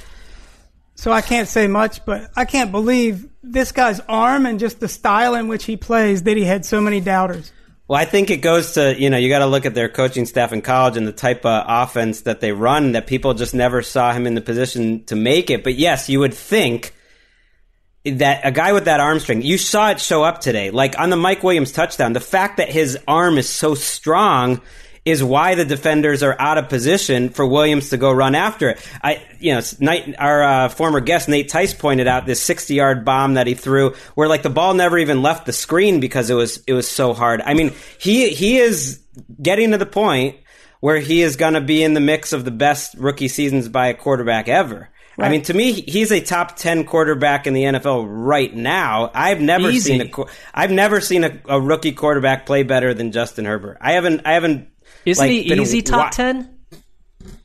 [0.93, 4.87] So I can't say much, but I can't believe this guy's arm and just the
[4.87, 7.51] style in which he plays that he had so many doubters.
[7.87, 10.27] Well, I think it goes to, you know, you got to look at their coaching
[10.27, 13.81] staff in college and the type of offense that they run that people just never
[13.81, 15.63] saw him in the position to make it.
[15.63, 16.93] But yes, you would think
[18.05, 20.71] that a guy with that arm strength, you saw it show up today.
[20.71, 24.61] Like on the Mike Williams touchdown, the fact that his arm is so strong
[25.05, 28.89] is why the defenders are out of position for Williams to go run after it.
[29.01, 33.33] I, you know, our uh, former guest Nate Tice pointed out this 60 yard bomb
[33.33, 36.63] that he threw, where like the ball never even left the screen because it was
[36.67, 37.41] it was so hard.
[37.41, 39.01] I mean, he he is
[39.41, 40.37] getting to the point
[40.79, 43.87] where he is going to be in the mix of the best rookie seasons by
[43.87, 44.89] a quarterback ever.
[45.17, 49.11] I mean, to me, he's a top ten quarterback in the NFL right now.
[49.13, 49.91] I've never Easy.
[49.91, 53.77] seen a qu- I've never seen a, a rookie quarterback play better than Justin Herbert.
[53.81, 54.69] I haven't I haven't.
[55.05, 56.49] Isn't like, he been easy wa- top ten?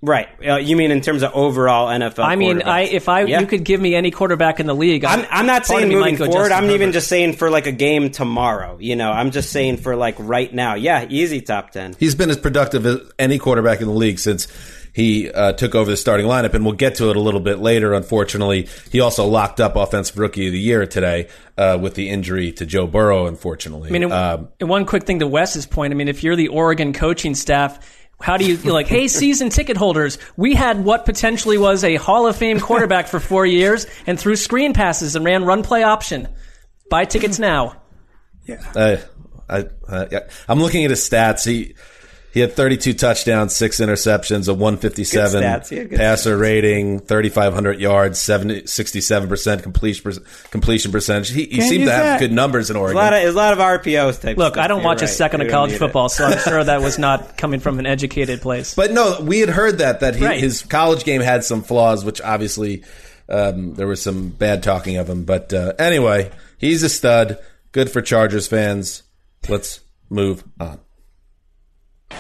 [0.01, 0.29] Right.
[0.45, 2.25] Uh, you mean in terms of overall NFL?
[2.25, 3.41] I mean, I if I Yeah.
[3.41, 6.51] you could give me any quarterback in the league, I'm, I'm not saying moving forward.
[6.53, 8.79] I'm even just saying for like a game tomorrow.
[8.81, 10.75] You know, I'm just saying for like right now.
[10.75, 11.95] Yeah, easy top ten.
[11.99, 14.49] He's been as productive as any quarterback in the league since
[14.93, 17.59] he uh, took over the starting lineup, and we'll get to it a little bit
[17.59, 17.93] later.
[17.95, 22.53] Unfortunately, he also locked up Offensive Rookie of the Year today uh, with the injury
[22.53, 23.26] to Joe Burrow.
[23.26, 25.93] Unfortunately, I mean, and- um, and one quick thing to Wes's point.
[25.93, 27.78] I mean, if you're the Oregon coaching staff,
[28.20, 31.95] how do you you're like, hey, season ticket holders, we had what potentially was a
[31.97, 35.84] Hall of Fame quarterback for four years and threw screen passes and ran run play
[35.84, 36.26] option.
[36.91, 37.80] Buy tickets now.
[38.74, 38.97] Uh,
[39.49, 40.20] I, uh, yeah.
[40.49, 41.45] I'm looking at his stats.
[41.47, 41.74] He
[42.33, 45.68] he had 32 touchdowns, six interceptions, a 157 Good stats.
[45.70, 50.12] He had good passer rating, 3,500 yards, 70, 67% completion
[50.51, 51.31] completion percentage.
[51.31, 52.20] He, he seemed to have that.
[52.20, 52.97] good numbers in There's Oregon.
[52.99, 54.37] a lot of a lot of RPOs type.
[54.37, 54.64] Look, stuff.
[54.64, 55.11] I don't You're watch a right.
[55.14, 55.79] second We of college need it.
[55.81, 58.74] football, so I'm sure that was not coming from an educated place.
[58.74, 60.39] But no, we had heard that that he, Right.
[60.41, 62.85] his college game had some flaws, which obviously
[63.31, 65.24] um, there was some bad talking of him.
[65.24, 67.39] But uh, anyway, he's a stud.
[67.72, 69.03] Good for Chargers fans.
[69.49, 70.79] Let's move on.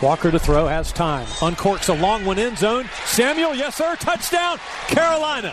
[0.02, 1.26] Walker to throw, has time.
[1.40, 2.88] Uncorks a long one in zone.
[3.04, 5.52] Samuel, yes sir, touchdown, Carolina.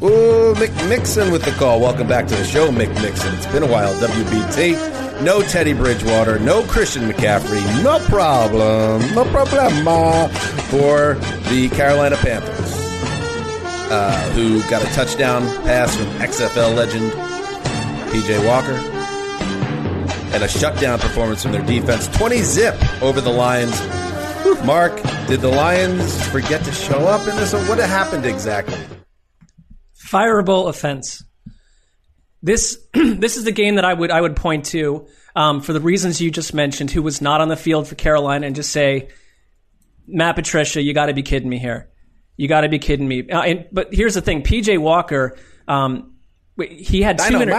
[0.00, 1.78] Ooh, Mick Mixon with the call.
[1.80, 3.34] Welcome back to the show, Mick Mixon.
[3.34, 3.92] It's been a while.
[4.00, 5.22] WBT.
[5.22, 6.38] No Teddy Bridgewater.
[6.38, 7.60] No Christian McCaffrey.
[7.82, 9.02] No problem.
[9.14, 10.30] No problema
[10.70, 11.14] for
[11.50, 12.72] the Carolina Panthers,
[13.90, 17.10] uh, who got a touchdown pass from XFL legend
[18.12, 18.97] PJ Walker
[20.38, 22.06] and a shutdown performance from their defense.
[22.16, 23.76] 20 zip over the Lions.
[24.64, 24.94] Mark,
[25.26, 27.52] did the Lions forget to show up in this?
[27.52, 28.78] Or what happened exactly?
[29.96, 31.24] Fireable offense.
[32.40, 35.80] This this is the game that I would I would point to um, for the
[35.80, 36.92] reasons you just mentioned.
[36.92, 39.08] Who was not on the field for Carolina, and just say,
[40.06, 41.90] Matt Patricia, you got to be kidding me here.
[42.36, 43.28] You got to be kidding me.
[43.28, 45.36] Uh, and, but here's the thing: PJ Walker,
[45.66, 46.14] um,
[46.58, 47.54] he had two inter-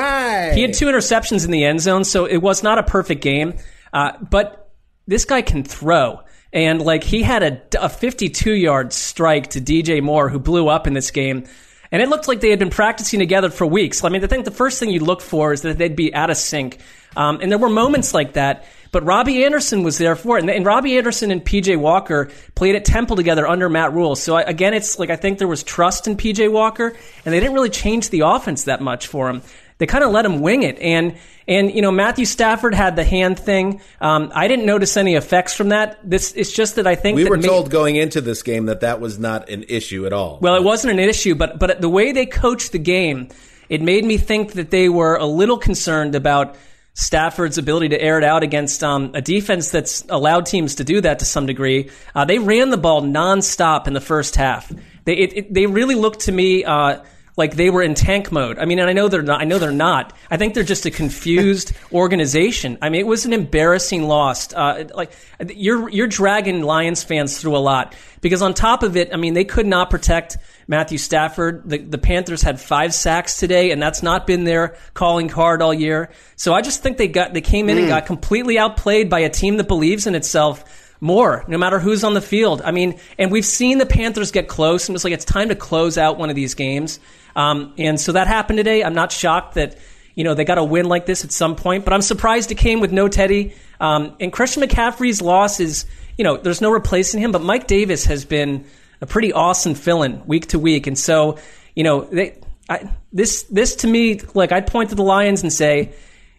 [0.54, 3.56] he had two interceptions in the end zone, so it was not a perfect game.
[3.94, 4.72] Uh, but
[5.08, 6.22] this guy can throw.
[6.52, 10.88] And like he had a, a 52 yard strike to DJ Moore, who blew up
[10.88, 11.46] in this game.
[11.92, 14.04] And it looked like they had been practicing together for weeks.
[14.04, 16.30] I mean, I think the first thing you look for is that they'd be out
[16.30, 16.80] of sync.
[17.18, 18.66] Um, and there were moments like that.
[18.92, 20.42] But Robbie Anderson was there for it.
[20.42, 24.16] And, and Robbie Anderson and PJ Walker played at Temple together under Matt Rhule.
[24.16, 27.40] So I, again, it's like I think there was trust in PJ Walker, and they
[27.40, 29.42] didn't really change the offense that much for him.
[29.78, 30.78] They kind of let him wing it.
[30.80, 31.18] And
[31.48, 33.80] and you know Matthew Stafford had the hand thing.
[34.02, 36.00] Um, I didn't notice any effects from that.
[36.04, 38.82] This it's just that I think We were may- told going into this game that
[38.82, 40.40] that was not an issue at all.
[40.42, 43.30] well, it wasn't an issue, but but the way they coached the game,
[43.70, 46.56] it made me think that they were a little concerned about
[47.00, 51.00] Stafford's ability to air it out against um, a defense that's allowed teams to do
[51.00, 51.90] that to some degree.
[52.14, 54.70] Uh, they ran the ball nonstop in the first half.
[55.06, 56.66] They it, it, they really looked to me.
[56.66, 57.02] Uh,
[57.40, 58.60] like they were in tank mode.
[58.60, 59.42] I mean, and I know they're not.
[59.42, 60.14] I know they're not.
[60.30, 62.78] I think they're just a confused organization.
[62.82, 64.54] I mean, it was an embarrassing loss.
[64.54, 65.12] Uh, like
[65.56, 69.34] you're you're dragging Lions fans through a lot because on top of it, I mean,
[69.34, 70.38] they could not protect
[70.68, 71.64] Matthew Stafford.
[71.68, 75.74] The the Panthers had five sacks today, and that's not been their calling card all
[75.74, 76.10] year.
[76.36, 77.90] So I just think they got they came in and Mm.
[77.90, 82.14] got completely outplayed by a team that believes in itself more, no matter who's on
[82.14, 82.62] the field.
[82.62, 85.56] I mean, and we've seen the Panthers get close, and it's like it's time to
[85.56, 87.00] close out one of these games.
[87.36, 88.84] Um, and so that happened today.
[88.84, 89.78] I'm not shocked that
[90.16, 92.56] you know they got a win like this at some point, but I'm surprised it
[92.56, 93.54] came with no Teddy.
[93.80, 95.86] Um, and Christian McCaffrey's loss is,
[96.18, 98.66] you know, there's no replacing him, but Mike Davis has been
[99.00, 101.38] a pretty awesome fill-in week to week, and so
[101.76, 102.40] you know they.
[102.72, 105.94] I, this this to me, like I'd point to the Lions and say,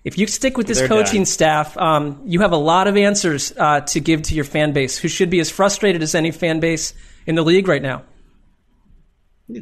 [0.05, 1.27] if you stick with this They're coaching done.
[1.27, 4.97] staff, um, you have a lot of answers uh, to give to your fan base,
[4.97, 6.95] who should be as frustrated as any fan base
[7.27, 8.05] in the league right now.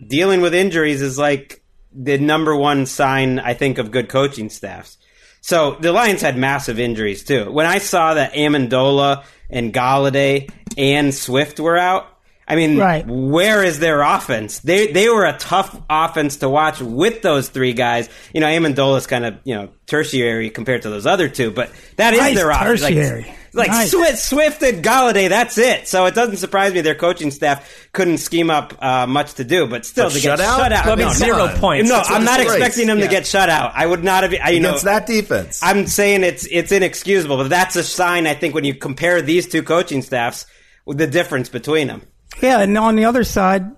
[0.06, 1.62] dealing with injuries is like
[1.92, 4.98] the number one sign I think of good coaching staffs.
[5.40, 7.50] So the Lions had massive injuries too.
[7.50, 12.06] When I saw that Amendola and Golladay and Swift were out,
[12.48, 13.04] I mean, Right.
[13.06, 14.60] where is their offense?
[14.60, 18.08] They they were a tough offense to watch with those three guys.
[18.32, 22.14] You know, Amendola's kind of you know tertiary compared to those other two, but that
[22.14, 22.82] is Nice their offense.
[22.82, 23.34] Like- tertiary.
[23.54, 23.90] Like, Nice.
[23.90, 25.88] Swift, Swift and Golladay, that's it.
[25.88, 29.66] So it doesn't surprise me their coaching staff couldn't scheme up uh, much to do,
[29.66, 30.58] but still But to get shut out?
[30.58, 30.86] shut out.
[30.86, 31.56] I mean, no, zero no.
[31.56, 31.88] points.
[31.88, 32.58] No, That's a I'm not disgrace.
[32.58, 33.06] expecting them Yeah.
[33.06, 33.72] to get shut out.
[33.74, 34.34] I would not have.
[34.44, 35.60] I, you know, Against that defense.
[35.62, 38.26] I'm saying it's it's inexcusable, but that's a sign.
[38.26, 40.44] I think when you compare these two coaching staffs,
[40.86, 42.02] the difference between them.
[42.42, 43.70] Yeah, and on the other side,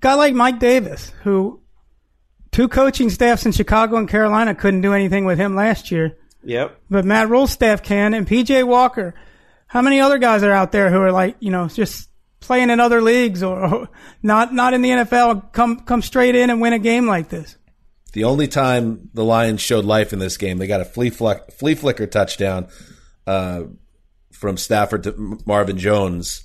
[0.00, 1.60] guy like Mike Davis, who
[2.52, 6.80] two coaching staffs in Chicago and Carolina couldn't do anything with him last year, Yep.
[6.90, 9.14] but Matt Rhule's staff can, and PJ Walker.
[9.66, 12.08] How many other guys are out there who are like, you know, just
[12.40, 13.88] playing in other leagues or, or
[14.22, 17.56] not not in the NFL come come straight in and win a game like this?
[18.12, 21.52] The only time the Lions showed life in this game, they got a flea, flick,
[21.52, 22.66] flea flicker touchdown
[23.26, 23.62] uh,
[24.32, 26.42] from Stafford to Marvin Jones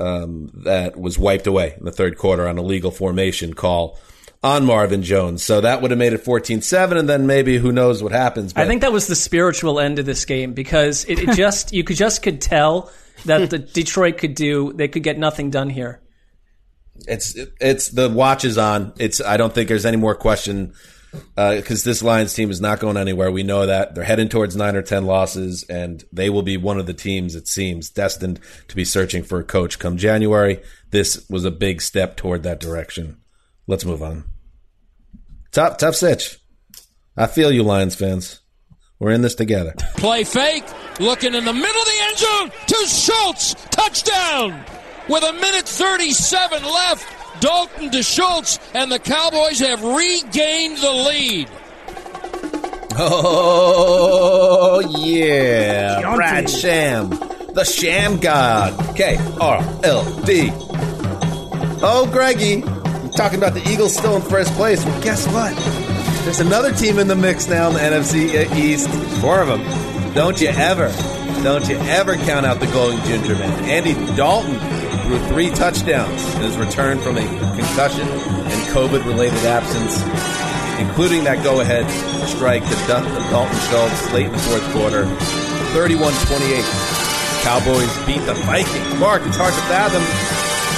[0.00, 3.98] um, that was wiped away in the third quarter on a legal formation call
[4.42, 5.42] on Marvin Jones.
[5.42, 8.52] So that would have made it 14 7, and then maybe who knows what happens.
[8.56, 11.84] I think that was the spiritual end of this game because it, it just you
[11.84, 12.90] could just could tell
[13.26, 16.00] that the Detroit could do they could get nothing done here.
[17.06, 18.92] It's it's the watch is on.
[18.98, 20.74] It's I don't think there's any more question
[21.36, 23.30] Uh, because this Lions team is not going anywhere.
[23.30, 26.78] We know that they're heading towards nine or ten losses, and they will be one
[26.78, 30.60] of the teams it seems destined to be searching for a coach come January.
[30.90, 33.18] This was a big step toward that direction.
[33.66, 34.24] Let's move on.
[35.52, 36.38] Tough tough sitch.
[37.16, 38.40] I feel you, Lions fans.
[39.00, 39.74] We're in this together.
[39.96, 40.64] Play fake,
[41.00, 43.54] looking in the middle of the end zone to Schultz.
[43.70, 44.64] Touchdown!
[45.08, 51.48] With a minute 37 left, Dalton to Schultz, and the Cowboys have regained the lead.
[53.02, 56.16] Oh yeah, Keontae.
[56.16, 57.08] Brad Sham,
[57.54, 58.96] the Sham God.
[58.96, 60.50] K R L D.
[61.82, 64.84] Oh, Greggy, you're talking about the Eagles still in first place.
[64.84, 65.56] Well, guess what?
[66.24, 68.90] There's another team in the mix now in the NFC East.
[69.22, 69.62] Four of them.
[70.12, 70.92] Don't you ever,
[71.42, 73.64] don't you ever count out the Golden Ginger Man.
[73.64, 74.58] Andy Dalton
[75.10, 79.98] threw three touchdowns in his return from a concussion and COVID-related absence
[80.78, 81.84] including that go-ahead
[82.26, 85.04] strike to Dal- to Dalton Schultz late in the fourth quarter.
[85.74, 87.42] 31-28.
[87.42, 89.00] Cowboys beat the Vikings.
[89.00, 90.02] Mark, it's hard to fathom.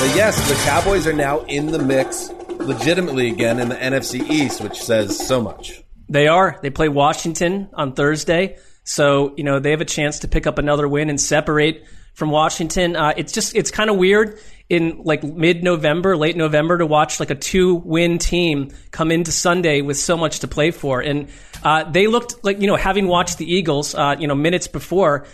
[0.00, 4.60] But yes, the Cowboys are now in the mix legitimately again in the NFC East,
[4.60, 5.84] which says so much.
[6.08, 6.58] They are.
[6.62, 8.56] They play Washington on Thursday.
[8.82, 12.30] So, you know, they have a chance to pick up another win and separate from
[12.30, 12.96] Washington.
[12.96, 14.38] Uh, it's just, it's kind of weird
[14.68, 19.32] in like mid November, late November to watch like a two win team come into
[19.32, 21.00] Sunday with so much to play for.
[21.00, 21.28] And
[21.62, 25.26] uh, they looked like, you know, having watched the Eagles, uh, you know, minutes before,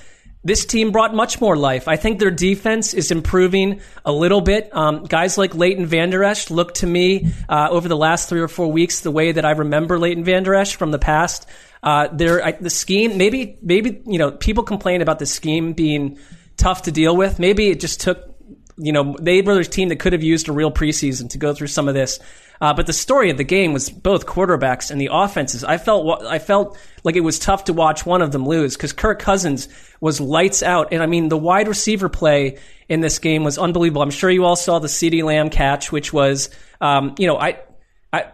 [0.45, 1.89] this team brought much more life.
[1.89, 4.74] I think their defense is improving a little bit.
[4.74, 8.49] Um, guys like Leighton Vander Esch look to me uh, over the last three or
[8.49, 11.49] four weeks the way that I remember Leighton Vander Esch from the past.
[11.83, 16.18] Uh, they're, I, the scheme, maybe, maybe you know, people complain about the scheme being
[16.59, 17.38] tough to deal with.
[17.38, 18.28] Maybe it just took
[18.78, 21.52] you know, they were a team that could have used a real preseason to go
[21.52, 22.20] through some of this.
[22.61, 25.62] Uh, but the story of the game was both quarterbacks and the offenses.
[25.62, 28.92] I felt I felt like it was tough to watch one of them lose because
[28.92, 29.68] Kirk Cousins
[30.00, 34.02] was lights out, and I mean the wide receiver play in this game was unbelievable.
[34.02, 36.50] I'm sure you all saw the CeeDee Lamb catch, which was,
[36.80, 37.61] um, you know, I
[38.11, 38.26] I,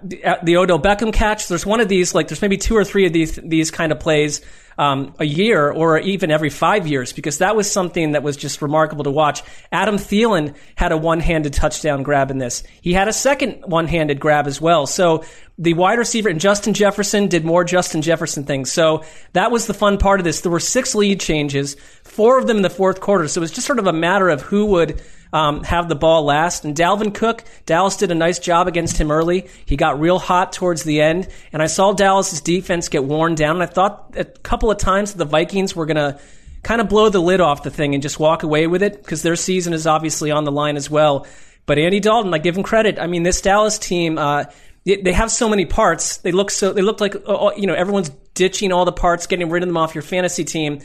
[0.43, 1.49] the Odell Beckham catch.
[1.49, 3.99] There's one of these, like there's maybe two or three of these these kind of
[3.99, 4.41] plays
[4.79, 8.63] um, a year or even every five years because that was something that was just
[8.63, 9.43] remarkable to watch.
[9.73, 12.63] Adam Thielen had a one-handed touchdown grab in this.
[12.83, 14.87] He had a second one-handed grab as well.
[14.87, 15.25] So
[15.59, 18.73] the wide receiver and Justin Jefferson did more Justin Jefferson things.
[18.73, 20.41] So that was the fun part of this.
[20.41, 23.27] There were six lead changes, four of them in the fourth quarter.
[23.29, 25.03] So it was just sort of a matter of who would
[25.35, 26.65] um, have the ball last.
[26.65, 29.49] And Dalvin Cook, Dallas did a nice job against him early.
[29.67, 33.57] He got real hot towards the end, and I saw Dallas's defense get worn down.
[33.57, 36.21] And I thought a couple of times that the Vikings were going to
[36.63, 39.23] kind of blow the lid off the thing and just walk away with it because
[39.23, 41.27] their season is obviously on the line as well.
[41.67, 43.01] But Andy Dalton, I give him credit.
[43.01, 44.45] I mean, this Dallas team, uh,
[44.85, 46.19] they have so many parts.
[46.19, 49.51] They look so they look like uh, you know everyone's ditching all the parts, getting
[49.51, 50.81] rid of them off your fantasy team.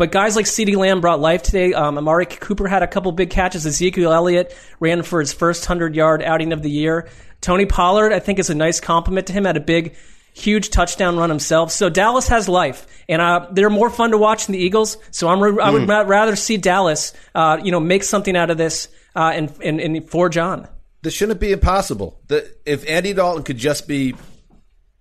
[0.00, 1.74] But guys like CeeDee Lamb brought life today.
[1.74, 3.66] Um, Amari Cooper had a couple big catches.
[3.66, 7.10] Ezekiel Elliott ran for his first 100 yard outing of the year.
[7.42, 9.44] Tony Pollard, I think, is a nice compliment to him.
[9.44, 9.94] Had a big,
[10.32, 11.70] huge touchdown run himself.
[11.70, 14.96] So Dallas has life, and uh, they're more fun to watch than the Eagles.
[15.10, 16.08] So I'm re- I would Mm.
[16.08, 20.08] rather see Dallas, uh, you know, make something out of this uh, and, and, and
[20.08, 20.66] for John.
[21.02, 22.18] This shouldn't be impossible.
[22.28, 24.14] The, if Andy Dalton could just be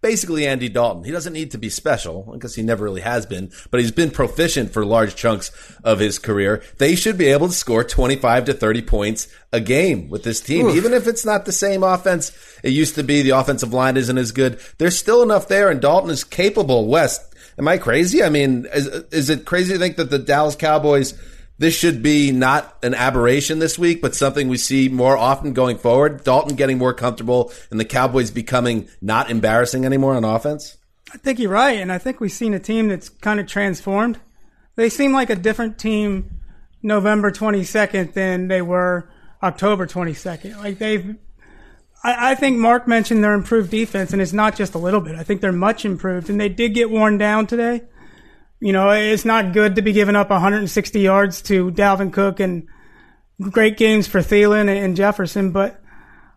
[0.01, 3.51] basically Andy Dalton, he doesn't need to be special because he never really has been,
[3.71, 5.51] but he's been proficient for large chunks
[5.83, 6.63] of his career.
[6.77, 10.67] They should be able to score 25 to 30 points a game with this team,
[10.67, 10.75] Oof.
[10.75, 12.31] even if it's not the same offense
[12.63, 13.21] it used to be.
[13.21, 14.59] The offensive line isn't as good.
[14.77, 16.87] There's still enough there, and Dalton is capable.
[16.87, 17.19] Wes,
[17.57, 18.23] am I crazy?
[18.23, 21.13] I mean, is, is it crazy to think that the Dallas Cowboys
[21.59, 25.77] this should be not an aberration this week, but something we see more often going
[25.77, 26.23] forward.
[26.23, 30.77] Dalton getting more comfortable and the Cowboys becoming not embarrassing anymore on offense.
[31.13, 34.19] I think you're right, and I think we've seen a team that's kind of transformed.
[34.75, 36.39] They seem like a different team
[36.81, 39.09] November 22nd than they were
[39.43, 40.57] October 22nd.
[40.57, 41.15] Like they've,
[42.03, 45.15] I, I think Marc mentioned their improved defense, and it's not just a little bit.
[45.15, 47.81] I think they're much improved, and they did get worn down today.
[48.61, 52.67] You know, it's not good to be giving up 160 yards to Dalvin Cook and
[53.41, 55.81] great games for Thielen and Jefferson, but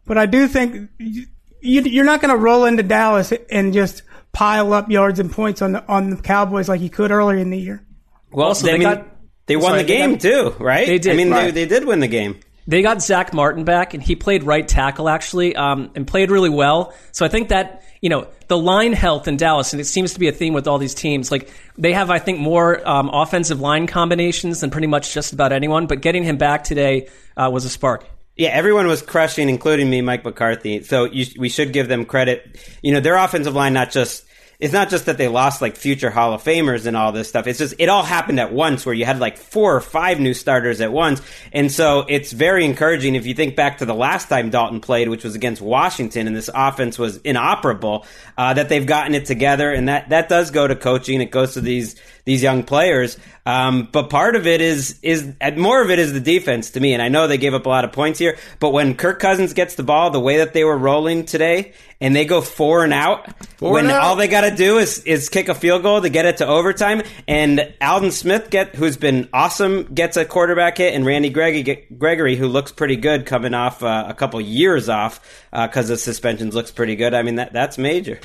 [0.06, 1.26] but I do think you,
[1.60, 4.02] you're not going to roll into Dallas and just
[4.32, 7.50] pile up yards and points on the on the Cowboys like you could earlier in
[7.50, 7.84] the year.
[8.30, 9.06] Well, Also, I they mean, got-
[9.46, 10.86] they won sorry, the they game got- too, right?
[10.86, 11.52] They did, I mean, right.
[11.52, 12.38] they, they did win the game.
[12.68, 16.48] They got Zack Martin back, and he played right tackle actually, um, and played really
[16.48, 16.94] well.
[17.10, 20.20] So I think that you know the line health in Dallas, and it seems to
[20.20, 21.30] be a theme with all these teams.
[21.30, 21.48] Like
[21.78, 25.86] they have, I think, more um, offensive line combinations than pretty much just about anyone.
[25.86, 28.04] But getting him back today uh, was a spark.
[28.36, 30.82] Yeah, everyone was crushing, including me, Mike McCarthy.
[30.82, 32.58] So you, we should give them credit.
[32.82, 34.26] You know, their offensive line not just
[34.62, 37.48] it's not just that they lost like future Hall of Famers and all this stuff.
[37.48, 40.34] It's just it all happened at once where you had like four or five new
[40.34, 41.20] starters at once.
[41.52, 45.08] And so it's very encouraging if you think back to the last time Dalton played,
[45.08, 48.06] which was against Washington, and this offense was inoperable,
[48.38, 49.72] uh, that they've gotten it together.
[49.72, 51.20] And that, that does go to coaching.
[51.20, 53.18] It goes to these these young players.
[53.44, 56.92] Um, but part of it is is more of it is the defense to me.
[56.92, 59.52] And I know they gave up a lot of points here, but when Kirk Cousins
[59.54, 61.72] gets the ball the way that they were rolling today,
[62.02, 64.02] and they go four and out, Four when and out.
[64.02, 66.46] all they got to do is is kick a field goal to get it to
[66.46, 71.86] overtime, and Aldon Smith get who's been awesome gets a quarterback hit, and Randy Gregory,
[71.96, 76.54] Gregory who looks pretty good coming off uh, a couple years off because of suspensions
[76.54, 77.14] looks pretty good.
[77.14, 78.20] I mean that that's major.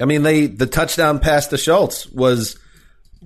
[0.00, 2.58] I mean, they the touchdown pass to Schultz was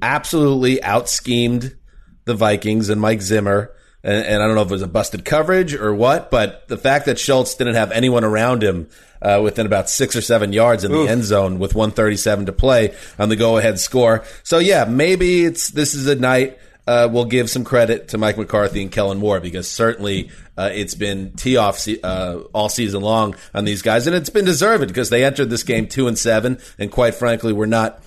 [0.01, 1.77] absolutely out schemed
[2.25, 3.75] the Vikings and Mike Zimmer.
[4.05, 6.79] And, and I don't know if it was a busted coverage or what, but the
[6.79, 8.89] fact that Schultz didn't have anyone around him
[9.23, 11.07] uh, within about six or seven yards in Oof.
[11.07, 14.25] the end zone with 137 to play on the go-ahead score.
[14.43, 16.59] So yeah, maybe it's this is a night.
[16.85, 20.97] Uh, we'll give some credit to Mike McCarthy and Kellen Moore because certainly uh, it's
[20.97, 24.89] been tee off se- uh, all season long on these guys, and it's been deserved
[24.89, 28.03] because they entered this game two and seven, and quite frankly, were not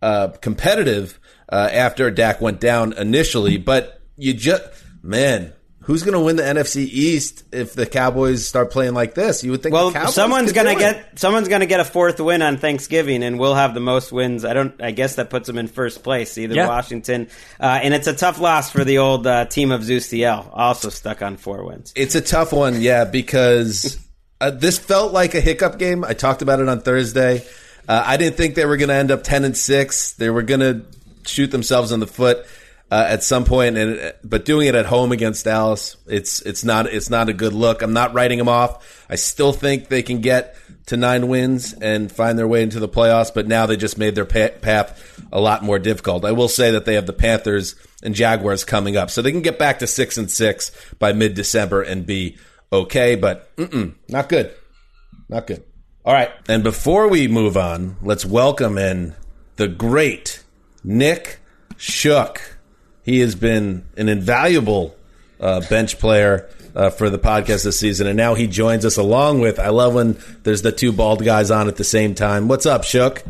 [0.00, 1.20] uh, competitive
[1.52, 3.58] uh, after Dak went down initially.
[3.58, 4.64] But you just
[5.02, 5.52] man,
[5.84, 9.44] who's going to win the NFC East if the Cowboys start playing like this?
[9.44, 9.72] You would think.
[9.72, 13.38] Well, the Cowboys someone's gonna get someone's gonna get a fourth win on Thanksgiving, and
[13.38, 14.44] we'll have the most wins.
[14.44, 14.80] I don't.
[14.82, 16.68] I guess that puts them in first place, either Yeah.
[16.68, 17.28] Washington,
[17.60, 20.88] uh, and it's a tough loss for the old uh, team of Zeus CL, also
[20.88, 21.92] stuck on four wins.
[21.96, 23.98] It's a tough one, yeah, because
[24.40, 26.04] uh, this felt like a hiccup game.
[26.04, 27.44] I talked about it on Thursday.
[27.86, 30.12] Uh, I didn't think they were going to end up ten and six.
[30.14, 30.82] They were going to
[31.26, 32.46] shoot themselves in the foot
[32.90, 36.86] uh, at some point, and but doing it at home against Dallas, it's it's not
[36.86, 37.82] it's not a good look.
[37.82, 39.04] I'm not writing them off.
[39.08, 40.56] I still think they can get
[40.86, 44.14] to nine wins and find their way into the playoffs, but now they just made
[44.14, 46.24] their pa- path a lot more difficult.
[46.24, 49.42] I will say that they have the Panthers and Jaguars coming up, so they can
[49.42, 52.36] get back to six and six by mid December and be
[52.72, 53.16] okay.
[53.16, 53.50] But
[54.08, 54.54] not good,
[55.28, 55.64] not good.
[56.04, 56.30] All right.
[56.48, 59.14] And before we move on, let's welcome in
[59.56, 60.42] the great
[60.82, 61.38] Nick
[61.78, 62.53] Shook.
[63.04, 64.96] He has been an invaluable
[65.38, 69.40] uh, bench player uh, for the podcast this season, and now he joins us along
[69.40, 69.58] with.
[69.60, 72.48] I love when there's the two bald guys on at the same time.
[72.48, 73.22] What's up, Shook?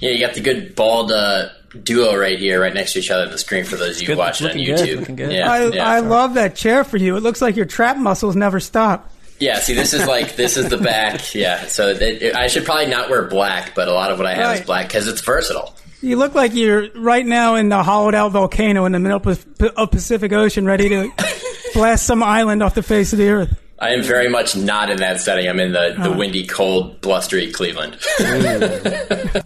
[0.00, 1.48] Yeah, you got the good bald uh,
[1.82, 4.08] duo right here, right next to each other on the screen for those of you
[4.08, 4.98] Good- watching on looking good, YouTube.
[5.00, 5.32] looking good.
[5.32, 5.88] Yeah, I, yeah.
[5.88, 7.16] I love that chair for you.
[7.16, 9.10] It looks like your trap muscles never stop.
[9.38, 11.34] Yeah, see, this is like this is the back.
[11.34, 14.26] Yeah, so it, it, I should probably not wear black, but a lot of what
[14.26, 15.74] I have is black because it's versatile.
[16.02, 19.46] You look like you're right now in the hollowed out volcano in the middle of
[19.76, 21.10] of Pacific Ocean, ready to
[21.74, 23.56] blast some island off the face of the earth.
[23.78, 25.48] I am very much not in that setting.
[25.48, 26.16] I'm in the, the Oh.
[26.16, 27.96] windy, cold, blustery Cleveland.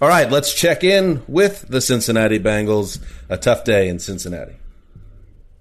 [0.02, 2.98] All right, let's check in with the Cincinnati Bengals.
[3.28, 4.54] A tough day in Cincinnati.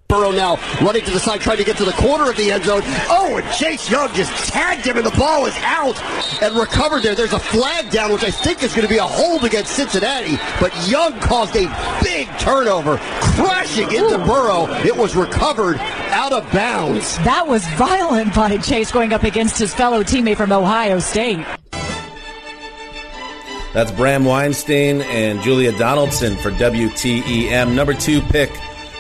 [0.07, 2.63] Burrow now running to the side, trying to get to the corner of the end
[2.65, 2.81] zone.
[3.09, 5.99] Oh, and Chase Young just tagged him, and the ball is out
[6.41, 7.15] and recovered there.
[7.15, 10.37] There's a flag down, which I think is going to be a hold against Cincinnati,
[10.59, 11.65] but Young caused a
[12.03, 14.67] big turnover, crashing into Burrow.
[14.85, 15.77] It was recovered
[16.11, 17.17] out of bounds.
[17.19, 21.43] That was violent by Chase going up against his fellow teammate from Ohio State.
[23.73, 27.73] That's Bram Weinstein and Julie Donaldson for WTEM.
[27.73, 28.51] Number two pick,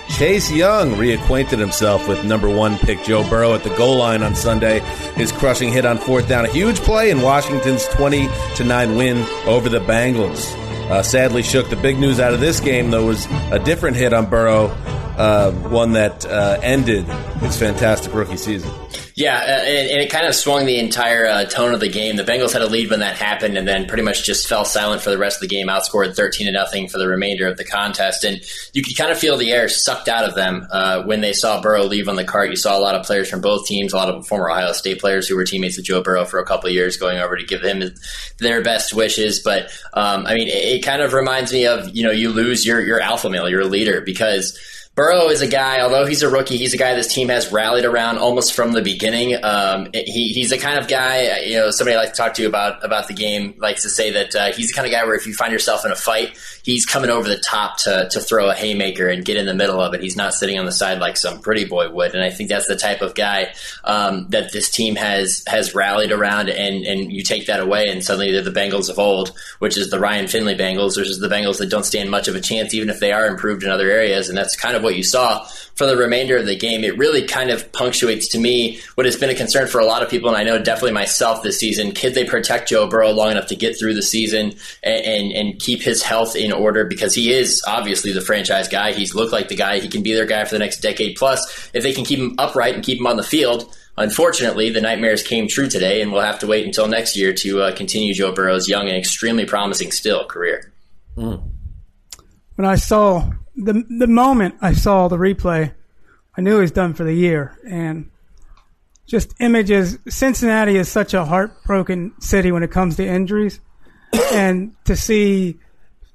[0.09, 4.35] Chase Young reacquainted himself with number one pick Joe Burrow at the goal line on
[4.35, 4.79] Sunday.
[5.15, 9.17] His crushing hit on fourth down, a huge play in Washington's 20 to 9 win
[9.47, 10.53] over the Bengals.
[10.89, 14.13] Uh, sadly, shook the big news out of this game, though, was a different hit
[14.13, 14.67] on Burrow,
[15.17, 17.05] uh, one that uh, ended
[17.39, 18.69] his fantastic rookie season.
[19.15, 22.15] Yeah, uh, and, and it kind of swung the entire uh, tone of the game.
[22.15, 25.03] The Bengals had a lead when that happened, and then pretty much just fell silent
[25.03, 25.67] for the rest of the game.
[25.67, 28.41] Outscored thirteen to nothing for the remainder of the contest, and
[28.73, 31.61] you could kind of feel the air sucked out of them uh, when they saw
[31.61, 32.49] Burrow leave on the cart.
[32.49, 34.99] You saw a lot of players from both teams, a lot of former Ohio State
[34.99, 37.45] players who were teammates of Joe Burrow for a couple of years, going over to
[37.45, 37.93] give him
[38.39, 39.41] their best wishes.
[39.41, 42.65] But um, I mean, it, it kind of reminds me of you know you lose
[42.65, 44.59] your your alpha male, your leader, because.
[44.95, 47.83] Burrow is a guy, although he's a rookie, he's a guy this team has rallied
[47.83, 49.43] around almost from the beginning.
[49.43, 52.45] Um, he, he's the kind of guy, you know, somebody I like to talk to
[52.45, 55.15] about about the game likes to say that uh, he's the kind of guy where
[55.15, 58.49] if you find yourself in a fight, he's coming over the top to, to throw
[58.49, 60.01] a haymaker and get in the middle of it.
[60.01, 62.15] He's not sitting on the side like some pretty boy would.
[62.15, 63.53] And I think that's the type of guy
[63.83, 66.49] um, that this team has has rallied around.
[66.49, 69.89] And, and you take that away, and suddenly they're the Bengals of old, which is
[69.89, 72.73] the Ryan Finley Bengals, which is the Bengals that don't stand much of a chance,
[72.73, 74.29] even if they are improved in other areas.
[74.29, 75.45] And that's kind of what you saw
[75.75, 76.83] for the remainder of the game.
[76.83, 80.03] It really kind of punctuates to me what has been a concern for a lot
[80.03, 81.91] of people, and I know definitely myself this season.
[81.91, 84.53] Could they protect Joe Burrow long enough to get through the season
[84.83, 86.85] and, and, and keep his health in order?
[86.85, 88.93] Because he is obviously the franchise guy.
[88.93, 89.79] He's looked like the guy.
[89.79, 91.69] He can be their guy for the next decade plus.
[91.73, 95.21] If they can keep him upright and keep him on the field, Unfortunately, the nightmares
[95.21, 98.33] came true today, and we'll have to wait until next year to uh, continue Joe
[98.33, 100.73] Burrow's young and extremely promising still career.
[102.55, 105.73] When I saw the the moment I saw the replay,
[106.35, 107.59] I knew he was done for the year.
[107.69, 108.09] And
[109.05, 109.99] just images.
[110.09, 113.59] Cincinnati is such a heartbroken city when it comes to injuries,
[114.31, 115.59] and to see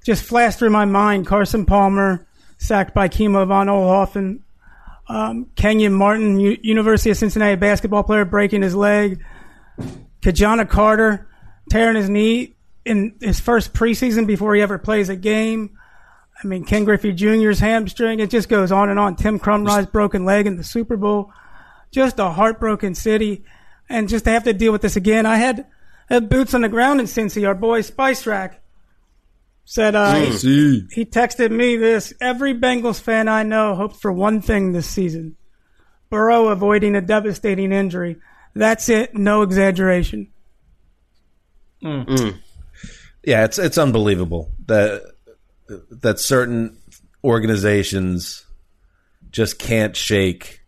[0.03, 2.25] just flashed through my mind Carson Palmer
[2.57, 4.39] sacked by Kimo von Oelhoffen,
[5.07, 9.23] um, Kenyon Martin, U- University of Cincinnati basketball player, breaking his leg,
[10.21, 11.27] Ki-Jana Carter
[11.69, 15.77] tearing his knee in his first preseason before he ever plays a game.
[16.43, 18.19] I mean, Ken Griffey Jr.'s hamstring.
[18.19, 19.15] It just goes on and on.
[19.15, 21.31] Tim Krumrie's broken leg in the Super Bowl.
[21.91, 23.43] Just a heartbroken city.
[23.89, 25.67] And just to have to deal with this again, I had,
[26.07, 27.47] had boots on the ground in Cincy.
[27.47, 28.58] Our boy Spice Rack
[29.69, 30.41] said, uh, mm.
[30.41, 32.11] he, he texted me this.
[32.19, 35.35] Every Bengals fan I know hopes for one thing this season.
[36.09, 38.17] Burrow avoiding a devastating injury.
[38.55, 39.13] That's it.
[39.13, 40.31] No exaggeration.
[41.83, 42.07] Mm.
[42.07, 42.37] Mm.
[43.23, 45.03] Yeah, it's it's unbelievable that
[45.91, 46.75] that certain
[47.23, 48.47] organizations
[49.29, 50.61] just can't shake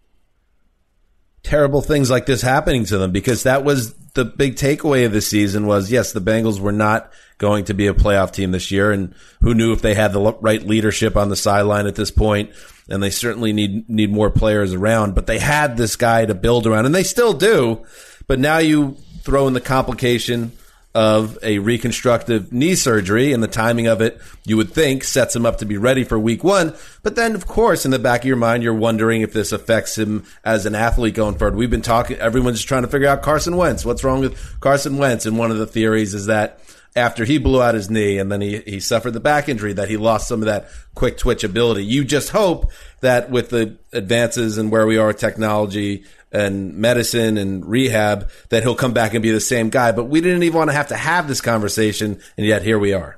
[1.41, 5.21] terrible things like this happening to them because that was the big takeaway of the
[5.21, 8.91] season was yes the Bengals were not going to be a playoff team this year
[8.91, 12.51] and who knew if they had the right leadership on the sideline at this point
[12.89, 16.67] and they certainly need need more players around but they had this guy to build
[16.67, 17.83] around and they still do
[18.27, 20.51] but now you throw in the complication
[20.93, 25.45] of a reconstructive knee surgery and the timing of it you would think sets him
[25.45, 26.73] up to be ready for week one.
[27.01, 29.97] But then of course in the back of your mind you're wondering if this affects
[29.97, 31.55] him as an athlete going forward.
[31.55, 33.85] We've been talking everyone's just trying to figure out carson wentz.
[33.85, 35.25] What's wrong with carson wentz?
[35.25, 36.59] And one of the theories is that
[36.95, 39.89] after he blew out his knee and then he, he suffered the back injury that
[39.89, 41.85] he lost some of that quick twitch ability.
[41.85, 42.69] You just hope
[42.99, 48.63] that with the advances and where we are with technology and medicine and rehab that
[48.63, 49.91] he'll come back and be the same guy.
[49.91, 52.93] But we didn't even want to have to have this conversation, and yet here we
[52.93, 53.17] are.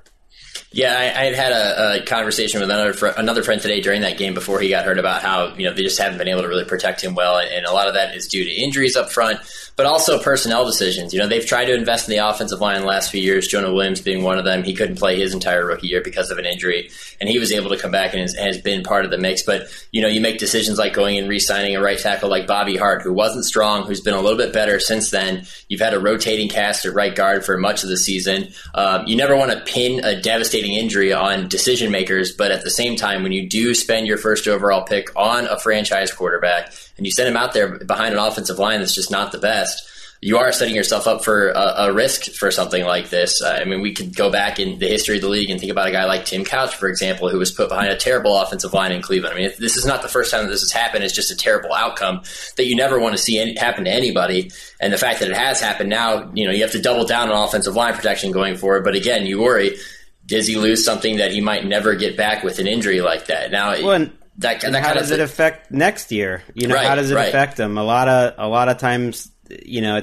[0.72, 4.02] Yeah, I, I had had a, a, conversation with another fr- another friend today during
[4.02, 6.42] that game before he got hurt about how you know they just haven't been able
[6.42, 8.96] to really protect him well, and, and a lot of that is due to injuries
[8.96, 9.40] up front,
[9.76, 11.14] but also personnel decisions.
[11.14, 13.48] You know, they've tried to invest in the offensive line the last few years.
[13.48, 14.64] Jonah Williams being one of them.
[14.64, 16.90] He couldn't play his entire rookie year because of an injury,
[17.20, 19.44] and he was able to come back and has, has been part of the mix.
[19.44, 22.78] But you know, you make decisions like going and re-signing a right tackle like Bobby
[22.78, 25.46] Hart, who wasn't strong, who's been a little bit better since then.
[25.68, 28.50] You've had a rotating cast at right guard for much of the season.
[28.74, 32.70] Um, you never want to pin a devastating injury on decision makers, but at the
[32.70, 37.06] same time, when you do spend your first overall pick on a franchise quarterback and
[37.06, 39.90] you send him out there behind an offensive line that's just not the best,
[40.24, 43.42] you are setting yourself up for a, a risk for something like this.
[43.42, 45.72] Uh, I mean, we could go back in the history of the league and think
[45.72, 48.74] about a guy like Tim Couch, for example, who was put behind a terrible offensive
[48.74, 49.36] line in Cleveland.
[49.36, 51.04] I mean, this is not the first time that this has happened.
[51.04, 52.22] It's just a terrible outcome
[52.56, 54.50] that you never want to see any, happen to anybody.
[54.80, 57.30] And the fact that it has happened now, you know, you have to double down
[57.30, 58.86] on offensive line protection going forward.
[58.86, 59.78] But again, you worry
[60.26, 63.52] does he lose something that he might never get back with an injury like that?
[63.52, 64.08] Now, well,
[64.38, 66.44] that, that how does it affect next year?
[66.54, 67.30] You know, Right, how does it right.
[67.30, 67.78] affect them?
[67.78, 69.32] A lot of a lot of times,
[69.64, 70.02] you know,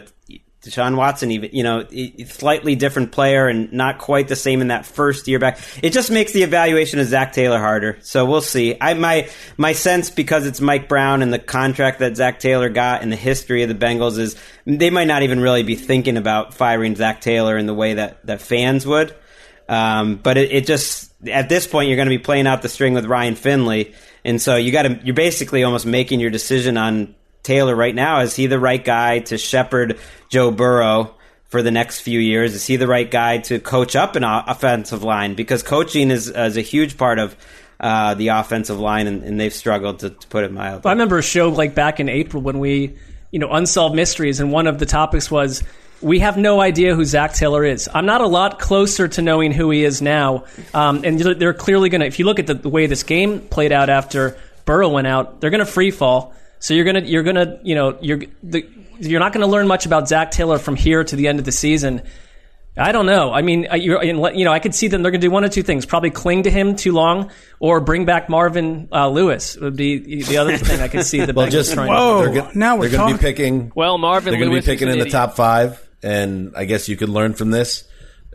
[0.62, 1.86] Deshaun Watson, even you know,
[2.26, 5.58] slightly different player and not quite the same in that first year back.
[5.82, 7.98] It just makes the evaluation of Zac Taylor harder.
[8.02, 8.76] So we'll see.
[8.78, 13.02] I my my sense because it's Mike Brown and the contract that Zac Taylor got
[13.02, 14.36] and the history of the Bengals is
[14.66, 18.24] they might not even really be thinking about firing Zac Taylor in the way that
[18.26, 19.14] that fans would.
[19.66, 22.68] Um, but it, it just at this point you're going to be playing out the
[22.68, 23.94] string with Ryan Finley,
[24.24, 28.20] and so you got to you're basically almost making your decision on Taylor right now.
[28.20, 29.98] Is he the right guy to shepherd
[30.28, 31.14] Joe Burrow
[31.48, 32.54] for the next few years?
[32.54, 35.34] Is he the right guy to coach up an offensive line?
[35.34, 37.36] Because coaching is, is a huge part of
[37.80, 40.88] uh, the offensive line, and, and they've struggled to, to put it mildly.
[40.88, 42.96] I remember a show like back in April when we,
[43.30, 45.62] you know, unsolved mysteries, and one of the topics was
[46.02, 47.88] we have no idea who Zac Taylor is.
[47.92, 50.44] I'm not a lot closer to knowing who he is now,
[50.74, 52.06] um, and they're clearly going to.
[52.06, 55.40] If you look at the, the way this game played out after Burrow went out,
[55.40, 56.34] they're going to free fall.
[56.58, 58.66] So you're gonna you're gonna you know you're the,
[58.98, 61.44] you're not going to learn much about Zac Taylor from here to the end of
[61.44, 62.02] the season.
[62.76, 63.32] I don't know.
[63.32, 65.02] I mean, uh, you're, you know, I could see them.
[65.02, 67.80] They're going to do one of two things: probably cling to him too long, or
[67.80, 69.56] bring back Marvin uh, Lewis.
[69.56, 71.24] Would be the other thing I could see.
[71.24, 71.88] The well, Bengals just trying.
[71.88, 73.72] Whoa, they're, go- now we're they're going to be picking.
[73.74, 76.88] Well, Marvin they're going to be picking an in the top five, and I guess
[76.88, 77.84] you could learn from this.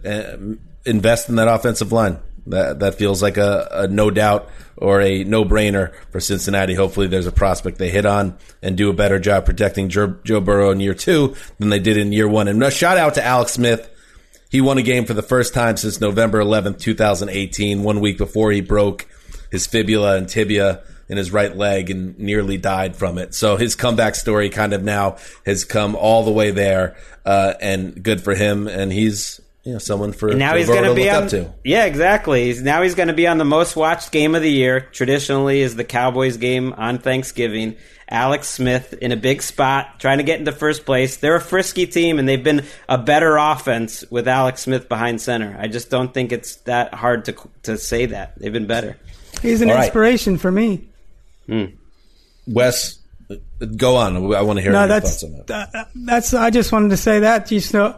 [0.03, 0.37] Uh,
[0.85, 2.19] invest in that offensive line.
[2.47, 6.75] That that feels like a, a no doubt or a no brainer for Cincinnati.
[6.75, 10.41] Hopefully, there's a prospect they hit on and do a better job protecting Joe, Joe
[10.41, 12.47] Burrow in year two than they did in year one.
[12.47, 13.91] And a shout out to Alex Smith.
[14.51, 18.51] He won a game for the first time since November 11th, 2018, one week before
[18.51, 19.07] he broke
[19.51, 23.33] his fibula and tibia in his right leg and nearly died from it.
[23.33, 26.95] So his comeback story kind of now has come all the way there,
[27.25, 28.67] uh, and good for him.
[28.67, 31.23] And he's you know someone for And now Joe he's going to be look on.
[31.23, 31.53] up to.
[31.63, 32.45] Yeah, exactly.
[32.45, 34.81] He's, now he's going to be on the most watched game of the year.
[34.81, 37.77] Traditionally, is the Cowboys game on Thanksgiving.
[38.07, 41.17] Alex Smith in a big spot, trying to get into first place.
[41.17, 45.57] They're a frisky team, and they've been a better offense with Alex Smith behind center.
[45.59, 48.95] I just don't think it's that hard to to say that they've been better.
[49.41, 49.85] He's an All right.
[49.85, 50.87] inspiration for me.
[51.47, 51.65] Hmm.
[52.47, 52.99] Wes,
[53.75, 54.15] go on.
[54.33, 55.71] I want to hear no, your that's thoughts on that.
[55.71, 56.33] that- that's.
[56.33, 57.51] I just wanted to say that.
[57.51, 57.97] You know,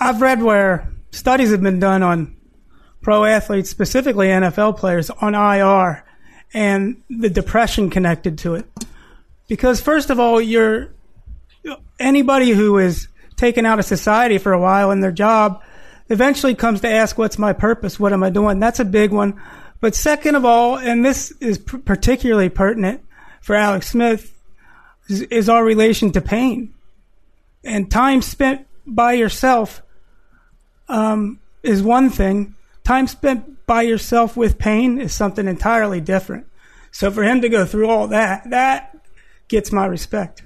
[0.00, 2.36] I've read where studies have been done on
[3.02, 6.04] pro athletes, specifically NFL players, on IR
[6.54, 8.66] and the depression connected to it.
[9.48, 10.88] Because first of all, you're
[11.98, 15.62] anybody who is taken out of society for a while in their job
[16.08, 17.98] eventually comes to ask, "What's my purpose?
[18.00, 19.40] What am I doing?" That's a big one.
[19.80, 23.02] But second of all, and this is p- particularly pertinent
[23.40, 24.34] for Alex Smith,
[25.08, 26.74] is, is our relation to pain
[27.64, 29.82] and time spent by yourself
[30.88, 32.54] um, is one thing.
[32.84, 36.46] Time spent by yourself with pain is something entirely different.
[36.90, 38.96] So for him to go through all that, that
[39.48, 40.42] gets my respect.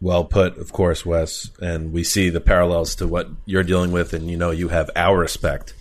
[0.00, 1.50] Well put, of course, Wes.
[1.60, 4.90] And we see the parallels to what you're dealing with, and you know you have
[4.96, 5.74] our respect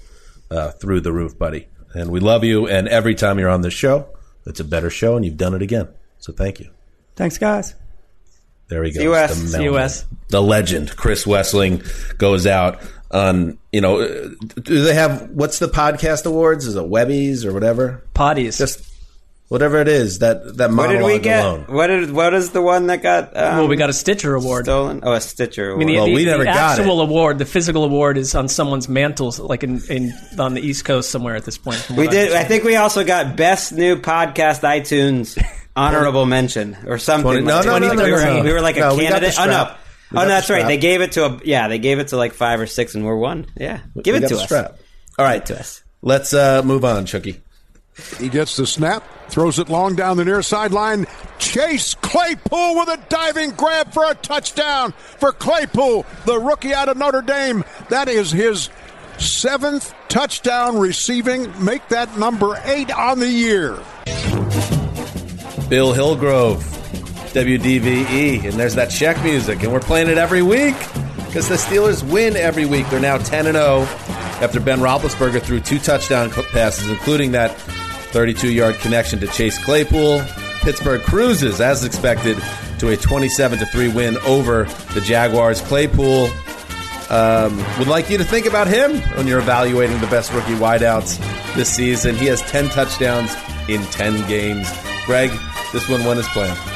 [0.52, 1.68] uh, through the roof, buddy.
[1.94, 2.68] And we love you.
[2.68, 4.08] And every time you're on this show,
[4.46, 5.88] it's a better show, and you've done it again.
[6.20, 6.70] So thank you.
[7.16, 7.76] Thanks, guys.
[8.68, 8.98] There he goes.
[8.98, 9.74] See you, The See you, mailman.
[9.74, 10.06] Wes.
[10.30, 12.80] The legend, Chris Wesseling, goes out
[13.12, 14.30] on, you know, uh,
[14.62, 16.66] do they have, what's the podcast awards?
[16.66, 18.04] Is it Webbies or whatever?
[18.16, 18.58] Potties.
[18.58, 18.82] Just
[19.50, 21.44] whatever it is that that What did we get?
[21.44, 21.66] alone.
[21.68, 23.36] What is what is the one that got?
[23.38, 24.66] Um, well, we got a Stitcher award.
[24.66, 25.02] Stolen?
[25.04, 25.90] Oh, a Stitcher award.
[25.90, 26.10] I award.
[26.12, 29.82] mean, the, the, the actual award, the physical award, is on someone's mantle, like in,
[29.90, 31.88] in on the East Coast somewhere at this point.
[31.90, 32.34] We I did.
[32.34, 35.42] I think we also got best new podcast iTunes
[35.76, 37.24] honorable mention or something.
[37.24, 37.80] Twenty- no, like no, that.
[37.82, 38.44] no, we, no, were, no.
[38.44, 39.40] we were like a No, we got the candidate.
[39.40, 39.76] Oh no.
[40.12, 40.68] We Oh no, the that's right.
[40.68, 41.68] They gave it to a yeah.
[41.68, 43.48] They gave it to like five or six, and we're one.
[43.58, 44.46] Yeah, give We it got to the us.
[44.46, 44.78] strap.
[45.18, 45.84] All right, to us.
[46.04, 47.42] Let's uh, move on, Chucky.
[48.18, 51.06] He gets the snap, throws it long down the near sideline.
[51.38, 56.98] Chase Claypool with a diving grab for a touchdown for Claypool, the rookie out of
[56.98, 57.64] Notre Dame.
[57.90, 58.70] That is his
[59.20, 61.52] seventh touchdown receiving.
[61.64, 63.80] Make that number eight on the year.
[65.70, 66.64] Bill Hillgrove,
[67.34, 70.76] WDVE, and there's that check music, and we're playing it every week
[71.28, 72.88] because the Steelers win every week.
[72.90, 73.82] They're now 10 and 0
[74.42, 77.58] after Ben Roethlisberger threw two touchdown passes, including that
[78.14, 80.24] 32-yard connection to Chase Claypool.
[80.62, 82.38] Pittsburgh cruises, as expected,
[82.78, 85.62] to a 27 3 win over the Jaguars.
[85.62, 86.30] Claypool
[87.10, 91.18] um, would like you to think about him when you're evaluating the best rookie wideouts
[91.56, 92.16] this season.
[92.16, 93.36] He has 10 touchdowns
[93.68, 94.72] in 10 games.
[95.06, 95.32] Greg,
[95.72, 96.73] this one won his plan.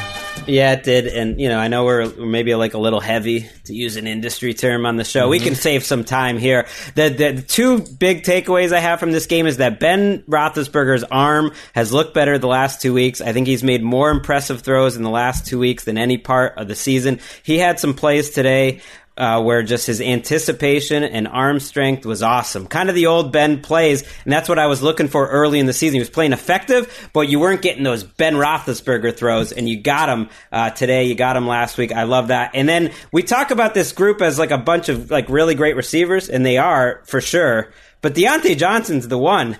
[0.47, 3.49] Yeah, it did, and you know, I know we're we're maybe like a little heavy
[3.65, 5.27] to use an industry term on the show.
[5.27, 5.43] We Mhm.
[5.43, 6.65] can save some time here.
[6.95, 11.03] The, the the two big takeaways I have from this game is that Ben Roethlisberger's
[11.03, 13.19] arm has looked better the last two weeks.
[13.19, 16.57] I think he's made more impressive throws in the last two weeks than any part
[16.57, 17.19] of the season.
[17.43, 18.79] He had some plays today.
[19.17, 22.67] Uh, where just his anticipation and arm strength was awesome.
[22.67, 25.65] Kind of the old Ben plays, and that's what I was looking for early in
[25.65, 25.95] the season.
[25.95, 30.07] He was playing effective, but you weren't getting those Ben Roethlisberger throws, and you got
[30.07, 31.05] him uh, today.
[31.05, 31.91] You got him last week.
[31.91, 32.51] I love that.
[32.53, 35.75] And then we talk about this group as like a bunch of like really great
[35.75, 37.71] receivers, and they are for sure.
[38.01, 39.57] But Diontae Johnson's the one.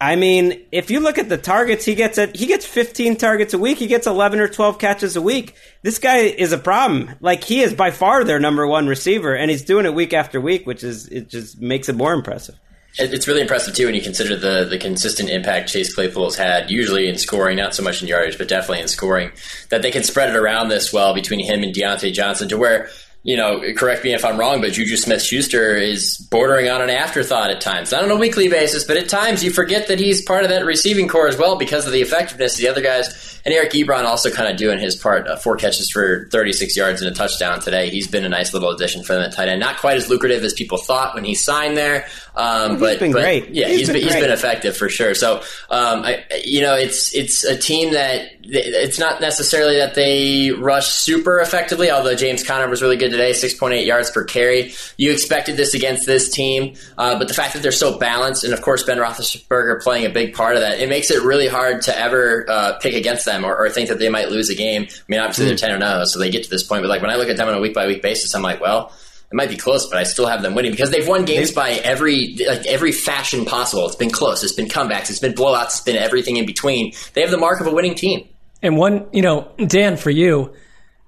[0.00, 3.52] I mean, if you look at the targets he gets at, he gets 15 targets
[3.52, 3.76] a week.
[3.76, 5.54] He gets 11 or 12 catches a week.
[5.82, 7.10] This guy is a problem.
[7.20, 10.40] Like he is by far their number one receiver and he's doing it week after
[10.40, 12.58] week, which is, it just makes it more impressive.
[12.98, 16.70] It's really impressive too when you consider the the consistent impact Chase Claypool has had,
[16.70, 19.30] usually in scoring, not so much in yardage, but definitely in scoring.
[19.68, 22.90] That they can spread it around this well between him and Diontae Johnson to where.
[23.22, 26.88] You know, correct me if I'm wrong, but Juju Smith Schuster is bordering on an
[26.88, 27.92] afterthought at times.
[27.92, 30.64] Not on a weekly basis, but at times you forget that he's part of that
[30.64, 33.38] receiving corps as well because of the effectiveness of the other guys.
[33.44, 35.26] And Eric Ebron also kind of doing his part.
[35.26, 37.90] Uh, four catches for 36 yards and a touchdown today.
[37.90, 39.60] He's been a nice little addition for them at tight end.
[39.60, 42.06] Not quite as lucrative as people thought when he signed there,
[42.36, 43.50] um, He's but been but great.
[43.50, 45.14] Yeah, He's he's been been, he's been effective for sure.
[45.14, 45.38] So,
[45.70, 50.88] um, I, you know, it's it's a team that it's not necessarily that they rush
[50.88, 51.90] super effectively.
[51.90, 54.72] Although James Conner was really good today, six point eight yards per carry.
[54.96, 58.52] You expected this against this team, uh, but the fact that they're so balanced, and
[58.52, 61.82] of course Ben Roethlisberger playing a big part of that, it makes it really hard
[61.82, 64.86] to ever uh, pick against them or, or think that they might lose a game.
[64.88, 65.60] I mean, obviously they're Mm.
[65.60, 66.82] ten and zero, so they get to this point.
[66.82, 68.60] But like when I look at them on a week by week basis, I'm like,
[68.60, 68.92] well.
[69.32, 71.70] It might be close, but I still have them winning because they've won games by
[71.84, 73.86] every like every fashion possible.
[73.86, 74.42] It's been close.
[74.42, 75.08] It's been comebacks.
[75.08, 75.66] It's been blowouts.
[75.66, 76.94] It's been everything in between.
[77.14, 78.26] They have the mark of a winning team.
[78.60, 80.52] And one, you know, Dan, for you,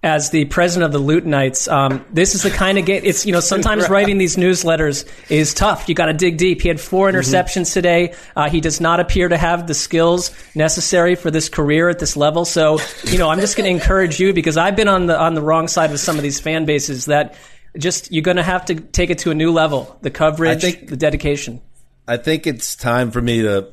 [0.03, 3.03] as the president of the Lutonites, um, this is the kind of game.
[3.05, 5.89] It's you know sometimes writing these newsletters is tough.
[5.89, 6.61] You got to dig deep.
[6.61, 8.15] He had four interceptions today.
[8.35, 12.17] Uh, he does not appear to have the skills necessary for this career at this
[12.17, 12.45] level.
[12.45, 15.35] So you know, I'm just going to encourage you because I've been on the on
[15.35, 17.37] the wrong side of some of these fan bases that
[17.79, 19.99] just you're going to have to take it to a new level.
[20.03, 21.61] The coverage, think, the dedication.
[22.09, 23.73] I think it's time for me to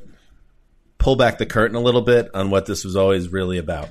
[0.98, 3.88] pull back the curtain a little bit on what this was always really about.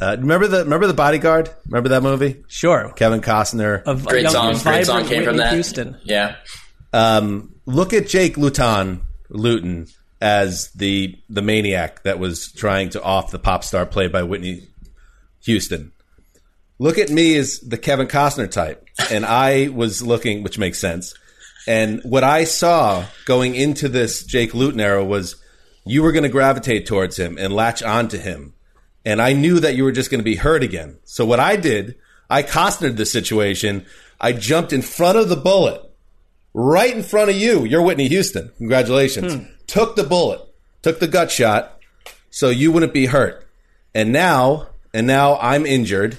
[0.00, 1.50] Uh, remember the remember the Bodyguard?
[1.66, 2.44] Remember that movie?
[2.48, 2.92] Sure.
[2.96, 3.82] Kevin Costner.
[4.06, 4.56] Great song.
[4.58, 5.52] Great song came from that.
[5.52, 5.98] Houston.
[6.04, 6.36] Yeah.
[6.92, 9.86] Um, look at Jake Luton, Luton
[10.20, 14.68] as the the maniac that was trying to off the pop star played by Whitney
[15.44, 15.92] Houston.
[16.78, 21.14] Look at me as the Kevin Costner type, and I was looking, which makes sense.
[21.66, 25.36] And what I saw going into this Jake Luton era was
[25.84, 28.52] you were going to gravitate towards him and latch onto him.
[29.06, 30.98] And I knew that you were just going to be hurt again.
[31.04, 31.94] So what I did,
[32.28, 33.86] I Costnered the situation.
[34.20, 35.80] I jumped in front of the bullet,
[36.52, 37.64] right in front of you.
[37.64, 38.50] You're Whitney Houston.
[38.58, 39.34] Congratulations.
[39.34, 39.44] Hmm.
[39.68, 40.40] Took the bullet,
[40.82, 41.78] took the gut shot,
[42.30, 43.46] so you wouldn't be hurt.
[43.94, 46.18] And now, and now I'm injured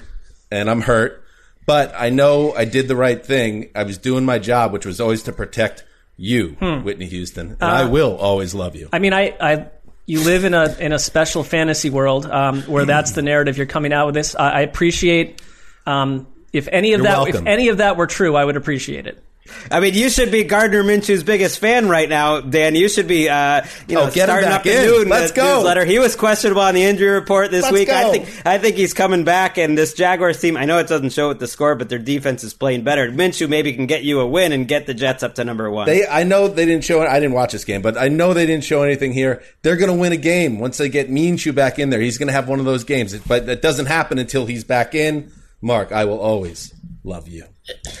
[0.50, 1.22] and I'm hurt,
[1.66, 3.70] but I know I did the right thing.
[3.74, 5.84] I was doing my job, which was always to protect
[6.16, 6.82] you, Hmm.
[6.84, 7.50] Whitney Houston.
[7.60, 8.88] And Uh, I will always love you.
[8.92, 9.66] I mean, I, I,
[10.08, 13.66] you live in a in a special fantasy world um, where that's the narrative you're
[13.66, 14.14] coming out with.
[14.14, 15.42] This, I, I appreciate.
[15.84, 17.46] Um, if any of You're that, welcome.
[17.46, 19.22] if any of that were true, I would appreciate it.
[19.70, 22.74] I mean, you should be Gardner Minshew's biggest fan right now, Dan.
[22.74, 24.86] You should be, uh, you know, Oh, get him starting up the in.
[24.86, 25.56] Newton Let's go.
[25.56, 25.84] newsletter.
[25.84, 27.88] He was questionable on the injury report this Let's week.
[27.88, 29.58] I think, I think he's coming back.
[29.58, 32.44] And this Jaguars team, I know it doesn't show with the score, but their defense
[32.44, 33.10] is playing better.
[33.10, 35.86] Minshew maybe can get you a win and get the Jets up to number one.
[35.86, 37.02] They, I know they didn't show.
[37.02, 39.42] I didn't watch this game, but I know they didn't show anything here.
[39.62, 42.00] They're going to win a game once they get Minshew back in there.
[42.00, 44.94] He's going to have one of those games, but that doesn't happen until he's back
[44.94, 45.32] in.
[45.60, 46.72] Marc, I will always
[47.02, 47.44] love you.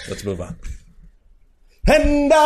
[0.08, 0.56] Let's move on.
[1.90, 2.36] And If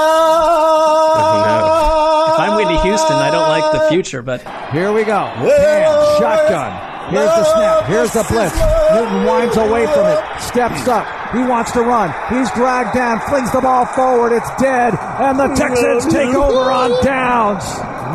[2.39, 4.41] I'm Whitney Houston, I don't like the future, but
[4.71, 5.27] Here we go.
[5.27, 6.93] Hands, shotgun.
[7.11, 7.85] Here's the snap.
[7.87, 8.57] Here's the blitz.
[8.93, 10.41] Newton winds away from it.
[10.41, 11.07] Steps up.
[11.33, 12.15] He wants to run.
[12.33, 13.19] He's dragged down.
[13.29, 14.33] Flings the ball forward.
[14.33, 14.95] It's dead.
[14.95, 17.65] And the Texans take over on downs.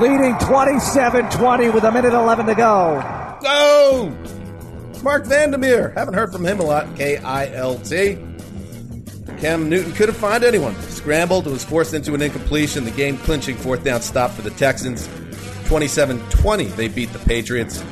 [0.02, 3.38] Leading 27-20 with a minute 11 to go.
[3.44, 4.16] Go!
[5.04, 5.90] Marc Vandermeer.
[5.90, 6.96] Haven't heard from him a lot.
[6.96, 8.18] K I L T.
[9.40, 10.76] Cam Newton couldn't find anyone.
[10.82, 12.84] Scrambled, was forced into an incompletion.
[12.84, 15.08] The game clinching fourth down stop for the Texans.
[15.68, 17.84] 27 20, they beat the Patriots.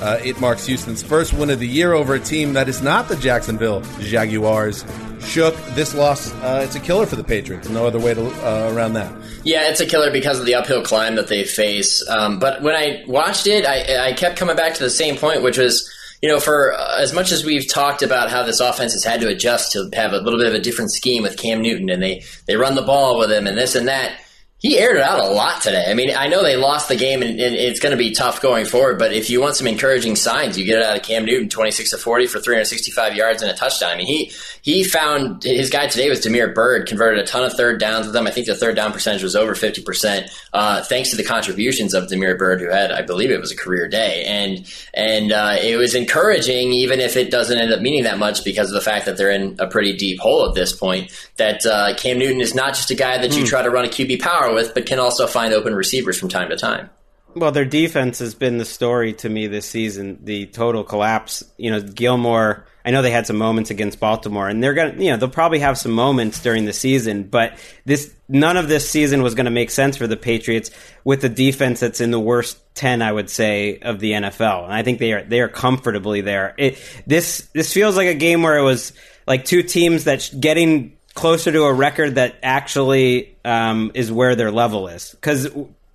[0.00, 3.08] Uh, it marks Houston's first win of the year over a team that is not
[3.08, 4.84] the Jacksonville Jaguars.
[5.20, 7.68] Shook, this loss, uh, it's a killer for the Patriots.
[7.68, 9.12] No other way to uh, around that.
[9.42, 12.06] Yeah, it's a killer because of the uphill climb that they face.
[12.08, 15.42] Um, but when I watched it, I, I kept coming back to the same point,
[15.42, 15.90] which was,
[16.22, 19.20] you know, for uh, as much as we've talked about how this offense has had
[19.20, 22.02] to adjust to have a little bit of a different scheme with Cam Newton, and
[22.02, 24.20] they they run the ball with him and this and that.
[24.58, 25.84] He aired it out a lot today.
[25.86, 28.40] I mean, I know they lost the game and, and it's going to be tough
[28.40, 31.26] going forward, but if you want some encouraging signs, you get it out of Cam
[31.26, 33.90] Newton, 26 to 40 for 365 yards and a touchdown.
[33.92, 37.52] I mean, he, he found his guy today was Damiere Byrd, converted a ton of
[37.52, 38.26] third downs with them.
[38.26, 42.08] I think the third down percentage was over 50%, uh, thanks to the contributions of
[42.08, 44.24] Damiere Byrd, who had, I believe it was a career day.
[44.24, 48.42] And, and, uh, it was encouraging, even if it doesn't end up meaning that much
[48.42, 51.64] because of the fact that they're in a pretty deep hole at this point, that,
[51.66, 53.46] uh, Cam Newton is not just a guy that you Hmm.
[53.48, 56.48] try to run a QB power with, but can also find open receivers from time
[56.50, 56.90] to time.
[57.36, 60.20] Well, their defense has been the story to me this season.
[60.24, 61.44] The total collapse.
[61.58, 62.66] You know, Gilmore.
[62.82, 64.94] I know they had some moments against Baltimore, and they're gonna.
[64.94, 68.88] You know, they'll probably have some moments during the season, but this none of this
[68.88, 70.70] season was going to make sense for the Patriots
[71.04, 74.64] with the defense that's in the worst ten, I would say, of the NFL.
[74.64, 76.54] And I think they are they are comfortably there.
[76.56, 78.94] It this this feels like a game where it was
[79.26, 84.52] like two teams that getting closer to a record that actually um, is where their
[84.52, 85.48] level is because.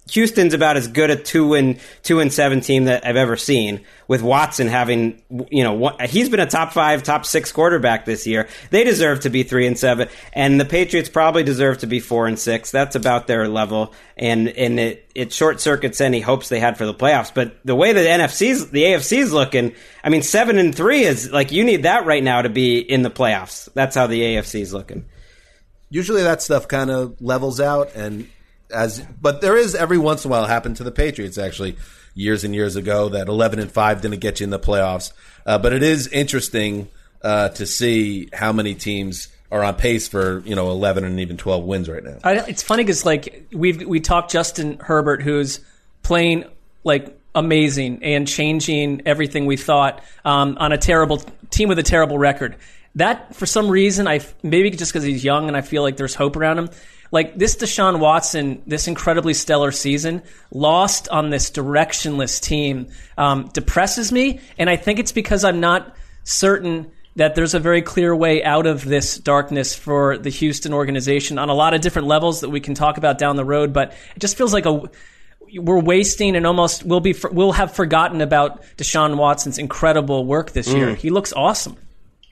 [0.10, 3.82] Houston's about as good a two and two and seven team that I've ever seen.
[4.08, 8.50] With Watson having, you know, he's been a top five, top six quarterback this year.
[8.72, 12.28] They deserve to be three and seven, and the Patriots probably deserve to be four
[12.28, 12.72] and six.
[12.72, 16.86] That's about their level, and and it it short circuits any hopes they had for
[16.86, 17.34] the playoffs.
[17.34, 19.74] But the way that NFC's the AFC's looking,
[20.04, 23.04] I mean, seven and three is like you need that right now to be in
[23.04, 23.70] the playoffs.
[23.74, 25.06] That's how the AFC's looking.
[25.92, 28.28] Usually that stuff kind of levels out and
[28.74, 31.76] as but there is every once in a while happened to the Patriots actually
[32.16, 35.12] years and years ago that 11 and 5 didn't get you in the playoffs
[35.46, 36.88] uh, but it is interesting
[37.22, 41.38] uh, to see how many teams are on pace for you know 11 and even
[41.38, 45.60] 12 wins right now I, it's funny because like we've we talked Justin Herbert, who's
[46.04, 46.46] playing
[46.84, 52.18] like amazing and changing everything we thought um, on a terrible team with a terrible
[52.18, 52.56] record.
[52.96, 56.16] That for some reason, I maybe just because he's young and I feel like there's
[56.16, 56.70] hope around him.
[57.12, 62.88] Like this Deshaun Watson, this incredibly stellar season, lost on this directionless team,
[63.18, 67.82] um, depresses me, and I think it's because I'm not certain that there's a very
[67.82, 72.08] clear way out of this darkness for the Houston organization on a lot of different
[72.08, 73.74] levels that we can talk about down the road.
[73.74, 74.90] But it just feels like a
[75.54, 80.74] we're wasting and almost we'll be we'll have forgotten about Deshaun Watson's incredible work this
[80.74, 80.92] year.
[80.92, 80.96] Mm.
[80.96, 81.78] He looks awesome.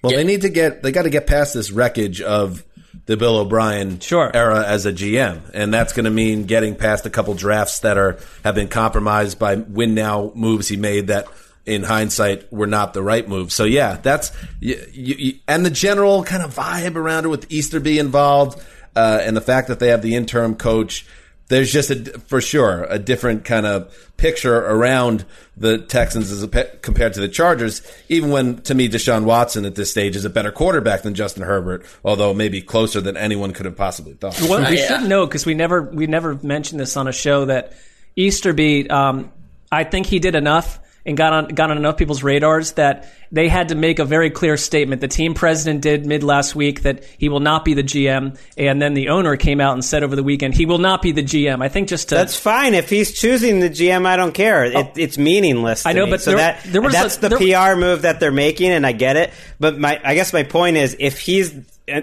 [0.02, 2.64] Well they need to get they got to get past this wreckage of
[3.06, 7.10] the Bill O'Brien era as a GM, and that's going to mean getting past a
[7.10, 11.28] couple drafts that are have been compromised by win now moves he made that
[11.66, 13.52] in hindsight were not the right move.
[13.52, 18.00] So yeah, that's you, you, and the general kind of vibe around it with Easterby
[18.00, 18.64] involved,
[18.96, 21.06] uh, and the fact that they have the interim coach.
[21.50, 21.96] There's just a,
[22.28, 25.26] for sure a different kind of picture around
[25.58, 27.82] the Texans as a, pe- compared to the Chargers.
[28.08, 31.44] Even when, to me, Deshaun Watson at this stage is a better quarterback than Justin
[31.44, 34.40] Herbert, although maybe closer than anyone could have possibly thought.
[34.42, 37.74] Well, we should know because we never we never mentioned this on a show that
[38.16, 38.90] Easterby.
[38.90, 39.32] Um,
[39.72, 43.48] I think he did enough and got on got on enough people's radars that they
[43.48, 45.02] had to make a very clear statement.
[45.02, 48.82] The team president did mid last week that he will not be the GM, and
[48.82, 51.24] then the owner came out and said over the weekend he will not be the
[51.24, 51.64] GM.
[51.64, 52.74] I think just to That's fine.
[52.74, 54.66] If he's choosing the GM, I don't care.
[54.66, 54.92] It, oh.
[54.96, 55.86] it's meaningless.
[55.86, 56.12] I know, me.
[56.12, 58.72] but so there- that there was that's a- the there- PR move that they're making,
[58.72, 59.32] and I get it.
[59.60, 61.54] But my, I guess my point is, if he's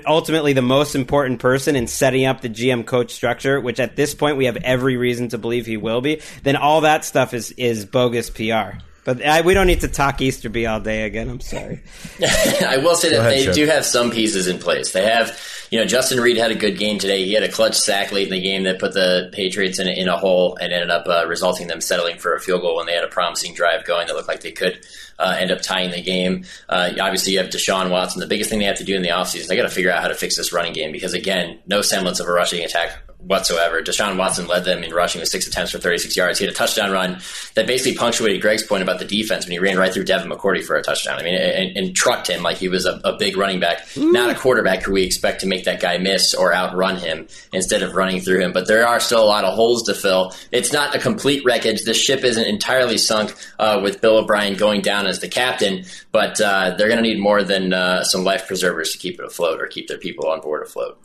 [0.06, 4.14] ultimately the most important person in setting up the GM coach structure, which at this
[4.14, 7.52] point we have every reason to believe he will be, then all that stuff is
[7.52, 8.78] is bogus PR.
[9.06, 11.28] But I, we don't need to talk Easterby all day again.
[11.28, 11.80] I'm sorry.
[12.66, 13.54] I will say that ahead, they Chip.
[13.54, 14.90] do have some pieces in place.
[14.92, 15.28] They have,
[15.70, 17.24] you know, Justin Reid had a good game today.
[17.24, 20.09] He had a clutch sack late in the game that put the Patriots in, in
[20.09, 22.93] a hole and ended up uh, resulting them settling for a field goal when they
[22.93, 24.78] had a promising drive going that looked like they could
[25.18, 26.44] uh, end up tying the game.
[26.68, 28.20] Uh, obviously, you have Deshaun Watson.
[28.20, 30.02] The biggest thing they have to do in the offseason, they got to figure out
[30.02, 33.82] how to fix this running game because, again, no semblance of a rushing attack whatsoever.
[33.82, 36.38] Deshaun Watson led them in rushing with six attempts for 36 yards.
[36.38, 37.18] He had a touchdown run
[37.55, 40.64] that basically punctuated Greg's point about the defense when he ran right through Devin McCourty
[40.64, 41.18] for a touchdown.
[41.18, 44.30] I mean, and, and trucked him like he was a, a big running back, not
[44.30, 47.94] a quarterback who we expect to make that guy miss or outrun him instead of
[47.94, 48.52] running through him.
[48.52, 50.32] But there are still a lot of holes to fill.
[50.52, 51.82] It's not a complete wreckage.
[51.84, 56.40] This ship isn't entirely sunk uh, with Bill O'Brien going down as the captain, but
[56.40, 59.60] uh, they're going to need more than uh, some life preservers to keep it afloat
[59.60, 61.01] or keep their people on board afloat.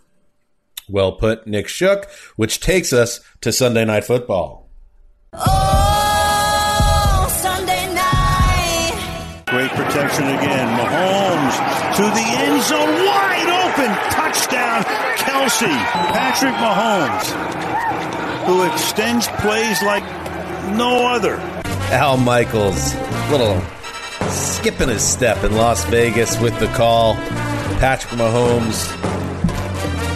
[0.90, 4.70] Well put, Nick Shook, which takes us to Sunday Night Football.
[5.34, 9.44] Oh, Sunday night.
[9.48, 10.68] Great protection again.
[10.78, 11.56] Mahomes
[11.96, 13.92] to the end zone, wide open.
[14.12, 14.84] Touchdown,
[15.18, 15.68] Kelce.
[16.12, 17.28] Patrick Mahomes,
[18.46, 20.04] who extends plays like
[20.76, 21.38] no other.
[21.92, 22.96] Al Michaels,
[23.30, 23.62] little
[24.30, 27.16] skipping his step in Las Vegas with the call.
[27.80, 28.88] Patrick Mahomes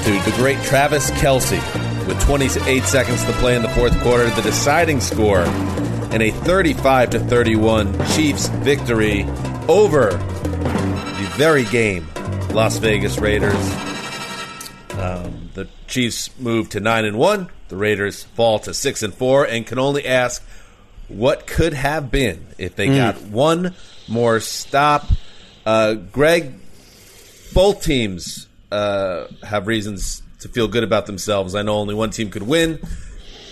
[0.06, 1.60] to the great Travis Kelce
[2.08, 4.30] with 28 seconds to play in the fourth quarter.
[4.30, 5.42] The deciding score
[6.14, 9.24] in a 35 to 31 Chiefs victory
[9.68, 12.08] over the very game
[12.52, 13.56] Las Vegas Raiders.
[15.00, 17.50] Um, the Chiefs move to nine and one.
[17.70, 20.44] The Raiders fall to six and four, and can only ask
[21.08, 22.96] what could have been if they Mm.
[22.98, 23.74] got one
[24.08, 25.10] more stop.
[25.66, 26.54] Uh, Greg,
[27.54, 28.45] both teams
[28.76, 31.56] uh, have reasons to feel good about themselves.
[31.56, 32.80] I know only one team could win.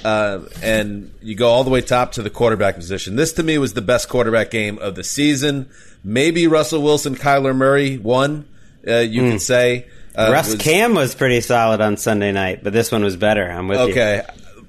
[0.04, 3.16] Uh, and you go all the way top to the quarterback position.
[3.16, 5.70] This to me was the best quarterback game of the season.
[6.04, 8.45] Maybe Russell Wilson, Kyler Murray won.
[8.86, 9.88] Uh, you could say.
[10.16, 13.50] Uh, Russ was- Cam was pretty solid on Sunday night, but this one was better.
[13.50, 13.86] I'm with you.
[13.91, 14.22] Okay,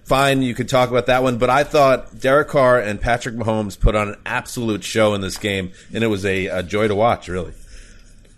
[0.04, 0.40] fine.
[0.42, 3.96] You could talk about that one, but I thought Derek Carr and Patrick Mahomes put
[3.96, 7.26] on an absolute show in this game, and it was a, a joy to watch.
[7.28, 7.52] Really,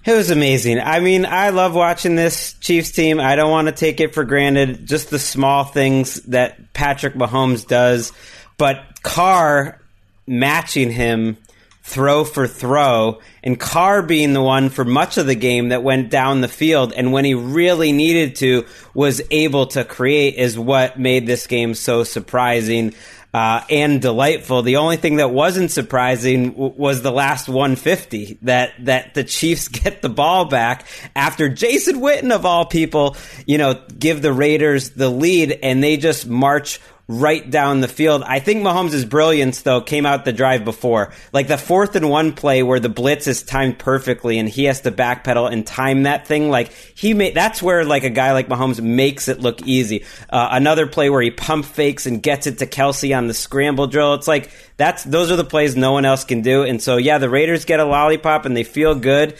[0.07, 0.79] It was amazing.
[0.79, 3.19] I mean, I love watching this Chiefs team.
[3.19, 7.67] I don't want to take it for granted, just the small things that Patrick Mahomes
[7.67, 8.13] does.
[8.57, 9.81] But Carr
[10.25, 11.39] matching him
[11.83, 16.11] throw for throw, and Carr being the one for much of the game that went
[16.11, 18.65] down the field, and when he really needed to,
[18.95, 22.93] was able to create, is what made this game so surprising
[23.37, 24.63] uh, and delightful.
[24.63, 29.69] The only thing that wasn't surprising w- was the last 150 that that the Chiefs
[29.85, 33.15] get the ball back after Jason Witten of all people,
[33.45, 38.25] you know, give the Raiders the lead and they just march right down the field.
[38.25, 41.13] I think Mahomes' brilliance though came out the drive before.
[41.33, 44.81] Like the fourth and one play where the blitz is timed perfectly and he has
[44.83, 46.51] to backpedal and time that thing.
[46.51, 50.05] Like he made, that's where like a guy like Mahomes makes it look easy.
[50.29, 53.87] Uh, another play where he pump fakes and gets it to Kelce on the scramble
[53.87, 54.15] drill.
[54.15, 56.65] It's like that's, those are the plays no one else can do.
[56.65, 59.39] And so yeah, the Raiders get a lollipop and they feel good.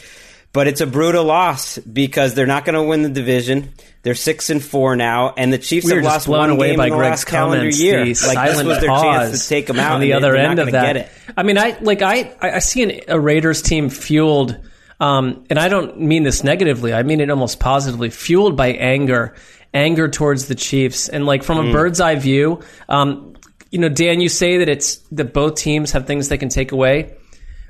[0.53, 3.73] But it's a brutal loss because they're not going to win the division.
[4.07, 6.77] They're six and four now, and the Chiefs We have lost blown one away game
[6.77, 8.05] by in the Greg's last calendar year.
[8.05, 10.71] The Like this was their chance to take them out on the other end of
[10.71, 10.93] that.
[10.93, 11.11] Get it.
[11.35, 14.57] I mean, I like I I I see an, a Raiders team fueled,
[15.01, 16.93] um, and I don't mean this negatively.
[16.93, 19.35] I mean it almost positively, fueled by anger,
[19.73, 21.73] anger towards the Chiefs, and like from a Mm.
[21.73, 22.61] bird's eye view.
[22.87, 23.33] Um,
[23.71, 26.71] you know, Dan, you say that it's that both teams have things they can take
[26.71, 27.13] away.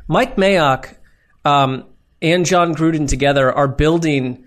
[0.08, 0.94] Mike Mayock
[1.46, 1.86] um,
[2.22, 4.44] and Jon Gruden together are building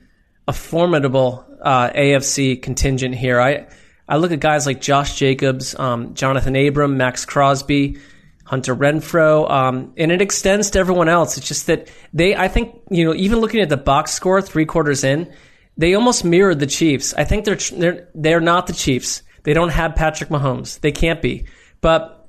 [0.46, 3.40] a formidable uh, AFC contingent here.
[3.40, 3.66] I
[4.08, 7.98] I look at guys like Josh Jacobs, um, Johnathan Abram, Maxx Crosby,
[8.44, 11.38] Hunter Renfrow, um, and it extends to everyone else.
[11.38, 14.66] It's just that they, I think, you know, even looking at the box score three
[14.66, 15.32] quarters in,
[15.76, 17.14] they almost mirrored the Chiefs.
[17.14, 19.22] I think they're they're they're not the Chiefs.
[19.44, 20.80] They don't have Patrick Mahomes.
[20.80, 21.46] They can't be,
[21.80, 22.28] but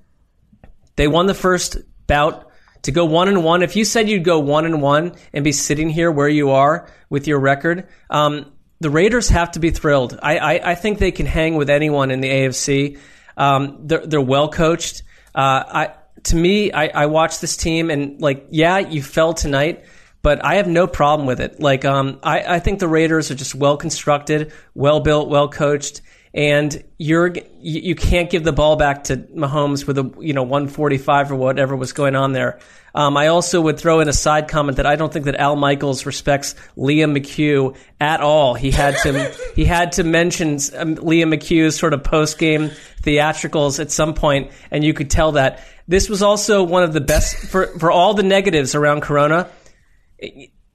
[0.95, 2.51] they won the first bout
[2.83, 3.63] to go one and one.
[3.63, 6.87] If you said you'd go one and one and be sitting here where you are
[7.09, 8.51] with your record, um,
[8.81, 10.19] the Raiders have to be thrilled.
[10.21, 12.99] I, I, I think they can hang with anyone in the AFC.
[13.37, 15.03] Um, they're, they're well coached.
[15.35, 15.93] Uh, I,
[16.23, 19.85] to me, I, I watch this team and like, yeah, you fell tonight,
[20.23, 21.59] but I have no problem with it.
[21.59, 26.01] Like, um, I, I think the Raiders are just well constructed, well built, well coached.
[26.33, 31.31] And you're you, can't give the ball back to Mahomes with a you know 145
[31.31, 32.59] or whatever was going on there.
[32.93, 35.55] Um, I also would throw in a side comment that I don't think that Al
[35.55, 38.53] Michaels respects Liam McHugh at all.
[38.53, 42.71] He had to he had to mention um, Liam McHugh's sort of post game
[43.01, 47.01] theatricals at some point, and you could tell that this was also one of the
[47.01, 49.49] best for for all the negatives around Corona.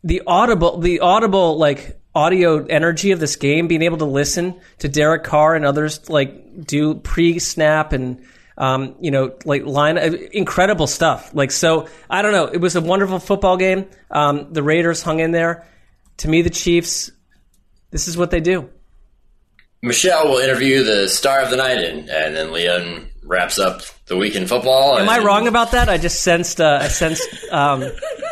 [0.05, 4.89] The audible the audible like audio energy of this game, being able to listen to
[4.89, 8.25] Derek Carr and others like do pre snap and
[8.59, 11.35] um, you know, like line, uh, incredible stuff.
[11.35, 12.47] Like, so I don't know.
[12.47, 13.85] It was a wonderful football game.
[14.11, 15.67] Um, the Raiders hung in there.
[16.19, 17.11] To me, the Chiefs,
[17.91, 18.71] this is what they do.
[19.83, 24.17] Michelle will interview the star of the night, and, and then Leon wraps up the
[24.17, 24.99] week in football.
[24.99, 25.91] Am I wrong about that?
[25.91, 27.83] I just sensed, uh, I sensed um,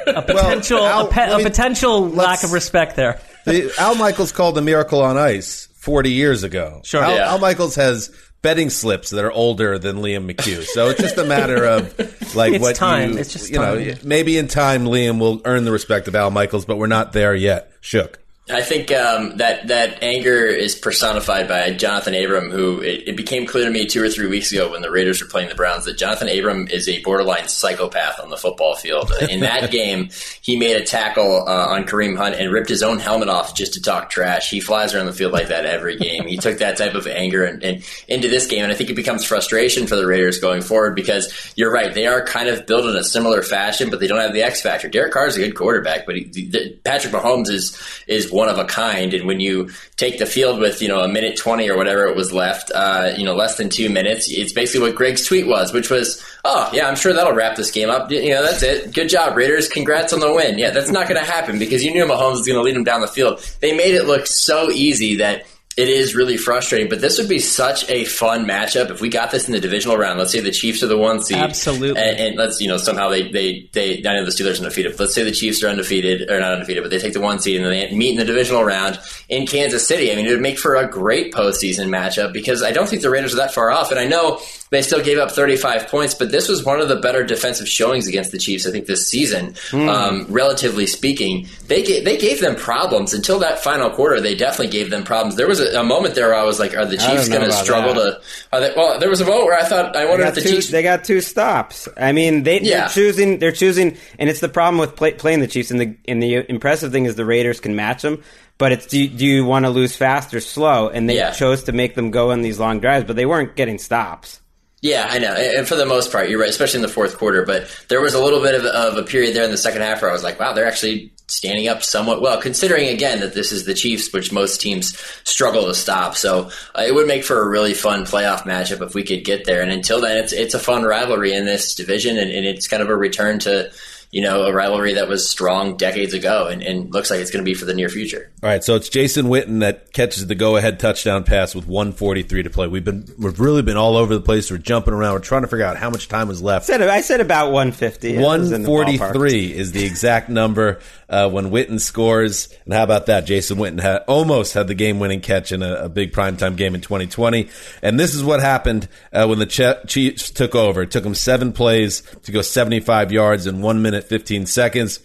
[0.06, 3.20] a potential, Al, a, pe- a potential lack of respect there.
[3.44, 6.80] The, Al Michaels called the Miracle on Ice 40 years ago.
[6.84, 7.02] Sure.
[7.02, 7.30] Al, Yeah.
[7.30, 8.10] Al Michaels has
[8.42, 10.64] betting slips that are older than Liam McHugh.
[10.64, 11.98] So it's just a matter of
[12.34, 13.12] like It's what time.
[13.12, 16.30] you, It's just you know, maybe in time Liam will earn the respect of Al
[16.30, 17.70] Michaels, but we're not there yet.
[17.80, 18.18] Shook.
[18.50, 23.46] I think um, that that anger is personified by Johnathan Abram, who it, it became
[23.46, 25.86] clear to me two or three weeks ago when the Raiders were playing the Browns
[25.86, 29.10] that Johnathan Abram is a borderline psychopath on the football field.
[29.30, 30.10] In that game,
[30.42, 33.72] he made a tackle uh, on Kareem Hunt and ripped his own helmet off just
[33.74, 34.50] to talk trash.
[34.50, 36.26] He flies around the field like that every game.
[36.26, 38.94] He took that type of anger and, and into this game, and I think it
[38.94, 42.84] becomes frustration for the Raiders going forward because you're right, they are kind of built
[42.84, 44.86] in a similar fashion, but they don't have the X factor.
[44.86, 48.59] Derek Carr is a good quarterback, but he, the, Patrick Mahomes is is one of
[48.59, 49.15] a kind.
[49.15, 52.16] And when you take the field with you know a minute twenty or whatever it
[52.16, 55.73] was left, uh, you know less than two minutes, it's basically what Greg's tweet was,
[55.73, 58.11] which was, "Oh yeah, I'm sure that'll wrap this game up.
[58.11, 58.93] You know that's it.
[58.93, 59.69] Good job, Raiders.
[59.69, 62.47] Congrats on the win." Yeah, that's not going to happen because you knew Mahomes was
[62.47, 63.40] going to lead them down the field.
[63.61, 67.40] They made it look so easy that it is really frustrating, but this would be
[67.40, 70.18] such a fun matchup if we got this in the divisional round.
[70.18, 72.01] Let's say the Chiefs are the one seed, Absolutely.
[72.01, 73.98] and, and let's you know somehow they they they.
[73.98, 74.98] I know the Steelers are undefeated.
[75.01, 77.60] Let's say the Chiefs are undefeated or not undefeated, but they take the one seed
[77.60, 80.12] and they meet in the divisional round in Kansas City.
[80.12, 83.10] I mean, it would make for a great postseason matchup because I don't think the
[83.10, 84.40] Raiders are that far off, and I know
[84.74, 88.06] they still gave up 35 points, but this was one of the better defensive showings
[88.06, 88.66] against the Chiefs.
[88.66, 89.88] I think this season, Hmm.
[89.88, 94.20] um, relatively speaking, they gave, they gave them problems until that final quarter.
[94.20, 95.36] They definitely gave them problems.
[95.36, 97.52] There was a, a moment there where I was like, "Are the Chiefs going to
[97.52, 98.20] struggle that.
[98.20, 98.20] to?"
[98.52, 100.48] Are they, well, there was a moment where I thought, "I wonder if the two,
[100.51, 101.88] Chiefs." they got two stops.
[101.96, 102.80] I mean, they, Yeah.
[102.80, 103.38] they're choosing.
[103.38, 105.70] They're choosing, and it's the problem with play, playing the Chiefs.
[105.70, 108.22] And the and the impressive thing is the Raiders can match them.
[108.56, 110.88] But it's do, you- do you want to lose fast or slow?
[110.88, 111.30] And they Yeah.
[111.32, 114.40] chose to make them go on these long drives, but they weren't getting stops.
[114.85, 115.32] Yeah, I know.
[115.32, 117.47] And for the most part, you're right, especially in the fourth quarter.
[117.47, 120.02] But there was a little bit of, of a period there in the second half
[120.02, 123.51] where I was like, wow, they're actually standing up somewhat well, considering again that this
[123.51, 124.94] is the Chiefs, which most teams
[125.24, 126.16] struggle to stop.
[126.16, 129.47] So uh, it would make for a really fun playoff matchup if we could get
[129.47, 129.62] there.
[129.62, 132.82] And until then, it's it's a fun rivalry in this division, and, and it's kind
[132.82, 133.73] of a return to
[134.14, 137.44] you know a rivalry that was strong decades ago, and, and looks like it's going
[137.44, 138.30] to be for the near future.
[138.44, 142.50] All right, so it's Jason Witten that catches the go-ahead touchdown pass with 143 to
[142.50, 142.68] play.
[142.68, 144.52] We've been we've really been all over the place.
[144.52, 145.14] We're jumping around.
[145.14, 146.66] We're trying to figure out how much time was left.
[146.66, 148.14] Said I said about 150.
[148.14, 148.86] It was in the ballpark.
[148.86, 150.78] 143 is the exact number
[151.08, 152.48] uh, when Witten scores.
[152.64, 153.26] And how about that?
[153.26, 156.80] Jason Witten had, almost had the game-winning catch in a, a big primetime game in
[156.80, 157.48] 2020.
[157.82, 160.82] And this is what happened uh, when the Ch- Chiefs took over.
[160.82, 165.01] It took them seven plays to go 75 yards in one minute 15 seconds.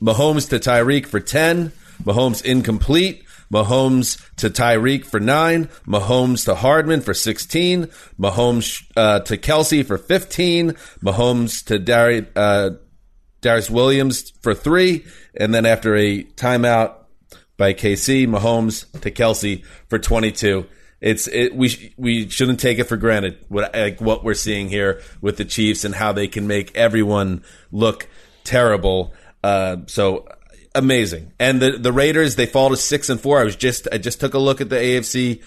[0.00, 1.72] Mahomes to Tyreek for 10.
[2.04, 3.24] Mahomes incomplete.
[3.52, 5.66] Mahomes to Tyreek for 9.
[5.86, 7.88] Mahomes to Hardman for 16.
[8.18, 10.70] Mahomes uh, to Kelce for 15.
[11.02, 12.70] Mahomes to Dari, uh,
[13.42, 15.04] Darius Williams for 3.
[15.36, 16.94] And then after a timeout
[17.56, 20.66] by KC, Mahomes to Kelce for 22.
[21.02, 25.02] It's it, we we shouldn't take it for granted what like what we're seeing here
[25.20, 27.42] with the Chiefs and how they can make everyone
[27.72, 28.06] look
[28.44, 29.14] terrible.
[29.42, 30.28] Uh, so
[30.74, 31.32] amazing.
[31.38, 33.40] And the the Raiders they fall to six and four.
[33.40, 35.42] I was just I just took a look at the AFC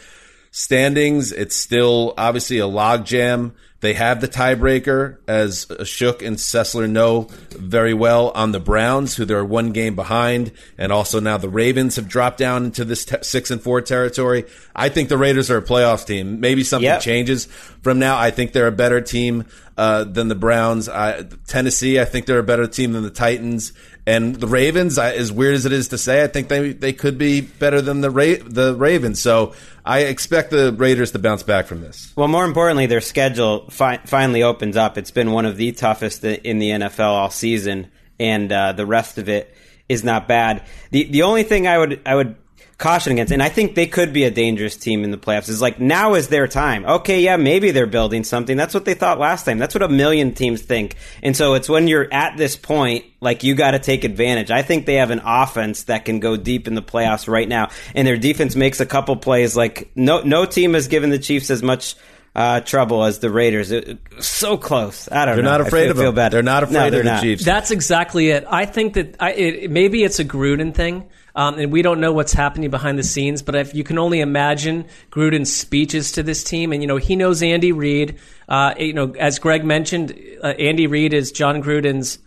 [0.52, 1.32] standings.
[1.32, 3.54] It's still obviously a logjam.
[3.86, 9.26] They have the tiebreaker, as Shook and Sessler know very well, on the Browns, who
[9.26, 13.22] they're one game behind, and also now the Ravens have dropped down into this te-
[13.22, 14.46] six and four territory.
[14.76, 16.40] I think the Raiders are a playoffs team.
[16.40, 17.02] Maybe something Yep.
[17.02, 17.46] changes
[17.84, 18.18] from now.
[18.18, 19.46] I think they're a better team
[19.78, 20.90] uh, than the Browns.
[20.90, 23.72] I, Tennessee, I think they're a better team than the Titans.
[24.08, 26.94] And the Ravens, I, as weird as it is to say, I think they they
[26.94, 29.20] could be better than the Ra- the Ravens.
[29.20, 29.54] So
[29.84, 32.14] I expect the Raiders to bounce back from this.
[32.16, 34.98] Well, more importantly, their schedule fi- finally opens up.
[34.98, 39.18] It's been one of the toughest in the NFL all season, and uh, the rest
[39.18, 39.54] of it
[39.90, 40.64] is not bad.
[40.92, 42.36] the The only thing I would I would
[42.78, 43.32] caution against.
[43.32, 45.48] And I think they could be a dangerous team in the playoffs.
[45.50, 46.86] It's like now is their time.
[46.86, 48.58] Okay, yeah, maybe they're building something.
[48.58, 49.58] That's what they thought last time.
[49.60, 50.96] That's what a million teams think.
[51.24, 54.52] And so it's when you're at this point, like you got to take advantage.
[54.52, 57.70] I think they have an offense that can go deep in the playoffs right now,
[57.96, 59.56] and their defense makes a couple plays.
[59.56, 61.96] Like no no team has given the Chiefs as much.
[62.38, 65.08] Uh, trouble as the Raiders, It- so close.
[65.10, 65.36] I don't know.
[65.36, 65.52] They're know.
[65.52, 66.04] not I afraid feel, of them.
[66.08, 66.34] feel bad.
[66.34, 67.22] They're not afraid No, of they're the not.
[67.24, 67.46] Chiefs.
[67.46, 68.44] That's exactly it.
[68.50, 71.06] I think that I, it, maybe it's a Gruden thing,
[71.36, 73.42] um, and we don't know what's happening behind the scenes.
[73.42, 77.16] But if you can only imagine Gruden's speeches to this team, and you know he
[77.16, 78.18] knows Andy Reid.
[78.48, 82.20] Uh, you know, as Greg mentioned, uh, Andy Reid is Jon Gruden's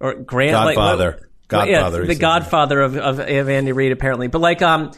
[0.00, 1.10] or Grant like, Godfather.
[1.20, 2.14] what- Godfather, yeah, the.
[2.14, 4.28] Godfather of, of of Andy Reid apparently.
[4.28, 4.92] But like, um,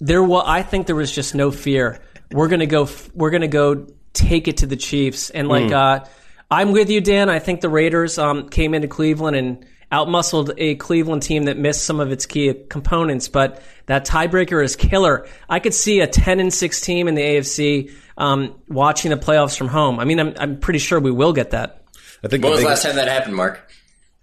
[0.00, 2.00] there was I think there was just no fear.
[2.32, 2.88] We're gonna go.
[3.14, 5.74] We're gonna go take it to the Chiefs, and like, Hmm.
[5.74, 5.98] uh,
[6.50, 7.28] I'm with you, Dan.
[7.28, 11.84] I think the Raiders um, came into Cleveland and outmuscled a Cleveland team that missed
[11.84, 15.26] some of its key components, but that tiebreaker is killer.
[15.48, 19.56] I could see a 10 and 6 team in the AFC um, watching the playoffs
[19.56, 19.98] from home.
[19.98, 21.84] I mean, I'm, I'm pretty sure we will get that.
[22.22, 23.70] I think When was the last time that happened, Marc?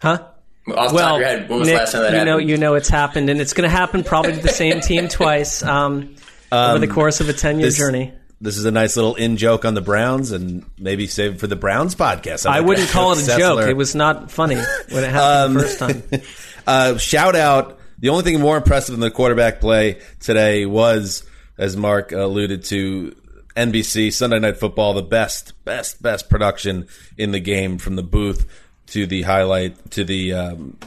[0.02, 0.28] Huh?
[0.76, 2.38] Off the top of your head, when was Nick, the last time that you know,
[2.38, 5.64] you know it's happened, and it's going to happen probably to the same team twice
[5.64, 6.16] um,
[6.52, 8.14] over the Um, course of a 10 year journey.
[8.40, 11.48] This is a nice little in joke on the Browns, and maybe save it for
[11.48, 12.46] the Browns podcast.
[12.46, 13.38] I like wouldn't call it a Sessler.
[13.38, 13.70] joke.
[13.70, 14.58] It was not funny
[14.90, 16.04] when it happened the first time.
[16.68, 17.80] uh, shout out.
[18.00, 21.24] The only thing more impressive than the quarterback play today was,
[21.58, 23.16] as Marc alluded to,
[23.58, 26.88] NBC Sunday Night Football, the best, best, best production
[27.18, 28.46] in the game from the booth
[28.88, 30.78] to the highlight to the um,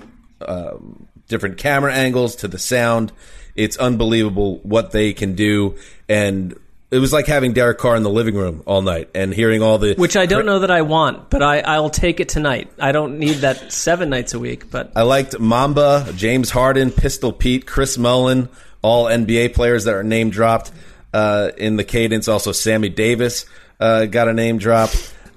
[0.41, 3.11] um, different camera angles to the sound.
[3.57, 5.77] It's unbelievable what they can do,
[6.09, 6.57] and
[6.91, 9.79] it was like having Derek Carr in the living room all night and hearing all
[9.79, 12.71] the Which I don't know that I want, but I, I'll take it tonight.
[12.81, 17.33] I don't need that seven nights a week, but I liked Mamba, James Harden, Pistol
[17.33, 18.49] Pete, Chris Mullin,
[18.83, 20.73] all NBA players that are name dropped
[21.13, 22.27] uh, in the cadence.
[22.27, 23.47] Also, Sammy Davis
[23.79, 24.91] uh, got a name drop.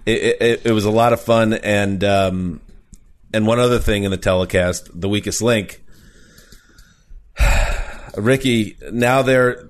[0.06, 2.62] It, it, it was a lot of fun, and um,
[3.34, 5.84] and one other thing in the telecast, the weakest link.
[8.18, 9.70] Ricky, now they're,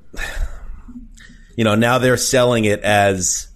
[1.55, 3.47] you know, now they're selling it as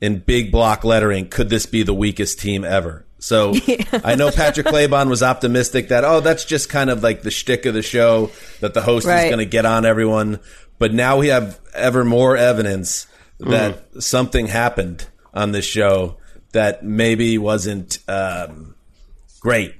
[0.00, 1.28] in big block lettering.
[1.28, 3.04] Could this be the weakest team ever?
[3.18, 3.54] So
[4.04, 7.66] I know Patrick Claybon was optimistic that oh, that's just kind of like the shtick
[7.66, 10.40] of the show that the host is going to get on everyone.
[10.78, 13.06] But now we have ever more evidence
[13.38, 16.18] that something happened on this show
[16.52, 18.74] that maybe wasn't um,
[19.40, 19.74] great.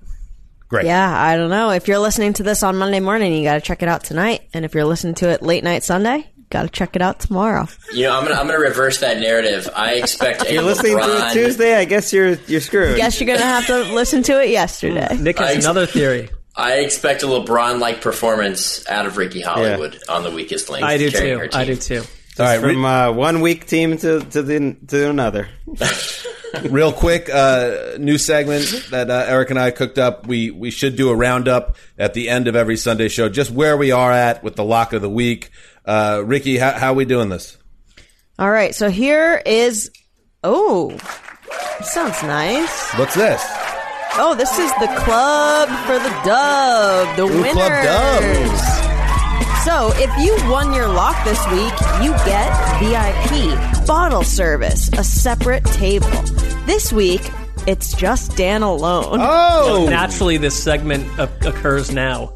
[0.69, 0.87] Great.
[0.87, 1.71] Yeah, I don't know.
[1.71, 4.43] If you're listening to this on Monday morning, you got to check it out tonight.
[4.53, 7.67] And if you're listening to it late night Sunday, got to check it out tomorrow.
[7.93, 9.69] You know, I'm gonna I'm gonna reverse that narrative.
[9.75, 12.97] I expect If a you're listening to it Tuesday, I guess you're you're screwed.
[12.97, 15.17] Guess you're going to have to listen to it yesterday.
[15.19, 16.31] Nick has ex- another theory.
[16.55, 20.85] I expect a LeBron-like performance out of Ricky Hollywood on the weakest link.
[20.85, 21.49] I do too.
[21.53, 22.03] I do too.
[22.39, 25.49] All right, from uh, one weak team to to the to another.
[26.71, 30.27] Real quick, uh, new segment that uh, Eric and I cooked up.
[30.27, 33.77] We we should do a roundup at the end of every Sunday show, just where
[33.77, 35.51] we are at with the lock of the week.
[35.87, 37.57] Uh, Ricky, how, how we doing this?
[38.39, 39.91] All right, so here is.
[40.45, 40.97] Oh,
[41.83, 42.93] sounds nice.
[42.95, 43.43] What's this?
[44.19, 47.17] Oh, this is the club for the dub.
[47.17, 47.55] The Ooh, winners.
[47.55, 48.23] Club Dub.
[49.65, 51.73] So, if you won your lock this week,
[52.03, 52.49] you get
[52.79, 56.09] VIP, bottle service, a separate table.
[56.67, 57.21] This week,
[57.67, 59.19] it's just Dan alone.
[59.21, 62.33] Oh, Naturally, this segment o- occurs now.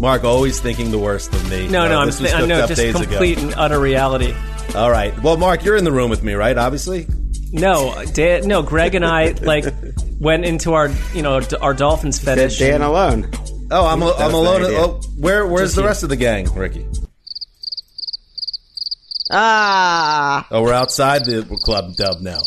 [0.00, 1.68] Marc always thinking the worst of me.
[1.68, 3.48] No, Uh, no, I'm, this was I cooked up just days complete ago.
[3.48, 4.34] and utter reality.
[4.74, 5.16] All right.
[5.22, 6.56] Well, Marc, you're in the room with me, right?
[6.56, 7.06] Obviously.
[7.52, 8.62] No, Dan, no.
[8.62, 9.64] Greg and I like
[10.20, 12.58] went into our, you know, our Dolphins fetish.
[12.58, 13.30] Dan and- alone.
[13.72, 14.62] Oh, I'm That I'm alone.
[14.64, 15.86] Oh, where where's Just the you.
[15.88, 16.86] rest of the gang, Ricky?
[19.30, 22.40] Ah, Oh, we're outside the club dub now.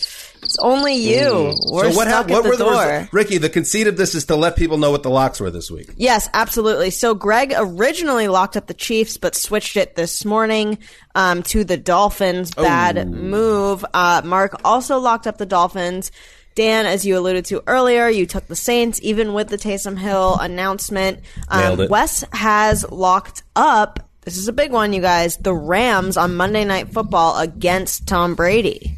[0.54, 1.56] It's only you.
[1.72, 2.86] We're so what, stuck what at the were the door.
[2.88, 3.38] res- Ricky?
[3.40, 5.90] The conceit of this is to let people know what the locks were this week.
[5.98, 6.92] Yes, absolutely.
[6.92, 10.78] So Greg originally locked up the Chiefs, but switched it this morning
[11.16, 12.54] um, to the Dolphins.
[12.54, 13.06] Bad Oh.
[13.06, 13.84] move.
[13.96, 16.12] Uh, Marc also locked up the Dolphins.
[16.54, 20.38] Dan, as you alluded to earlier, you took the Saints, even with the Taysom Hill
[20.40, 21.22] announcement.
[21.48, 21.88] Um.
[21.90, 24.08] Wes has locked up.
[24.22, 25.36] This is a big one, you guys.
[25.38, 28.98] The Rams on Monday Night Football against Tom Brady.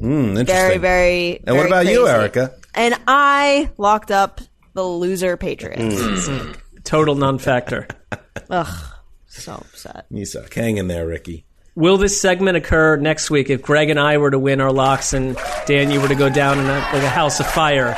[0.00, 0.46] Mm, interesting.
[0.46, 1.42] Very, very.
[1.46, 2.08] And what very about you.
[2.08, 2.54] Erica?
[2.74, 4.40] And I locked up
[4.74, 6.28] the loser Patriots.
[6.28, 6.56] Mm.
[6.84, 7.86] Total non-factor.
[8.50, 8.94] Ugh,
[9.28, 10.06] so upset.
[10.10, 10.52] You suck.
[10.54, 11.44] Hang in there, Ricky.
[11.74, 15.12] Will this segment occur next week if Greg and I were to win our locks
[15.12, 15.36] and
[15.66, 17.94] Dan, you were to go down in a, like a house of fire?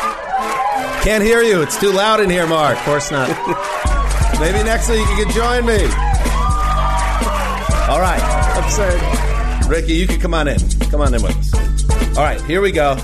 [1.03, 1.63] Can't hear you.
[1.63, 2.79] It's too loud in here, Marc.
[2.79, 3.29] Of course not.
[4.41, 5.83] Maybe next week you can join me.
[7.89, 8.23] All right.
[8.63, 9.69] Absurd.
[9.69, 10.59] Ricky, you can come on in.
[10.91, 11.82] Come on in with us.
[12.13, 12.97] All right, here we go.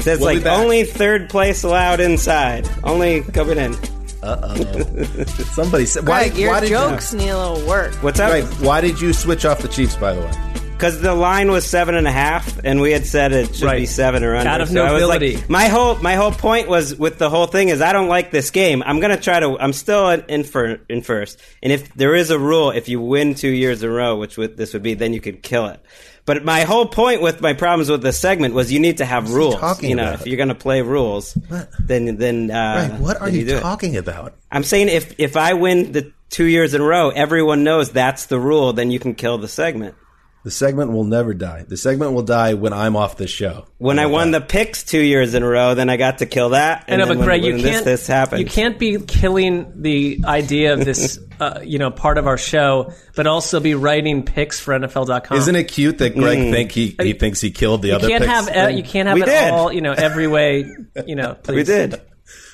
[0.00, 2.68] Says We'll like only third place allowed inside.
[2.82, 3.74] Only coming in.
[4.22, 5.24] Uh oh.
[5.54, 7.94] Somebody said, why, Greg, your why did jokes need a little work.
[8.02, 8.30] What's up?
[8.30, 10.32] Greg, why did you switch off the Chiefs, by the way?
[10.72, 13.66] Because the line was seven and a half, and we had said it should be
[13.66, 13.88] Right.
[13.88, 14.48] seven or under.
[14.50, 15.36] Out of so I was nobility.
[15.36, 18.30] like, my whole my whole point was with the whole thing is I don't like
[18.32, 18.82] this game.
[18.84, 19.56] I'm gonna try to.
[19.60, 23.00] I'm still in, in, for, in first, and if there is a rule, if you
[23.00, 25.66] win two years in a row, which would, this would be, then you could kill
[25.66, 25.80] it.
[26.28, 29.32] But my whole point with my problems with this segment was you need to have
[29.32, 29.56] rules.
[29.56, 30.20] talking You know, about?
[30.20, 31.32] if you're gonna play rules,
[31.80, 33.60] then then uh, Greg, what are then you, do it.
[33.62, 34.34] talking about?
[34.52, 38.26] I'm saying if if I win the two years in a row, everyone knows that's
[38.26, 38.74] the rule.
[38.74, 39.94] Then you can kill the segment.
[40.44, 41.64] The segment will never die.
[41.68, 43.66] The segment will die when I'm off the show.
[43.76, 46.50] When I won the picks two years in a row, then I got to kill
[46.50, 46.84] that.
[46.88, 47.84] I know, then but when- Greg, when you this, can't.
[47.84, 48.40] this happened.
[48.40, 52.92] You can't be killing the idea of this, uh, you know, part of our show,
[53.16, 55.36] but also be writing picks for NFL.com.
[55.36, 56.50] Isn't it cute that Greg Mm.
[56.52, 59.08] think he, he thinks he killed the You other can't picks have uh, you can't
[59.08, 59.50] have We it did.
[59.52, 60.64] all, you know, every way.
[61.06, 61.56] You know, please.
[61.56, 62.00] we did.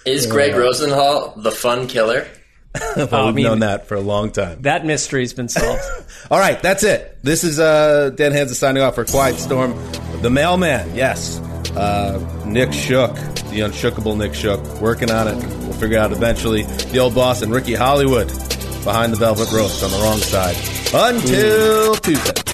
[0.06, 2.26] Is Gregg Rosenthal the fun killer?
[2.96, 4.62] well, I we've mean- known that for a long time.
[4.62, 5.82] That mystery's been solved.
[6.30, 7.16] All right, that's it.
[7.22, 9.74] This is uh, Dan Hanzus signing off for Quiet Storm.
[10.22, 11.38] The mailman, yes.
[11.76, 13.14] Uh, Nick Shook,
[13.50, 15.36] the unshookable Nick Shook, working on it.
[15.36, 16.62] We'll figure it out eventually.
[16.62, 18.28] The old boss and Ricky Hollywood
[18.84, 20.56] behind the velvet ropes on the wrong side.
[20.94, 22.53] Until Tuesday.